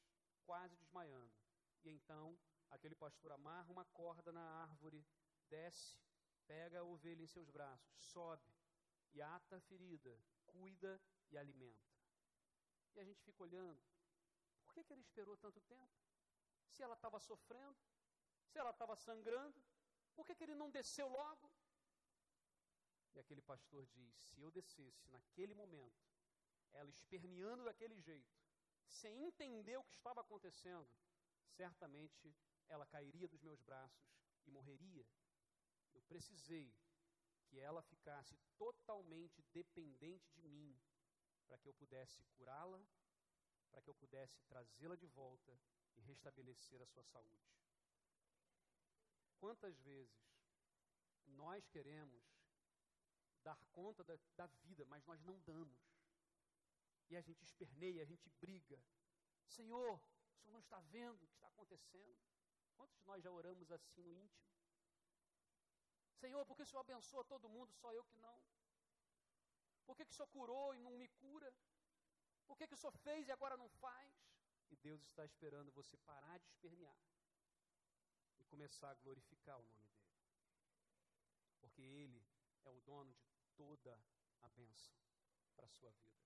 quase 0.45 0.77
desmaiando. 0.77 1.33
E 1.85 1.91
então 1.91 2.39
aquele 2.73 2.95
pastor 2.95 3.33
amarra 3.33 3.71
uma 3.71 3.85
corda 3.87 4.33
na 4.33 4.43
árvore, 4.63 5.07
desce, 5.49 6.01
pega 6.47 6.81
a 6.81 6.85
ovelha 6.85 7.23
em 7.23 7.27
seus 7.27 7.49
braços, 7.51 7.95
sobe 7.99 8.53
e 9.13 9.21
ata 9.21 9.57
a 9.57 9.61
ferida, 9.61 10.19
cuida 10.47 11.01
e 11.31 11.37
alimenta. 11.37 11.93
E 12.95 13.01
a 13.01 13.05
gente 13.05 13.23
fica 13.23 13.43
olhando, 13.43 13.81
por 14.65 14.75
que, 14.75 14.85
que 14.85 14.93
ele 14.93 15.03
esperou 15.03 15.37
tanto 15.37 15.61
tempo? 15.61 15.93
Se 16.71 16.83
ela 16.83 16.95
estava 16.95 17.21
sofrendo, 17.21 17.77
se 18.47 18.59
ela 18.59 18.71
estava 18.71 18.97
sangrando, 18.97 19.63
por 20.15 20.27
que, 20.27 20.35
que 20.35 20.45
ele 20.45 20.55
não 20.55 20.71
desceu 20.71 21.09
logo? 21.09 21.51
E 23.15 23.19
aquele 23.19 23.43
pastor 23.43 23.87
diz: 23.87 24.15
se 24.31 24.41
eu 24.41 24.51
descesse 24.51 25.09
naquele 25.11 25.55
momento, 25.55 26.03
ela 26.73 26.91
esperneando 26.91 27.65
daquele 27.65 27.99
jeito, 28.01 28.35
sem 28.87 29.25
entender 29.25 29.77
o 29.77 29.85
que 29.85 29.95
estava 29.95 30.23
acontecendo, 30.23 30.89
certamente 31.45 32.35
ela 32.73 32.87
cairia 32.87 33.29
dos 33.29 33.43
meus 33.43 33.61
braços 33.61 34.03
e 34.47 34.51
morreria. 34.51 35.07
Eu 35.93 36.03
precisei 36.03 36.75
que 37.47 37.59
ela 37.59 37.83
ficasse 37.83 38.35
totalmente 38.57 39.43
dependente 39.53 40.33
de 40.33 40.49
mim, 40.49 40.75
para 41.47 41.59
que 41.59 41.69
eu 41.69 41.75
pudesse 41.75 42.23
curá-la, 42.39 42.83
para 43.71 43.83
que 43.83 43.91
eu 43.91 43.95
pudesse 43.95 44.41
trazê-la 44.45 44.97
de 44.97 45.07
volta 45.07 45.59
e 45.97 46.01
restabelecer 46.01 46.81
a 46.81 46.87
sua 46.87 47.05
saúde. 47.05 47.53
Quantas 49.39 49.79
vezes 49.81 50.33
nós 51.27 51.69
queremos 51.69 52.25
dar 53.43 53.61
conta 53.73 54.03
da, 54.03 54.19
da 54.35 54.47
vida, 54.65 54.87
mas 54.87 55.05
nós 55.05 55.21
não 55.23 55.39
damos. 55.41 55.83
E 57.11 57.17
a 57.17 57.21
gente 57.21 57.43
esperneia, 57.43 58.03
a 58.03 58.07
gente 58.07 58.31
briga. 58.41 58.83
Senhor, 59.47 60.01
o 60.01 60.37
Senhor 60.39 60.53
não 60.53 60.61
está 60.61 60.81
vendo 60.81 61.23
o 61.23 61.27
que 61.27 61.35
está 61.35 61.49
acontecendo? 61.49 62.32
Quantos 62.77 62.97
de 62.99 63.05
nós 63.05 63.23
já 63.23 63.31
oramos 63.31 63.71
assim 63.71 64.03
no 64.03 64.15
íntimo? 64.15 64.53
Senhor, 66.23 66.45
por 66.47 66.57
que 66.57 66.63
o 66.63 66.67
Senhor 66.67 66.81
abençoa 66.81 67.25
todo 67.25 67.49
mundo, 67.49 67.73
só 67.73 67.93
eu 67.93 68.05
que 68.05 68.19
não? 68.19 68.43
Por 69.85 69.97
que, 69.97 70.05
que 70.05 70.13
o 70.13 70.15
Senhor 70.15 70.29
curou 70.29 70.75
e 70.75 70.79
não 70.79 70.93
me 70.93 71.09
cura? 71.09 71.53
Por 72.47 72.57
que, 72.57 72.67
que 72.67 72.75
o 72.75 72.77
Senhor 72.77 72.93
fez 72.99 73.29
e 73.29 73.33
agora 73.33 73.57
não 73.57 73.69
faz? 73.69 74.15
E 74.71 74.77
Deus 74.77 75.03
está 75.03 75.25
esperando 75.25 75.73
você 75.73 75.97
parar 75.99 76.39
de 76.39 76.47
espernear 76.49 76.97
e 78.39 78.45
começar 78.45 78.91
a 78.91 78.95
glorificar 78.95 79.59
o 79.59 79.67
nome 79.67 79.89
dEle. 79.89 80.15
Porque 81.61 81.83
Ele 81.83 82.25
é 82.65 82.71
o 82.71 82.81
dono 82.81 83.13
de 83.15 83.27
toda 83.57 83.99
a 84.41 84.49
bênção 84.51 84.95
para 85.55 85.67
a 85.67 85.71
sua 85.71 85.91
vida. 85.91 86.23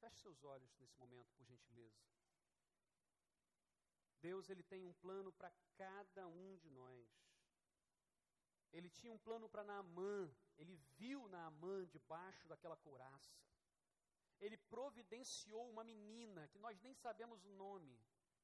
Feche 0.00 0.22
seus 0.22 0.42
olhos 0.42 0.74
nesse 0.78 0.98
momento, 0.98 1.32
por 1.34 1.44
gentileza. 1.44 2.02
Deus 4.26 4.48
ele 4.48 4.62
tem 4.62 4.82
um 4.86 4.92
plano 5.04 5.30
para 5.32 5.50
cada 5.76 6.26
um 6.28 6.56
de 6.56 6.70
nós. 6.70 7.08
Ele 8.72 8.88
tinha 8.88 9.12
um 9.12 9.18
plano 9.18 9.48
para 9.48 9.64
Naamã. 9.64 10.30
Ele 10.56 10.74
viu 10.96 11.28
Naamã 11.28 11.86
debaixo 11.86 12.48
daquela 12.48 12.76
couraça. 12.76 13.36
ele 14.42 14.56
providenciou 14.74 15.64
uma 15.70 15.84
menina 15.84 16.48
que 16.48 16.58
nós 16.58 16.80
nem 16.80 16.94
sabemos 16.94 17.44
o 17.44 17.50
nome, 17.50 17.96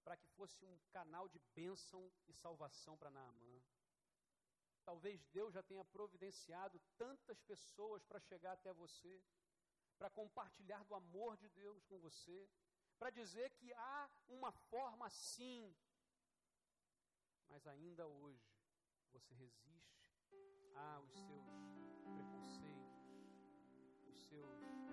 para 0.05 0.16
que 0.16 0.29
fosse 0.29 0.64
um 0.64 0.79
canal 0.93 1.29
de 1.29 1.41
bênção 1.57 2.11
e 2.29 2.33
salvação 2.33 2.97
para 2.97 3.11
Naamã. 3.11 3.61
Talvez 4.85 5.26
Deus 5.26 5.53
já 5.53 5.62
tenha 5.62 5.85
providenciado 5.85 6.81
tantas 6.97 7.43
pessoas 7.43 8.05
para 8.05 8.20
chegar 8.20 8.53
até 8.53 8.72
você, 8.72 9.20
para 9.99 10.09
compartilhar 10.09 10.85
do 10.85 10.95
amor 10.95 11.37
de 11.37 11.49
Deus 11.49 11.85
com 11.87 11.99
você, 11.99 12.49
para 12.99 13.11
dizer 13.11 13.51
que 13.51 13.73
há 13.73 14.11
uma 14.29 14.51
forma 14.53 15.09
sim, 15.09 15.75
mas 17.49 17.67
ainda 17.67 18.07
hoje 18.07 18.53
você 19.13 19.35
resiste 19.35 20.05
aos 20.75 21.13
seus 21.13 21.47
preconceitos, 22.15 22.99
os 24.09 24.19
seus 24.29 24.88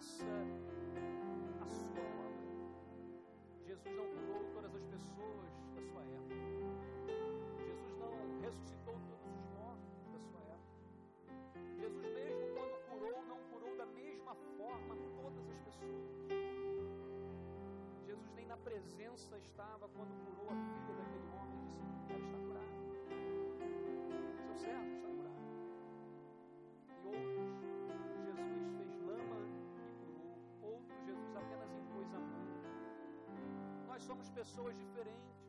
faça 0.00 0.24
a 1.60 1.66
sua 1.68 2.00
obra. 2.00 2.48
Jesus 3.66 3.94
não 3.94 4.06
curou 4.08 4.42
todas 4.54 4.74
as 4.74 4.84
pessoas 4.84 5.52
da 5.74 5.82
sua 5.82 6.02
época. 6.02 6.36
Jesus 7.66 7.94
não 7.98 8.40
ressuscitou 8.40 8.94
todos 8.94 9.36
os 9.36 9.44
mortos 9.58 10.06
da 10.10 10.18
sua 10.20 10.40
época. 10.40 10.80
Jesus 11.76 12.06
mesmo 12.14 12.48
quando 12.54 12.80
curou, 12.88 13.22
não 13.26 13.36
curou 13.50 13.76
da 13.76 13.84
mesma 13.84 14.34
forma 14.56 14.96
todas 15.20 15.46
as 15.50 15.58
pessoas. 15.58 16.08
Jesus 18.06 18.32
nem 18.36 18.46
na 18.46 18.56
presença 18.56 19.36
estava 19.36 19.86
quando 19.90 20.14
curou 20.24 20.48
a 20.48 20.56
filha 20.56 20.94
daquele 20.94 21.28
homem 21.36 21.60
e 21.60 21.68
disse, 21.68 22.10
ela 22.10 22.24
está 22.24 22.38
curada. 22.38 22.80
Seu 24.46 24.54
servo 24.54 24.99
Nós 34.20 34.26
somos 34.26 34.28
pessoas 34.28 34.76
diferentes. 34.76 35.39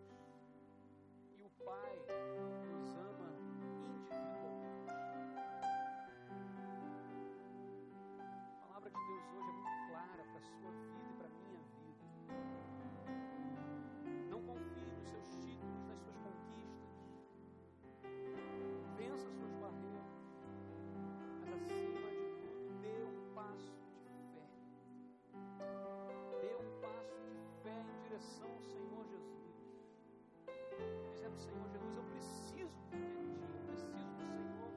Senhor 31.42 31.68
Jesus, 31.70 31.96
eu 31.96 32.04
preciso 32.04 32.70
de 32.92 33.00
ti, 33.00 33.36
eu 33.42 33.64
preciso 33.68 33.92
do 33.92 33.98
Senhor. 33.98 34.72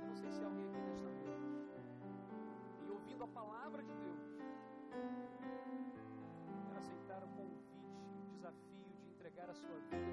Eu 0.00 0.06
não 0.08 0.16
sei 0.16 0.30
se 0.32 0.44
alguém 0.44 0.66
aqui 0.66 0.80
nesta 0.80 1.08
noite. 1.08 2.02
E 2.84 2.90
ouvindo 2.90 3.22
a 3.22 3.28
palavra 3.28 3.82
de 3.82 3.92
Deus, 3.94 4.20
quer 6.66 6.76
aceitar 6.78 7.22
o 7.22 7.28
convite, 7.28 7.78
o 8.26 8.34
desafio 8.34 8.92
de 9.00 9.08
entregar 9.10 9.48
a 9.48 9.54
sua 9.54 9.78
vida 9.90 10.11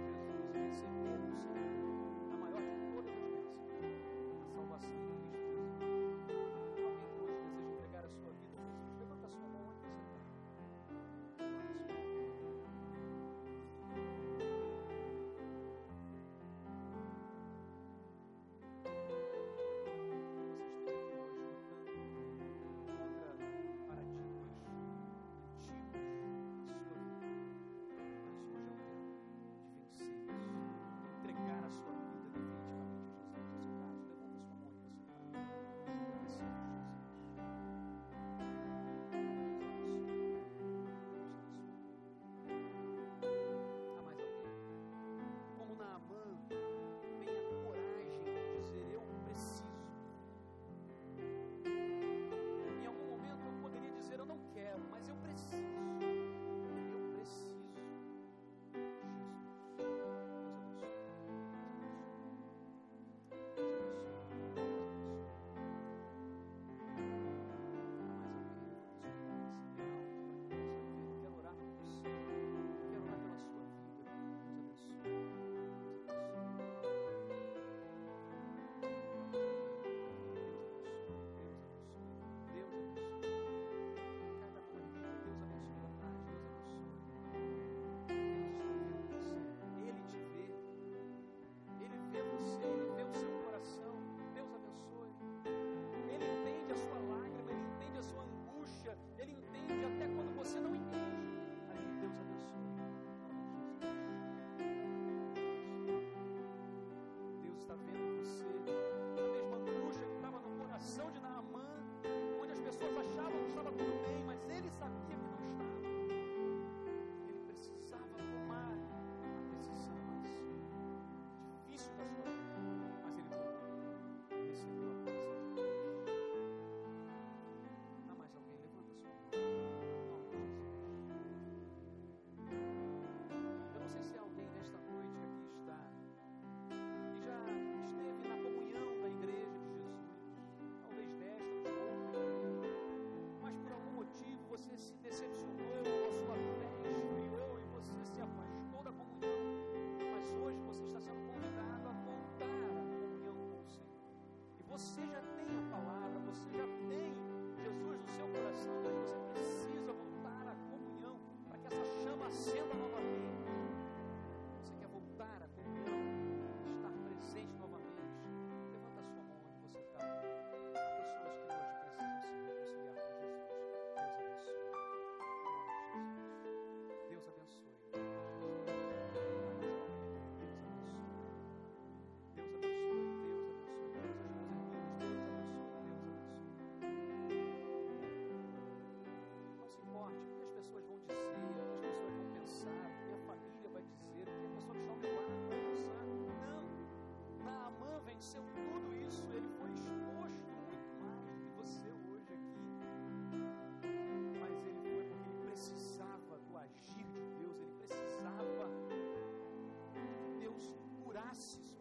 last 211.29 211.78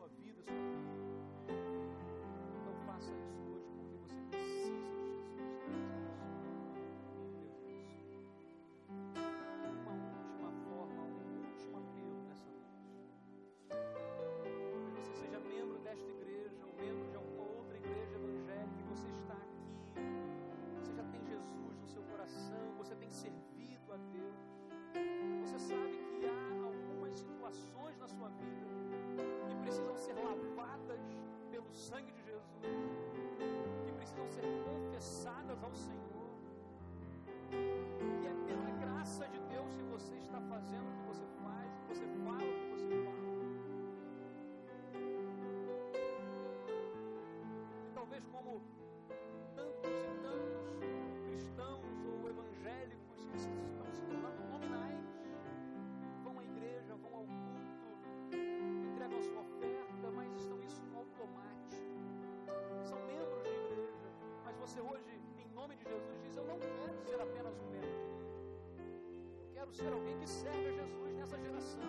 quero 69.69 69.75
ser 69.75 69.93
alguém 69.93 70.19
que 70.19 70.27
serve 70.29 70.69
a 70.69 70.73
Jesus 70.73 71.15
nessa 71.15 71.39
geração. 71.39 71.83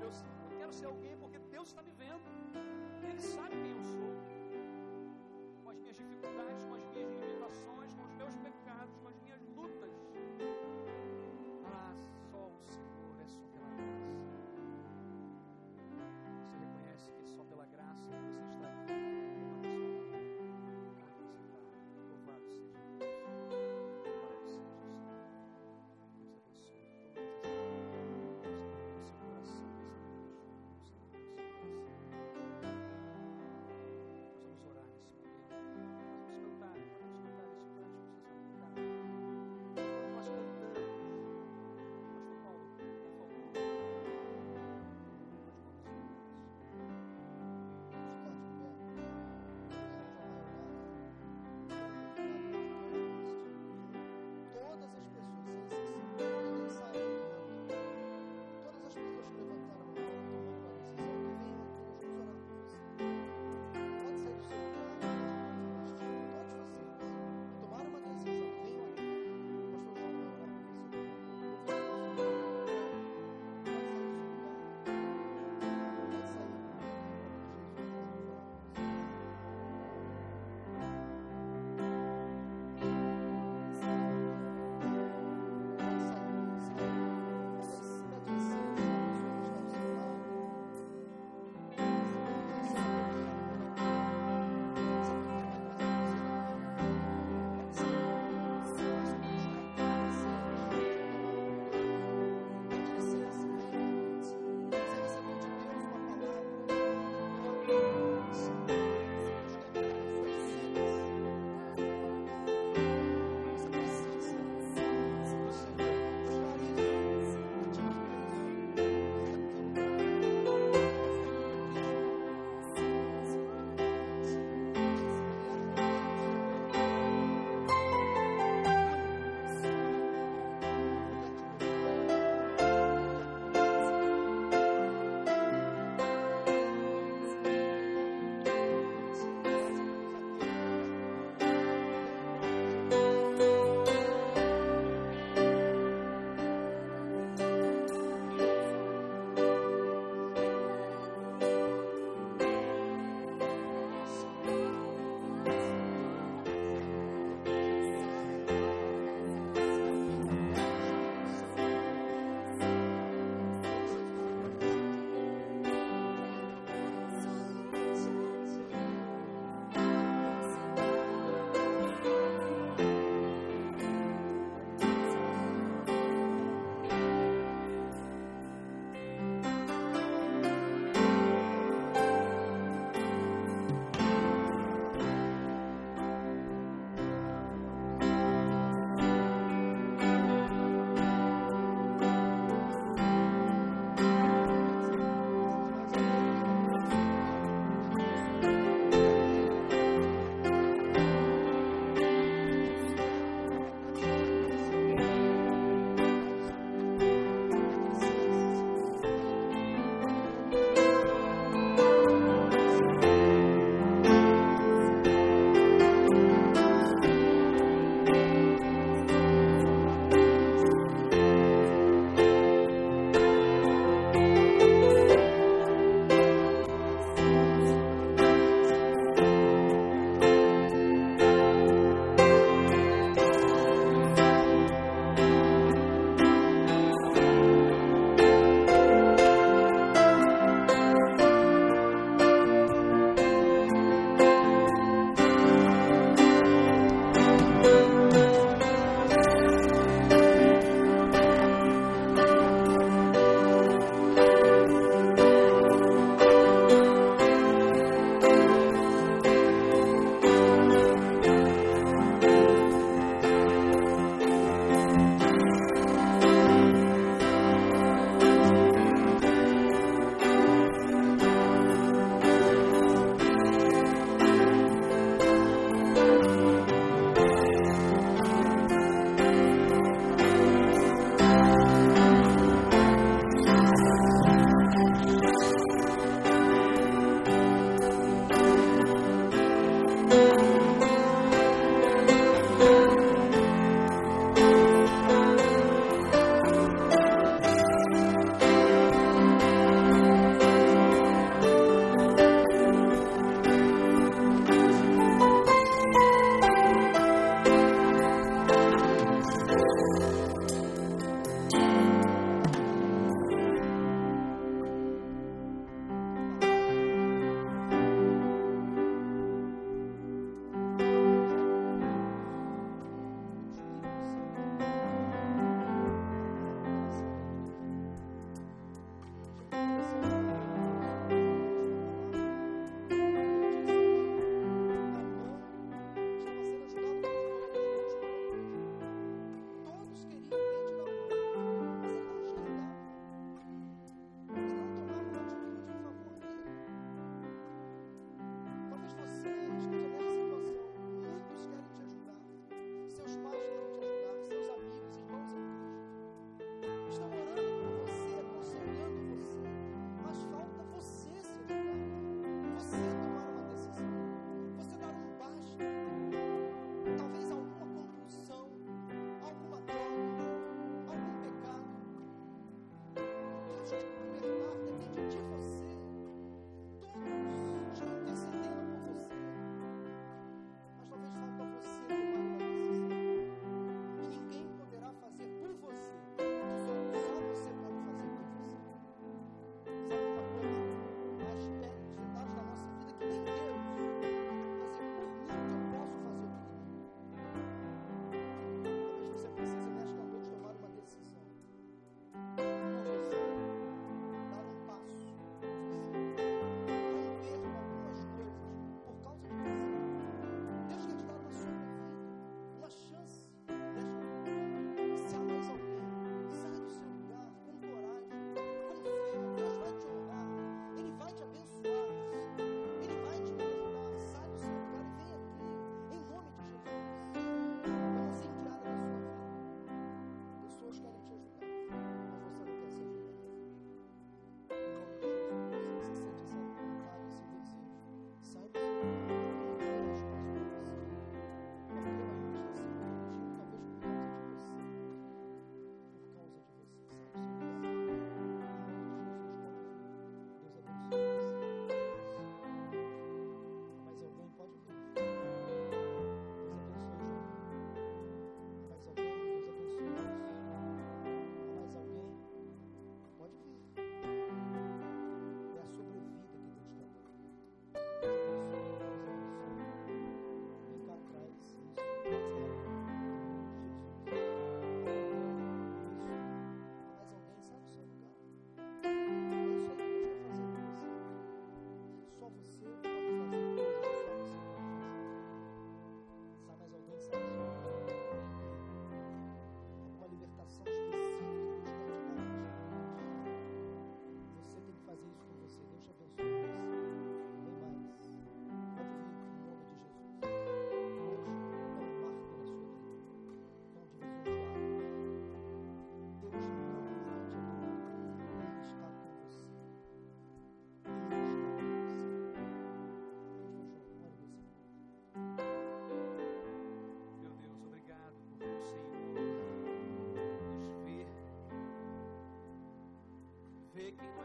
Eu, 0.00 0.08
eu 0.08 0.58
quero 0.58 0.72
ser 0.72 0.86
alguém 0.86 1.16
porque 1.16 1.38
Deus 1.50 1.68
está 1.68 1.82
me 1.82 1.90
vendo. 1.98 2.22
Ele 3.02 3.20
sabe 3.20 3.56
quem 3.56 3.72
eu 3.72 3.82
sou. 3.82 4.03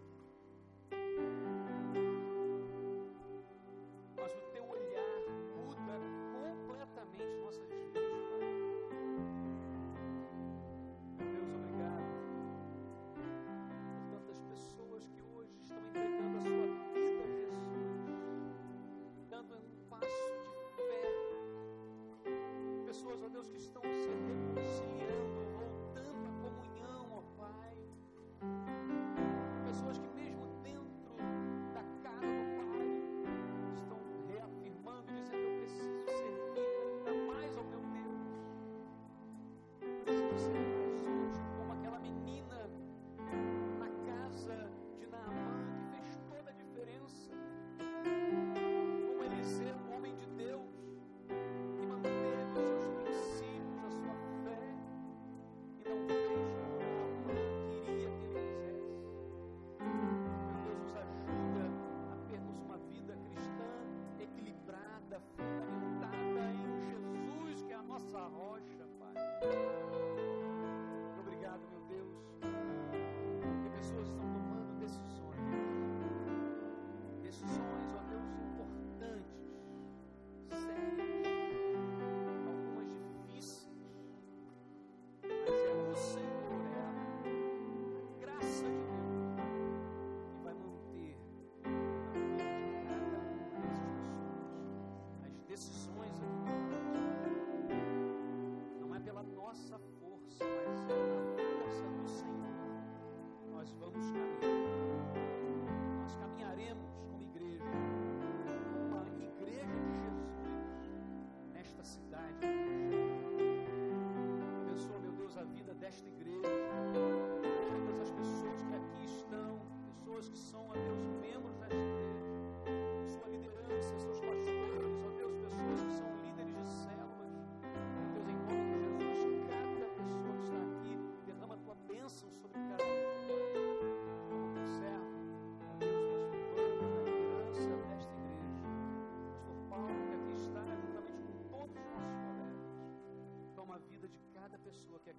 Mas 4.16 4.32
o 4.36 4.42
teu 4.54 4.66
olhar 4.70 5.20
muda 5.58 6.00
completamente 6.32 7.36
nossas 7.42 7.70
vidas, 7.94 8.22
Pai. 8.30 8.44
Deus, 11.20 11.50
obrigado 11.54 12.14
por 13.16 14.18
tantas 14.18 14.40
pessoas 14.42 15.08
que 15.10 15.22
hoje 15.36 15.54
estão 15.56 15.78
entregando 15.78 16.38
a 16.38 16.44
sua 16.44 16.68
vida 16.94 17.24
a 17.24 17.28
Jesus, 17.28 17.92
dando 19.30 19.56
um 19.58 19.90
passo 19.90 20.34
de 20.42 20.84
fé. 20.84 21.04
Pessoas, 22.86 23.24
ó 23.24 23.30
Deus, 23.30 23.48
que 23.50 23.58
estão 23.58 23.82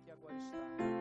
que 0.04 0.10
agora 0.10 0.36
está. 0.36 0.93